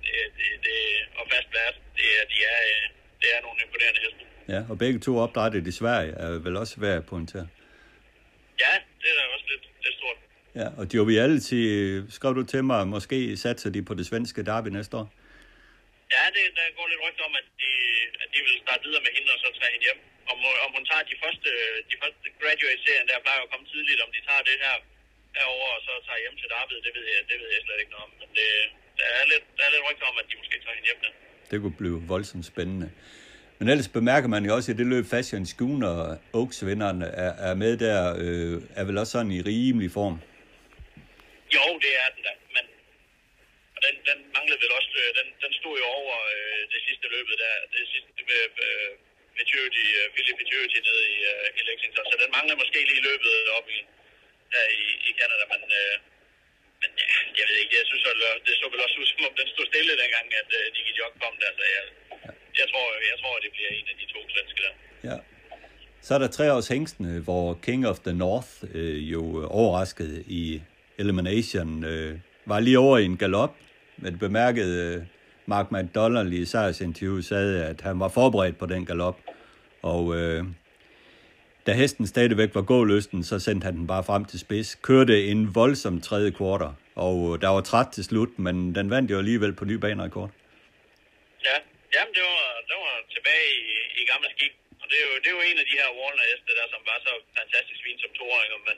[0.04, 0.76] det, det, det,
[1.18, 1.76] og fast vært.
[1.98, 2.58] Det er, de er,
[3.20, 4.22] det er nogle imponerende heste.
[4.54, 7.46] Ja, og begge to opdrættet i Sverige er vel også værd at pointere.
[8.64, 10.18] Ja, det er også lidt, lidt stort.
[10.60, 11.62] Ja, og Joviality,
[12.16, 15.08] skrev du til mig, måske satser de på det svenske derby næste år?
[16.14, 17.70] Ja, det, der går lidt rygter om, at de,
[18.22, 20.00] at de vil starte videre med hende og så tage hende hjem.
[20.32, 21.50] Om, om hun tager de første,
[21.90, 24.76] de første graduate-serien, der plejer at komme tidligt, om de tager det her
[25.38, 27.92] herover og så tager hjem til Darby, det ved jeg, det ved jeg slet ikke
[27.94, 28.12] noget om.
[28.20, 28.48] Men det,
[28.98, 31.12] der er lidt, der er lidt rygter om, at de måske tager hende hjem der.
[31.50, 32.88] Det kunne blive voldsomt spændende.
[33.58, 35.94] Men ellers bemærker man jo også, at det løb Fashion Schooner
[36.40, 40.16] Oaks-vinderne er, er med der, øh, er vel også sådan i rimelig form?
[41.56, 42.32] Jo, det er den da,
[43.78, 47.06] og den, den manglede vel også, øh, den, den stod jo over øh, det sidste
[47.14, 48.90] løbet der, det sidste med øh,
[49.38, 53.34] Maturity, uh, Philip Maturity nede i, uh, i Lexington, så den mangler måske lige løbet
[53.58, 53.78] op i,
[54.54, 55.94] der i, i Canada, men øh,
[56.82, 57.08] men ja,
[57.38, 58.16] jeg ved ikke, jeg synes, at
[58.46, 61.14] det så vel også ud, som om den stod stille dengang, at uh, Nicky Jock
[61.22, 61.84] kom der, så jeg,
[62.60, 64.74] jeg, tror, jeg tror, at det bliver en af de to svenske der.
[65.10, 65.16] Ja.
[66.06, 69.22] Så er der tre års hængstene, hvor King of the North øh, jo
[69.60, 70.44] overraskede i
[70.98, 72.12] Elimination, øh,
[72.50, 73.54] var lige over i en galop,
[73.98, 75.02] men bemærkede øh,
[75.46, 79.18] Mark McDonald i sejrsinterview sagde, at han var forberedt på den galop,
[79.82, 80.44] og øh,
[81.66, 84.68] da hesten stadigvæk var gåløsten, så sendte han den bare frem til spids.
[84.88, 86.72] Kørte en voldsom tredje kvarter,
[87.06, 90.30] og øh, der var træt til slut, men den vandt jo alligevel på ny banerekord.
[91.48, 91.56] Ja,
[91.94, 94.54] jamen det var, det var, tilbage i, i gamle skik.
[94.82, 96.98] Og det er, jo, det er jo en af de her Warner-heste der, som var
[97.06, 98.76] så fantastisk fin som toåringer, men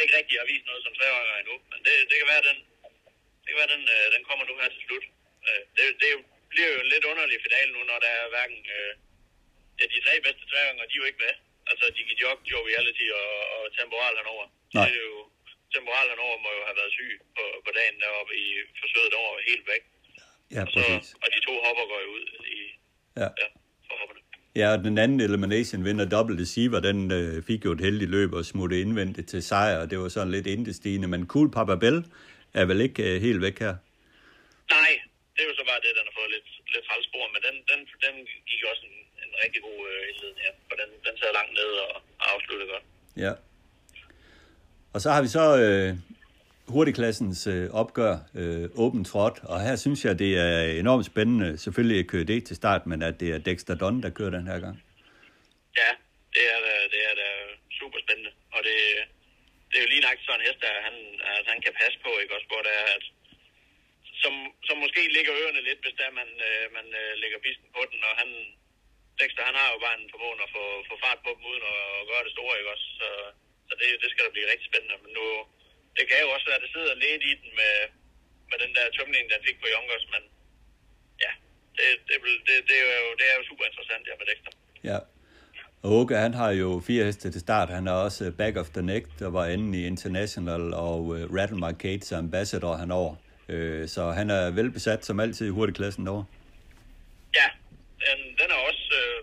[0.00, 1.56] ikke rigtig har vist noget som treåringer endnu.
[1.70, 2.58] Men det, det kan være, den,
[3.48, 5.04] det være, den, øh, den kommer nu her til slut.
[5.48, 6.10] Øh, det, det
[6.52, 8.60] bliver jo en lidt underlig finale nu, når der er hverken...
[8.76, 8.92] Øh,
[9.78, 11.34] ja, de tre bedste treåringer, de er jo ikke med.
[11.70, 14.46] Altså, de kan jogge Joe Reality og, og Temporal henover.
[14.76, 14.84] Nej.
[14.86, 15.18] Det er jo,
[15.74, 18.46] Temporal henover må jo have været syg på, på dagen deroppe i
[18.80, 19.82] forsøget over helt væk.
[20.54, 21.08] Ja, Og, så, præcis.
[21.22, 22.24] og de to hopper går jo ud
[22.58, 22.60] i,
[23.22, 23.28] Ja.
[23.42, 23.48] ja,
[23.88, 24.20] for hopperne.
[24.60, 28.32] Ja, og den anden elimination vinder Double Deceiver, den øh, fik jo et heldigt løb
[28.38, 31.08] og smutte indvendigt til sejr, og det var sådan lidt indestigende.
[31.08, 32.04] Men Cool Papa Bell
[32.54, 33.74] er vel ikke øh, helt væk her?
[34.76, 34.90] Nej,
[35.34, 37.80] det er jo så bare det, den har fået lidt, lidt trælspor, men den, den,
[38.04, 38.14] den
[38.50, 41.70] gik også en, en rigtig god øh, indledning her, for den, den sad langt ned
[41.84, 42.84] og, og afsluttede godt.
[43.24, 43.32] Ja.
[44.94, 45.90] Og så har vi så øh,
[46.68, 51.58] hurtigklassens øh, opgør, øh, Trot, og her synes jeg, det er enormt spændende.
[51.58, 54.46] Selvfølgelig at køre det til start, men at det er Dexter Dunn, der kører den
[54.46, 54.76] her gang.
[55.76, 55.90] Ja,
[56.34, 57.28] det er da, det er da
[57.70, 58.78] super spændende, og det,
[59.68, 60.96] det er jo lige nok sådan en hest, der han,
[61.36, 63.04] altså, han kan passe på, ikke også, hvor der er, at,
[64.22, 64.34] som,
[64.68, 68.00] som måske ligger ørerne lidt, hvis der man, øh, man øh, lægger pisten på den,
[68.08, 68.28] og han,
[69.20, 71.80] Dexter, han har jo bare en formåen at få, få fart på dem uden at,
[72.00, 73.08] at gøre det store, ikke også, så,
[73.68, 75.24] så det, det skal da blive rigtig spændende, men nu,
[75.96, 77.74] det kan jo også være, at det sidder lidt i den med,
[78.50, 80.22] med den der tømning, den fik på Yonkers, men
[81.24, 81.32] ja,
[81.78, 84.52] det, det, vil- det, det, er jo, det er jo super interessant, ja, med Dexter.
[84.90, 84.98] Ja.
[85.82, 87.68] Og Åke, han har jo fire heste til start.
[87.78, 91.36] Han er også øh, back of the neck, der var inde i International, og uh,
[91.36, 93.14] Rattle My Cates ambassador henover.
[93.52, 96.26] Øh, så han er velbesat som altid i hurtigklassen derovre.
[97.38, 97.48] Ja,
[98.04, 99.18] den, den er også øh,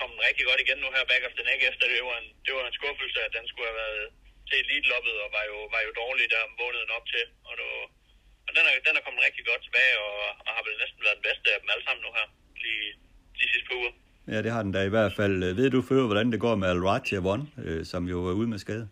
[0.00, 2.52] kommet rigtig godt igen nu her back of the neck, efter det var en, det
[2.56, 4.02] var en skuffelse, at den skulle have været
[4.48, 7.24] til elite-loppet, og var jo, var jo dårlig der måneden op til.
[7.48, 7.66] Og, nu,
[8.46, 11.18] og den, er, den er kommet rigtig godt tilbage, og, og har vel næsten været
[11.18, 12.26] den bedste af dem alle sammen nu her,
[12.64, 12.86] lige
[13.38, 13.94] de sidste par uger.
[14.28, 15.54] Ja, det har den da i hvert fald.
[15.54, 16.82] Ved du før, hvordan det går med Al
[17.32, 18.88] One, øh, som jo er ude med skade?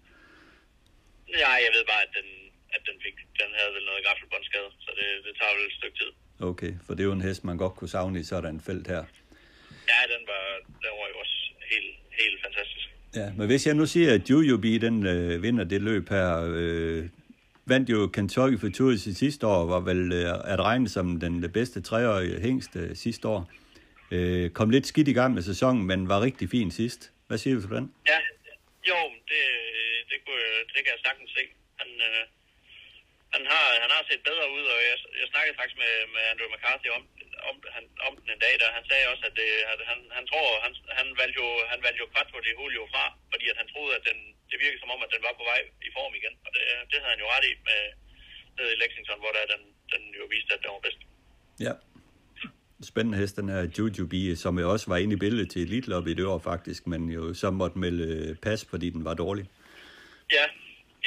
[1.29, 2.29] Ja, jeg ved bare, at den,
[2.77, 5.99] at den, fik, den havde vel noget gaffelbåndskade, så det, det tager vel et stykke
[5.99, 6.11] tid.
[6.51, 8.87] Okay, for det er jo en hest, man godt kunne savne i sådan et felt
[8.89, 9.03] her.
[9.93, 10.45] Ja, den var,
[10.83, 11.39] den var jo også
[11.73, 12.87] helt, helt fantastisk.
[13.17, 17.09] Ja, men hvis jeg nu siger, at Jujubi, den øh, vinder det løb her, øh,
[17.67, 22.41] vandt jo Kentucky Futurity sidste år, var vel øh, at regne som den bedste treårige
[22.41, 23.51] hængst øh, sidste år.
[24.15, 27.01] Øh, kom lidt skidt i gang med sæsonen, men var rigtig fin sidst.
[27.29, 27.87] Hvad siger du for den?
[28.13, 28.19] Ja,
[28.91, 28.99] jo,
[29.31, 29.43] det,
[30.11, 31.45] det, kunne, det kan jeg sagtens se.
[31.81, 32.23] Han, øh,
[33.35, 36.49] han, har, han har set bedre ud, og jeg, jeg snakkede faktisk med, med Andrew
[36.53, 37.03] McCarthy om,
[37.51, 40.25] om, han, om den en dag, der han sagde også, at, det, at han, han
[40.31, 43.69] tror, han, han valgte jo, han valgte jo Quattro de Julio fra, fordi at han
[43.73, 44.19] troede, at den,
[44.51, 46.99] det virkede som om, at den var på vej i form igen, og det, det
[47.01, 47.83] havde han jo ret i med,
[48.59, 51.03] nede i Lexington, hvor der den, den jo viste, at den var bedst.
[51.67, 51.75] Ja.
[52.83, 56.09] Spændende hest, den her Jujubi, som jo også var inde i billedet til Elite Lobby
[56.09, 59.45] i det år faktisk, men jo så måtte melde øh, pas, fordi den var dårlig.
[60.37, 60.45] Ja,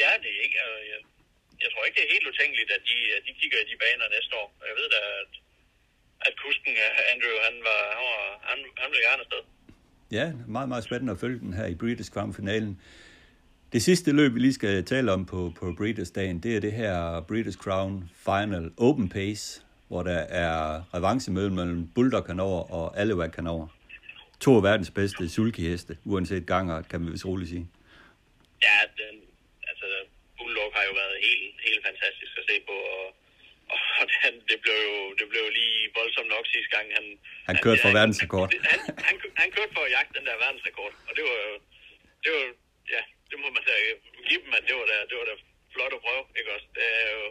[0.02, 0.58] ja det er ikke.
[0.66, 1.00] Altså, jeg,
[1.64, 4.06] jeg tror ikke, det er helt utænkeligt, at de, at de kigger i de baner
[4.18, 4.48] næste år.
[4.70, 5.32] Jeg ved da, at,
[6.28, 9.44] at kusken øh, Andrew, han, var, han, var, han, han ville gerne afsted.
[10.12, 12.82] Ja, meget, meget spændende at følge den her i Breeders' Crown-finalen.
[13.74, 17.22] Det sidste løb, vi lige skal tale om på, på Breeders-dagen, det er det her
[17.22, 19.63] Breeders' Crown Final Open Pace,
[19.94, 20.56] hvor der er
[20.96, 23.68] revancemøde mellem Bulldog Hanover og Alewac Hanover.
[24.44, 27.66] To af verdens bedste sulkiheste, uanset ganger, kan vi vist roligt sige.
[28.68, 29.16] Ja, den,
[29.70, 29.88] altså,
[30.38, 33.06] Bulldog har jo været helt, helt fantastisk at se på, og,
[34.00, 36.86] og den, det, blev jo, det blev jo lige voldsomt nok sidste gang.
[36.98, 37.06] Han,
[37.50, 38.48] Han kørte for verdensrekord.
[38.52, 41.54] Han, han, han, han kørte for at jagte den der verdensrekord, og det var jo,
[42.24, 42.44] det var,
[42.96, 43.74] ja, det må man da
[44.30, 45.36] give dem, at det var da, det var da
[45.76, 46.68] flot at prøve, ikke også?
[46.78, 47.26] Det er jo,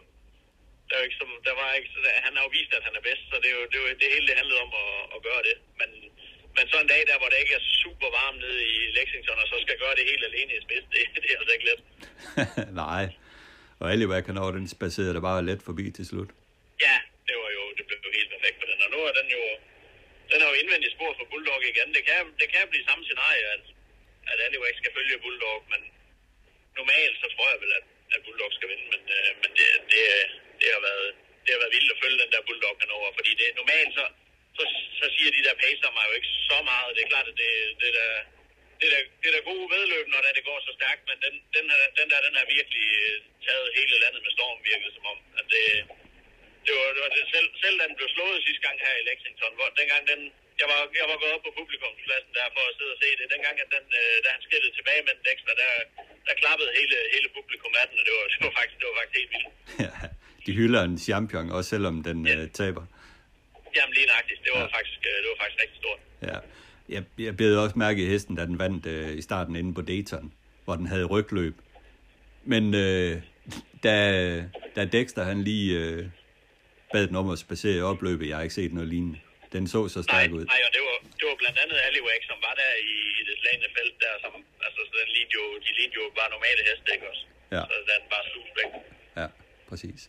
[0.92, 2.94] der, er jo ikke som, der var ikke, så han har jo vist, at han
[2.98, 4.92] er bedst, så det er jo det, er jo, det hele det handlede om at,
[5.14, 5.56] at gøre det.
[5.80, 5.90] Men,
[6.56, 9.48] men så en dag der, hvor det ikke er super varmt nede i Lexington, og
[9.52, 11.80] så skal gøre det helt alene i spids, det, det er altså ikke let.
[12.84, 13.04] Nej,
[13.80, 16.30] og Alewac Hanover, den spacerede der bare let forbi til slut.
[16.86, 16.96] Ja,
[17.28, 19.42] det var jo, det blev jo helt perfekt for den, og nu er den jo,
[20.30, 21.88] den er jo indvendigt spor for Bulldog igen.
[21.96, 23.64] Det kan, det kan blive samme scenarie, at,
[24.30, 25.80] at Alewax skal følge Bulldog, men
[26.78, 30.02] normalt så tror jeg vel, at, at Bulldog skal vinde, men, øh, men det, det,
[30.62, 31.08] det, har været,
[31.44, 34.04] det har været vildt at følge den der Bulldog over, fordi det normalt så,
[34.56, 34.62] så,
[35.00, 36.94] så siger de der pacer mig jo ikke så meget.
[36.94, 37.52] Det er klart, at det,
[37.82, 38.10] det der
[38.82, 41.34] det er da, det er da gode vedløb, når det går så stærkt, men den,
[41.56, 43.16] den, her, den der, den er virkelig øh,
[43.46, 45.66] taget hele landet med storm, virkelig som om, at det,
[46.66, 49.06] det var, det var det, selv, selv da den blev slået sidste gang her i
[49.08, 50.20] Lexington, hvor dengang den,
[50.60, 53.32] jeg var, jeg var gået op på publikumspladsen der for at sidde og se det.
[53.34, 55.72] Dengang, at den, øh, da han skridtede tilbage med den Dexter, der,
[56.26, 58.96] der klappede hele, hele publikum af den, og det var, det var, faktisk, det var
[58.98, 59.48] faktisk helt vildt.
[59.84, 59.92] Ja,
[60.46, 62.36] de hylder en champion, også selvom den Ja.
[62.36, 62.84] øh, taber.
[63.76, 64.66] Jamen lige nøjagtigt, det var, Ja.
[64.78, 65.98] faktisk, øh, det var faktisk rigtig stort.
[66.22, 66.38] Ja.
[66.94, 69.82] jeg, jeg bed også mærke i hesten, da den vandt øh, i starten inde på
[69.82, 70.32] Dayton,
[70.64, 71.54] hvor den havde rygløb.
[72.44, 73.14] Men øh,
[73.86, 73.94] da,
[74.76, 76.06] da Dexter han lige øh,
[76.92, 79.18] bad den om at spacere i opløbet, jeg har ikke set noget lignende.
[79.54, 80.44] Den så så stærk nej, ud.
[80.52, 83.34] Nej, og det var, det var blandt andet Aliwak, som var der i, i det
[83.40, 84.32] slagende felt der, som,
[84.66, 87.22] altså, så den lignede jo, de lignede jo bare normale heste, ikke også?
[87.56, 87.62] Ja.
[87.70, 88.70] Så den bare sus væk.
[89.20, 89.26] Ja,
[89.70, 90.00] præcis.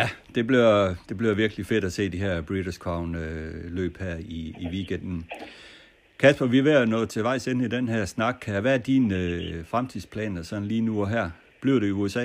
[0.00, 3.94] Ja, det bliver, det bliver virkelig fedt at se de her Breeders' Crown øh, løb
[4.04, 5.30] her i, i weekenden.
[6.20, 8.38] Kasper, vi er ved at nå til vejs ende i den her snak.
[8.64, 11.26] Hvad er dine øh, fremtidsplaner sådan lige nu og her?
[11.62, 12.24] Bliver det i USA?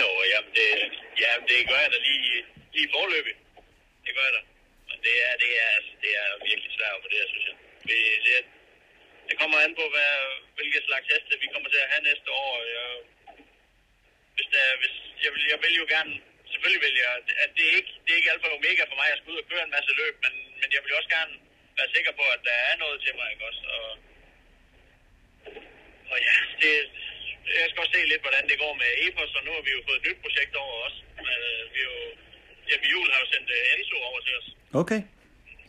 [0.00, 0.68] Jo, jamen det,
[1.22, 2.28] jamen det gør jeg da lige,
[2.74, 3.36] lige forløbig.
[4.04, 4.42] Det gør jeg da.
[4.88, 7.56] Men det er, det er, altså, det er virkelig svært for det her, synes jeg.
[7.88, 8.36] Det, det,
[9.28, 10.12] det kommer an på, hvad,
[10.56, 12.52] hvilke slags heste vi kommer til at have næste år.
[12.76, 12.88] Jeg,
[14.36, 14.94] hvis der, hvis,
[15.24, 16.12] jeg, vil, jeg vil jo gerne,
[16.50, 17.10] selvfølgelig vil jeg,
[17.44, 19.42] at det er ikke, det er ikke alfa og omega for mig at skulle ud
[19.44, 21.34] og køre en masse løb, men, men jeg vil jo også gerne
[21.78, 23.62] være sikker på, at der er noget til mig, ikke også?
[23.76, 23.88] Og,
[26.12, 26.72] og ja, det,
[27.60, 29.80] jeg skal også se lidt, hvordan det går med Epos, og nu har vi jo
[29.88, 30.96] fået et nyt projekt over os.
[31.30, 31.94] Øh, vi jo,
[32.70, 34.48] Jeppe Juhl har jo sendt øh, Enzo over til os.
[34.82, 35.00] Okay,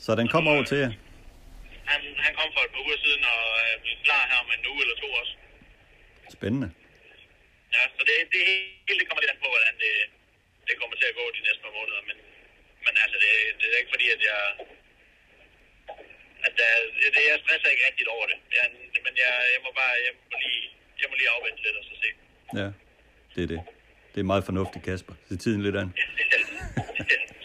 [0.05, 0.91] så den kommer over til jer.
[1.91, 3.75] Han, han kom for et par uger siden og er
[4.07, 5.33] klar her om en uge eller to også.
[6.37, 6.69] Spændende.
[7.75, 8.41] Ja, så det, det
[8.87, 9.93] hele det kommer lidt an på, hvordan det,
[10.67, 12.01] det kommer til at gå de næste par måneder.
[12.09, 12.17] Men,
[12.85, 14.41] men altså, det, det er ikke fordi, at jeg...
[16.47, 16.69] At der,
[17.15, 18.37] det, jeg stresser ikke rigtigt over det.
[18.57, 18.65] Jeg,
[19.05, 20.63] men jeg, jeg må bare jeg må lige,
[21.01, 22.09] jeg må lige afvente lidt og så se.
[22.61, 22.67] Ja,
[23.35, 23.61] det er det.
[24.13, 25.13] Det er meget fornuftigt, Kasper.
[25.29, 25.93] Se tiden lidt an.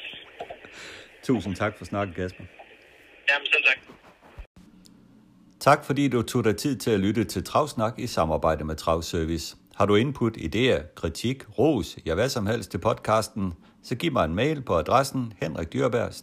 [1.27, 2.45] Tusind tak for snakken, Kasper.
[3.31, 3.79] Jamen, selv tak.
[5.61, 9.57] Tak fordi du tog dig tid til at lytte til Travsnak i samarbejde med Travservice.
[9.81, 13.53] Har du input, idéer, kritik, ros, ja hvad som helst til podcasten,
[13.83, 16.15] så giv mig en mail på adressen henrikdyrberg